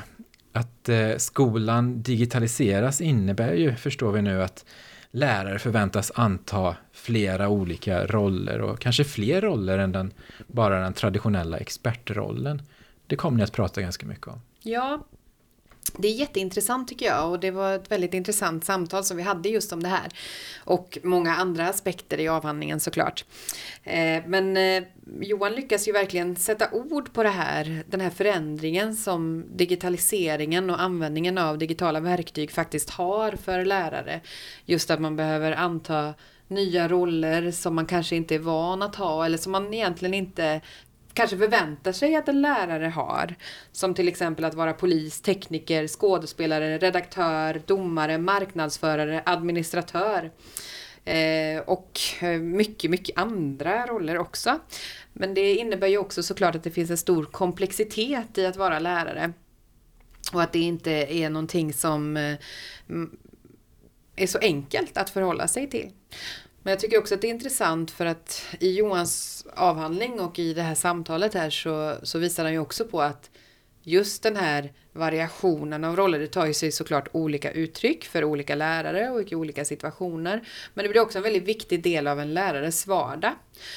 Att 0.53 0.89
eh, 0.89 1.17
skolan 1.17 2.03
digitaliseras 2.03 3.01
innebär 3.01 3.55
ju, 3.55 3.75
förstår 3.75 4.13
vi 4.13 4.23
nu, 4.23 4.43
att 4.43 4.65
lärare 5.11 5.59
förväntas 5.59 6.13
anta 6.15 6.77
flera 6.93 7.49
olika 7.49 8.07
roller 8.07 8.61
och 8.61 8.81
kanske 8.81 9.05
fler 9.05 9.41
roller 9.41 9.79
än 9.79 9.93
den, 9.93 10.13
bara 10.47 10.81
den 10.81 10.93
traditionella 10.93 11.59
expertrollen. 11.59 12.63
Det 13.07 13.17
kommer 13.17 13.39
ni 13.39 13.45
att 13.45 13.53
prata 13.53 13.81
ganska 13.81 14.07
mycket 14.07 14.27
om. 14.27 14.41
Ja, 14.63 15.05
det 15.99 16.09
är 16.09 16.13
jätteintressant 16.13 16.89
tycker 16.89 17.07
jag 17.07 17.31
och 17.31 17.41
det 17.41 17.51
var 17.51 17.75
ett 17.75 17.91
väldigt 17.91 18.15
intressant 18.15 18.65
samtal 18.65 19.05
som 19.05 19.17
vi 19.17 19.23
hade 19.23 19.49
just 19.49 19.73
om 19.73 19.83
det 19.83 19.89
här. 19.89 20.09
Och 20.65 20.99
många 21.03 21.37
andra 21.37 21.69
aspekter 21.69 22.21
i 22.21 22.29
avhandlingen 22.29 22.81
såklart. 22.81 23.25
Eh, 23.83 24.23
men 24.27 24.57
eh, 24.57 24.83
Johan 25.21 25.53
lyckas 25.53 25.89
ju 25.89 25.93
verkligen 25.93 26.37
sätta 26.37 26.71
ord 26.73 27.13
på 27.13 27.23
det 27.23 27.29
här, 27.29 27.85
den 27.91 28.01
här 28.01 28.11
förändringen 28.11 28.97
som 28.97 29.45
digitaliseringen 29.57 30.71
och 30.71 30.81
användningen 30.81 31.39
av 31.39 31.59
digitala 31.59 32.01
verktyg 32.01 32.51
faktiskt 32.51 32.91
har 32.91 33.33
för 33.33 33.65
lärare. 33.65 34.21
Just 34.65 34.91
att 34.91 35.01
man 35.01 35.17
behöver 35.17 35.53
anta 35.53 36.15
nya 36.49 36.89
roller 36.89 37.51
som 37.51 37.75
man 37.75 37.87
kanske 37.87 38.17
inte 38.17 38.35
är 38.35 38.39
van 38.39 38.83
att 38.83 38.97
ha 38.97 39.27
eller 39.27 39.39
som 39.39 39.53
man 39.53 39.75
egentligen 39.75 40.15
inte 40.15 40.61
kanske 41.15 41.39
förväntar 41.39 41.93
sig 41.93 42.17
att 42.17 42.29
en 42.29 42.43
lärare 42.43 42.87
har. 42.87 43.35
Som 43.73 43.95
till 43.95 44.09
exempel 44.09 44.45
att 44.45 44.55
vara 44.55 44.73
polis, 44.73 45.21
tekniker, 45.21 45.89
skådespelare, 45.89 46.79
redaktör, 46.79 47.63
domare, 47.67 48.19
marknadsförare, 48.19 49.23
administratör. 49.27 50.31
Eh, 51.05 51.61
och 51.67 52.01
eh, 52.21 52.41
mycket, 52.41 52.91
mycket 52.91 53.19
andra 53.19 53.87
roller 53.87 54.19
också. 54.19 54.59
Men 55.13 55.35
det 55.35 55.55
innebär 55.55 55.89
ju 55.89 55.99
också 55.99 56.23
såklart 56.23 56.55
att 56.55 56.65
det 56.65 56.71
finns 56.71 56.91
en 56.91 56.97
stor 56.97 57.25
komplexitet 57.25 58.39
i 58.39 58.47
att 58.47 58.57
vara 58.57 58.79
lärare. 58.79 59.33
Och 60.33 60.43
att 60.43 60.53
det 60.53 60.61
inte 60.61 60.91
är 60.91 61.31
någonting 61.31 61.73
som 61.73 62.17
eh, 62.17 62.37
är 64.17 64.27
så 64.27 64.39
enkelt 64.39 64.97
att 64.97 65.11
förhålla 65.11 65.49
sig 65.49 65.71
till. 65.71 65.91
Men 66.65 66.71
jag 66.71 66.81
tycker 66.81 66.99
också 66.99 67.15
att 67.15 67.21
det 67.21 67.27
är 67.27 67.31
intressant 67.31 67.91
för 67.91 68.07
att 68.07 68.43
i 68.61 68.77
Johans 68.77 69.47
avhandling 69.55 70.21
och 70.21 70.39
i 70.39 70.55
det 70.55 70.63
här 70.63 70.75
samtalet 70.75 71.35
här 71.35 71.51
så, 71.51 71.97
så 72.03 72.19
visar 72.19 72.45
han 72.45 72.53
ju 72.53 72.59
också 72.59 72.85
på 72.85 73.03
att 73.03 73.31
just 73.83 74.23
den 74.23 74.37
här 74.37 74.73
variationen 74.93 75.85
av 75.85 75.97
roller, 75.97 76.19
det 76.19 76.27
tar 76.27 76.47
ju 76.47 76.55
sig 76.55 76.73
såklart 76.73 77.09
olika 77.13 77.51
uttryck 77.51 78.05
för 78.05 78.25
olika 78.25 78.55
lärare 78.55 79.11
och 79.11 79.33
i 79.33 79.35
olika 79.35 79.65
situationer. 79.65 80.49
Men 80.75 80.83
det 80.83 80.89
blir 80.89 81.03
också 81.03 81.19
en 81.19 81.23
väldigt 81.25 81.45
viktig 81.45 81.83
del 81.83 82.07
av 82.07 82.21
en 82.21 82.35
lärares 82.35 82.87
vardag. 82.87 83.33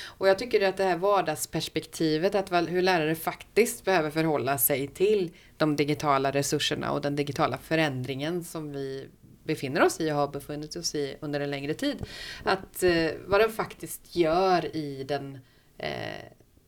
Och 0.05 0.27
jag 0.27 0.39
tycker 0.39 0.69
att 0.69 0.77
det 0.77 0.83
här 0.83 0.97
vardagsperspektivet, 0.97 2.35
att 2.35 2.51
hur 2.51 2.81
lärare 2.81 3.15
faktiskt 3.15 3.85
behöver 3.85 4.09
förhålla 4.09 4.57
sig 4.57 4.87
till 4.87 5.31
de 5.57 5.75
digitala 5.75 6.31
resurserna 6.31 6.91
och 6.91 7.01
den 7.01 7.15
digitala 7.15 7.57
förändringen 7.57 8.43
som 8.43 8.71
vi 8.71 9.07
befinner 9.47 9.83
oss 9.83 9.99
i 9.99 10.11
och 10.11 10.15
har 10.15 10.27
befunnit 10.27 10.75
oss 10.75 10.95
i 10.95 11.15
under 11.19 11.39
en 11.39 11.49
längre 11.49 11.73
tid. 11.73 12.05
Att 12.43 12.83
eh, 12.83 13.09
vad 13.25 13.41
den 13.41 13.51
faktiskt 13.51 14.15
gör 14.15 14.75
i 14.75 15.03
den 15.03 15.39
eh, 15.77 16.25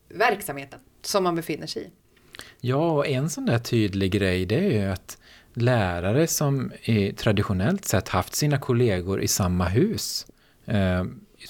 verksamheten 0.08 0.80
som 1.02 1.24
man 1.24 1.36
befinner 1.36 1.66
sig 1.66 1.82
i. 1.82 1.90
Ja, 2.60 2.90
och 2.90 3.06
en 3.06 3.30
sån 3.30 3.46
där 3.46 3.58
tydlig 3.58 4.12
grej 4.12 4.46
det 4.46 4.58
är 4.58 4.70
ju 4.70 4.92
att 4.92 5.18
lärare 5.54 6.26
som 6.26 6.72
traditionellt 7.16 7.84
sett 7.84 8.08
haft 8.08 8.34
sina 8.34 8.58
kollegor 8.58 9.22
i 9.22 9.28
samma 9.28 9.64
hus. 9.64 10.26
Eh, 10.66 11.04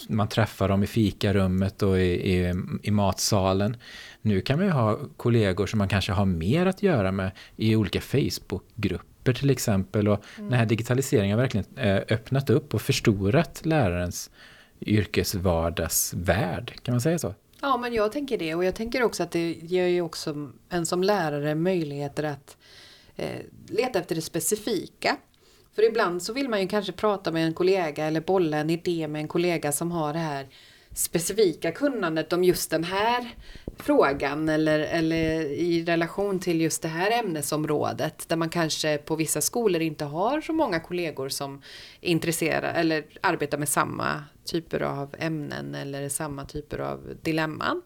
man 0.08 0.28
träffar 0.28 0.68
dem 0.68 0.82
i 0.82 0.86
fikarummet 0.86 1.82
och 1.82 1.98
i, 1.98 2.36
i, 2.36 2.54
i, 2.82 2.90
matsalen. 2.90 3.76
Nu 4.22 4.40
kan 4.40 4.58
man 4.58 4.66
ju 4.66 4.72
ha 4.72 4.98
kollegor 5.16 5.66
som 5.66 5.78
man 5.78 5.88
kanske 5.88 6.12
har 6.12 6.24
mer 6.24 6.66
att 6.66 6.82
göra 6.82 7.12
med 7.12 7.30
i 7.56 7.76
olika 7.76 8.00
Facebookgrupper 8.00 9.04
grupper 9.30 9.40
till 9.40 9.50
exempel. 9.50 10.08
Och 10.08 10.24
mm. 10.38 10.50
Den 10.50 10.58
här 10.58 10.66
digitaliseringen 10.66 11.38
har 11.38 11.42
verkligen 11.42 11.66
eh, 11.76 12.02
öppnat 12.08 12.50
upp 12.50 12.74
och 12.74 12.82
förstorat 12.82 13.60
lärarens 13.64 14.30
yrkesvardagsvärld. 14.80 16.72
Kan 16.82 16.94
man 16.94 17.00
säga 17.00 17.18
så? 17.18 17.34
Ja, 17.62 17.76
men 17.76 17.94
jag 17.94 18.12
tänker 18.12 18.38
det. 18.38 18.54
Och 18.54 18.64
jag 18.64 18.74
tänker 18.74 19.02
också 19.02 19.22
att 19.22 19.30
det 19.30 19.52
ger 19.62 19.86
ju 19.86 20.02
också 20.02 20.50
en 20.70 20.86
som 20.86 21.02
lärare 21.02 21.54
möjligheter 21.54 22.24
att 22.24 22.56
eh, 23.16 23.40
leta 23.68 23.98
efter 23.98 24.14
det 24.14 24.22
specifika. 24.22 25.16
För 25.74 25.88
ibland 25.88 26.22
så 26.22 26.32
vill 26.32 26.48
man 26.48 26.60
ju 26.60 26.68
kanske 26.68 26.92
prata 26.92 27.32
med 27.32 27.46
en 27.46 27.54
kollega 27.54 28.04
eller 28.06 28.20
bolla 28.20 28.56
en 28.58 28.70
idé 28.70 29.08
med 29.08 29.20
en 29.20 29.28
kollega 29.28 29.72
som 29.72 29.92
har 29.92 30.12
det 30.12 30.18
här 30.18 30.46
specifika 30.94 31.72
kunnandet 31.72 32.32
om 32.32 32.44
just 32.44 32.70
den 32.70 32.84
här 32.84 33.34
frågan 33.80 34.48
eller, 34.48 34.80
eller 34.80 35.40
i 35.42 35.84
relation 35.84 36.40
till 36.40 36.60
just 36.60 36.82
det 36.82 36.88
här 36.88 37.10
ämnesområdet 37.10 38.28
där 38.28 38.36
man 38.36 38.48
kanske 38.48 38.98
på 38.98 39.16
vissa 39.16 39.40
skolor 39.40 39.82
inte 39.82 40.04
har 40.04 40.40
så 40.40 40.52
många 40.52 40.80
kollegor 40.80 41.28
som 41.28 41.62
intresserar 42.00 42.74
eller 42.74 43.04
arbetar 43.20 43.58
med 43.58 43.68
samma 43.68 44.24
typer 44.44 44.82
av 44.82 45.14
ämnen 45.18 45.74
eller 45.74 46.08
samma 46.08 46.44
typer 46.44 46.78
av 46.78 47.16
dilemman. 47.22 47.82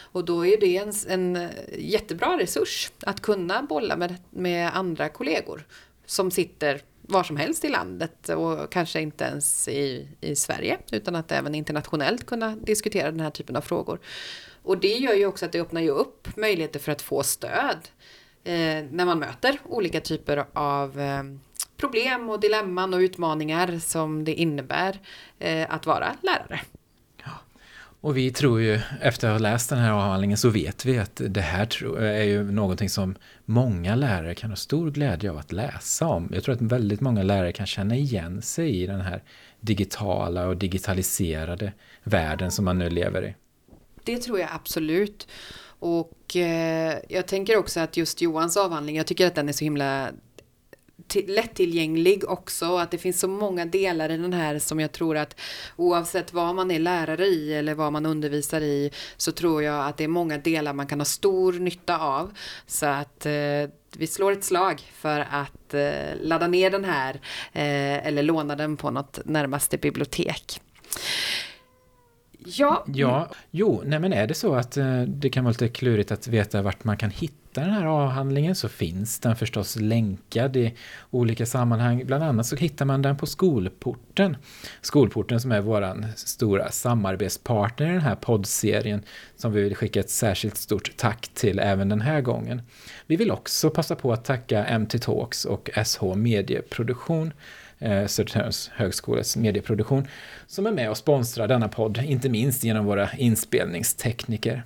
Och 0.00 0.24
då 0.24 0.46
är 0.46 0.60
det 0.60 0.76
en, 0.76 0.92
en 1.08 1.48
jättebra 1.78 2.38
resurs 2.38 2.92
att 3.00 3.20
kunna 3.20 3.62
bolla 3.62 3.96
med, 3.96 4.16
med 4.30 4.76
andra 4.76 5.08
kollegor 5.08 5.66
som 6.06 6.30
sitter 6.30 6.80
var 7.06 7.22
som 7.22 7.36
helst 7.36 7.64
i 7.64 7.68
landet 7.68 8.28
och 8.28 8.72
kanske 8.72 9.00
inte 9.00 9.24
ens 9.24 9.68
i, 9.68 10.08
i 10.20 10.36
Sverige 10.36 10.78
utan 10.92 11.16
att 11.16 11.32
även 11.32 11.54
internationellt 11.54 12.26
kunna 12.26 12.56
diskutera 12.56 13.10
den 13.10 13.20
här 13.20 13.30
typen 13.30 13.56
av 13.56 13.60
frågor. 13.60 13.98
Och 14.64 14.78
det 14.78 14.96
gör 14.96 15.14
ju 15.14 15.26
också 15.26 15.44
att 15.44 15.52
det 15.52 15.60
öppnar 15.60 15.80
ju 15.80 15.90
upp 15.90 16.36
möjligheter 16.36 16.80
för 16.80 16.92
att 16.92 17.02
få 17.02 17.22
stöd 17.22 17.78
eh, 18.44 18.84
när 18.90 19.04
man 19.04 19.18
möter 19.18 19.58
olika 19.64 20.00
typer 20.00 20.44
av 20.52 21.00
eh, 21.00 21.22
problem 21.76 22.30
och 22.30 22.40
dilemman 22.40 22.94
och 22.94 22.98
utmaningar 22.98 23.78
som 23.78 24.24
det 24.24 24.34
innebär 24.34 25.00
eh, 25.38 25.74
att 25.74 25.86
vara 25.86 26.16
lärare. 26.22 26.60
Och 28.04 28.16
vi 28.16 28.30
tror 28.30 28.60
ju, 28.60 28.80
efter 29.00 29.28
att 29.28 29.34
ha 29.34 29.38
läst 29.38 29.70
den 29.70 29.78
här 29.78 29.90
avhandlingen 29.90 30.38
så 30.38 30.48
vet 30.48 30.84
vi 30.84 30.98
att 30.98 31.20
det 31.28 31.40
här 31.40 31.68
eh, 31.98 32.20
är 32.20 32.24
ju 32.24 32.50
någonting 32.50 32.88
som 32.88 33.14
många 33.44 33.94
lärare 33.94 34.34
kan 34.34 34.50
ha 34.50 34.56
stor 34.56 34.90
glädje 34.90 35.30
av 35.30 35.38
att 35.38 35.52
läsa 35.52 36.06
om. 36.06 36.30
Jag 36.32 36.44
tror 36.44 36.54
att 36.54 36.62
väldigt 36.62 37.00
många 37.00 37.22
lärare 37.22 37.52
kan 37.52 37.66
känna 37.66 37.96
igen 37.96 38.42
sig 38.42 38.82
i 38.82 38.86
den 38.86 39.00
här 39.00 39.22
digitala 39.60 40.46
och 40.46 40.56
digitaliserade 40.56 41.72
världen 42.02 42.50
som 42.50 42.64
man 42.64 42.78
nu 42.78 42.90
lever 42.90 43.24
i. 43.24 43.34
Det 44.04 44.18
tror 44.18 44.40
jag 44.40 44.48
absolut. 44.52 45.28
Och 45.78 46.36
eh, 46.36 46.98
jag 47.08 47.26
tänker 47.26 47.56
också 47.56 47.80
att 47.80 47.96
just 47.96 48.20
Johans 48.20 48.56
avhandling, 48.56 48.96
jag 48.96 49.06
tycker 49.06 49.26
att 49.26 49.34
den 49.34 49.48
är 49.48 49.52
så 49.52 49.64
himla 49.64 50.10
lättillgänglig 51.26 52.24
också. 52.28 52.76
Att 52.76 52.90
det 52.90 52.98
finns 52.98 53.20
så 53.20 53.28
många 53.28 53.64
delar 53.64 54.10
i 54.10 54.16
den 54.16 54.32
här 54.32 54.58
som 54.58 54.80
jag 54.80 54.92
tror 54.92 55.16
att 55.16 55.40
oavsett 55.76 56.32
vad 56.32 56.54
man 56.54 56.70
är 56.70 56.78
lärare 56.78 57.26
i 57.26 57.54
eller 57.54 57.74
vad 57.74 57.92
man 57.92 58.06
undervisar 58.06 58.60
i 58.60 58.90
så 59.16 59.32
tror 59.32 59.62
jag 59.62 59.86
att 59.86 59.96
det 59.96 60.04
är 60.04 60.08
många 60.08 60.38
delar 60.38 60.72
man 60.72 60.86
kan 60.86 61.00
ha 61.00 61.04
stor 61.04 61.52
nytta 61.52 61.98
av. 61.98 62.32
Så 62.66 62.86
att 62.86 63.26
eh, 63.26 63.32
vi 63.96 64.06
slår 64.06 64.32
ett 64.32 64.44
slag 64.44 64.80
för 64.94 65.26
att 65.30 65.74
eh, 65.74 66.16
ladda 66.20 66.46
ner 66.46 66.70
den 66.70 66.84
här 66.84 67.14
eh, 67.52 68.06
eller 68.06 68.22
låna 68.22 68.56
den 68.56 68.76
på 68.76 68.90
något 68.90 69.18
närmaste 69.24 69.78
bibliotek. 69.78 70.60
Ja. 72.46 72.84
ja, 72.86 73.28
jo, 73.50 73.82
nej 73.84 73.98
men 73.98 74.12
är 74.12 74.26
det 74.26 74.34
så 74.34 74.54
att 74.54 74.76
eh, 74.76 75.02
det 75.02 75.30
kan 75.30 75.44
vara 75.44 75.52
lite 75.52 75.68
klurigt 75.68 76.12
att 76.12 76.28
veta 76.28 76.62
vart 76.62 76.84
man 76.84 76.96
kan 76.96 77.10
hitta 77.10 77.60
den 77.60 77.70
här 77.70 77.86
avhandlingen 77.86 78.54
så 78.54 78.68
finns 78.68 79.18
den 79.18 79.36
förstås 79.36 79.76
länkad 79.76 80.56
i 80.56 80.74
olika 81.10 81.46
sammanhang. 81.46 82.06
Bland 82.06 82.24
annat 82.24 82.46
så 82.46 82.56
hittar 82.56 82.84
man 82.84 83.02
den 83.02 83.16
på 83.16 83.26
Skolporten. 83.26 84.36
Skolporten 84.80 85.40
som 85.40 85.52
är 85.52 85.60
vår 85.60 86.16
stora 86.16 86.70
samarbetspartner 86.70 87.86
i 87.86 87.92
den 87.92 88.00
här 88.00 88.14
poddserien 88.14 89.02
som 89.36 89.52
vi 89.52 89.62
vill 89.62 89.76
skicka 89.76 90.00
ett 90.00 90.10
särskilt 90.10 90.56
stort 90.56 90.96
tack 90.96 91.28
till 91.34 91.58
även 91.58 91.88
den 91.88 92.00
här 92.00 92.20
gången. 92.20 92.62
Vi 93.06 93.16
vill 93.16 93.30
också 93.30 93.70
passa 93.70 93.94
på 93.94 94.12
att 94.12 94.24
tacka 94.24 94.78
MT 94.78 94.98
Talks 94.98 95.44
och 95.44 95.70
SH 95.84 96.14
Medieproduktion 96.14 97.32
eh, 97.78 98.06
Södertörns 98.06 98.70
högskolas 98.74 99.36
medieproduktion, 99.36 100.06
som 100.46 100.66
är 100.66 100.72
med 100.72 100.90
och 100.90 100.96
sponsrar 100.96 101.48
denna 101.48 101.68
podd, 101.68 101.98
inte 102.04 102.28
minst 102.28 102.64
genom 102.64 102.84
våra 102.84 103.12
inspelningstekniker. 103.12 104.62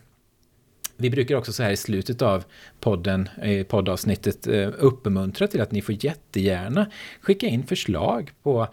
Vi 1.01 1.11
brukar 1.11 1.35
också 1.35 1.53
så 1.53 1.63
här 1.63 1.71
i 1.71 1.77
slutet 1.77 2.23
av 2.23 2.45
podden, 2.81 3.29
i 3.45 3.65
poddavsnittet, 3.65 4.47
eh, 4.47 4.69
uppmuntra 4.79 5.47
till 5.47 5.61
att 5.61 5.73
ni 5.73 5.83
får 5.83 6.05
jättegärna 6.05 6.91
skicka 7.21 7.47
in 7.47 7.67
förslag 7.67 8.31
på 8.43 8.69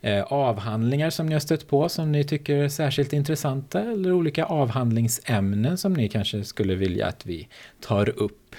eh, 0.00 0.22
avhandlingar 0.22 1.10
som 1.10 1.26
ni 1.26 1.32
har 1.32 1.40
stött 1.40 1.68
på 1.68 1.88
som 1.88 2.12
ni 2.12 2.24
tycker 2.24 2.56
är 2.56 2.68
särskilt 2.68 3.12
intressanta 3.12 3.80
eller 3.80 4.12
olika 4.12 4.44
avhandlingsämnen 4.44 5.78
som 5.78 5.92
ni 5.92 6.08
kanske 6.08 6.44
skulle 6.44 6.74
vilja 6.74 7.06
att 7.06 7.26
vi 7.26 7.48
tar 7.80 8.08
upp. 8.08 8.54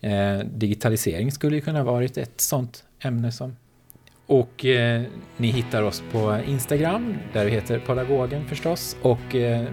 Eh, 0.00 0.38
digitalisering 0.38 1.32
skulle 1.32 1.60
kunna 1.60 1.84
varit 1.84 2.18
ett 2.18 2.40
sådant 2.40 2.84
ämne 3.00 3.32
som 3.32 3.56
och 4.26 4.64
eh, 4.64 5.02
ni 5.36 5.48
hittar 5.48 5.82
oss 5.82 6.02
på 6.12 6.40
Instagram, 6.46 7.14
där 7.32 7.44
vi 7.44 7.50
heter 7.50 7.78
Pedagogen 7.78 8.48
förstås. 8.48 8.96
Och 9.02 9.34
eh, 9.34 9.64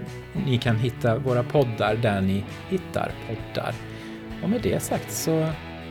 ni 0.46 0.58
kan 0.58 0.76
hitta 0.76 1.18
våra 1.18 1.42
poddar 1.42 1.96
där 1.96 2.20
ni 2.20 2.44
hittar 2.68 3.12
poddar. 3.28 3.74
Och 4.42 4.50
med 4.50 4.60
det 4.62 4.82
sagt 4.82 5.12
så 5.12 5.48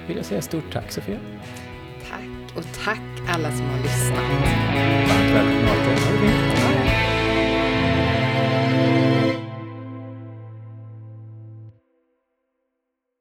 vill 0.08 0.18
jag 0.18 0.26
säga 0.26 0.42
stort 0.42 0.74
tack 0.74 0.92
Sofia. 0.92 1.20
Tack 2.10 2.58
och 2.58 2.66
tack 2.86 3.02
alla 3.28 3.52
som 3.52 3.66
har 3.66 3.78
lyssnat. 3.78 4.26
Varmt 5.08 5.36
välkomna 5.36 5.96
till 5.96 6.51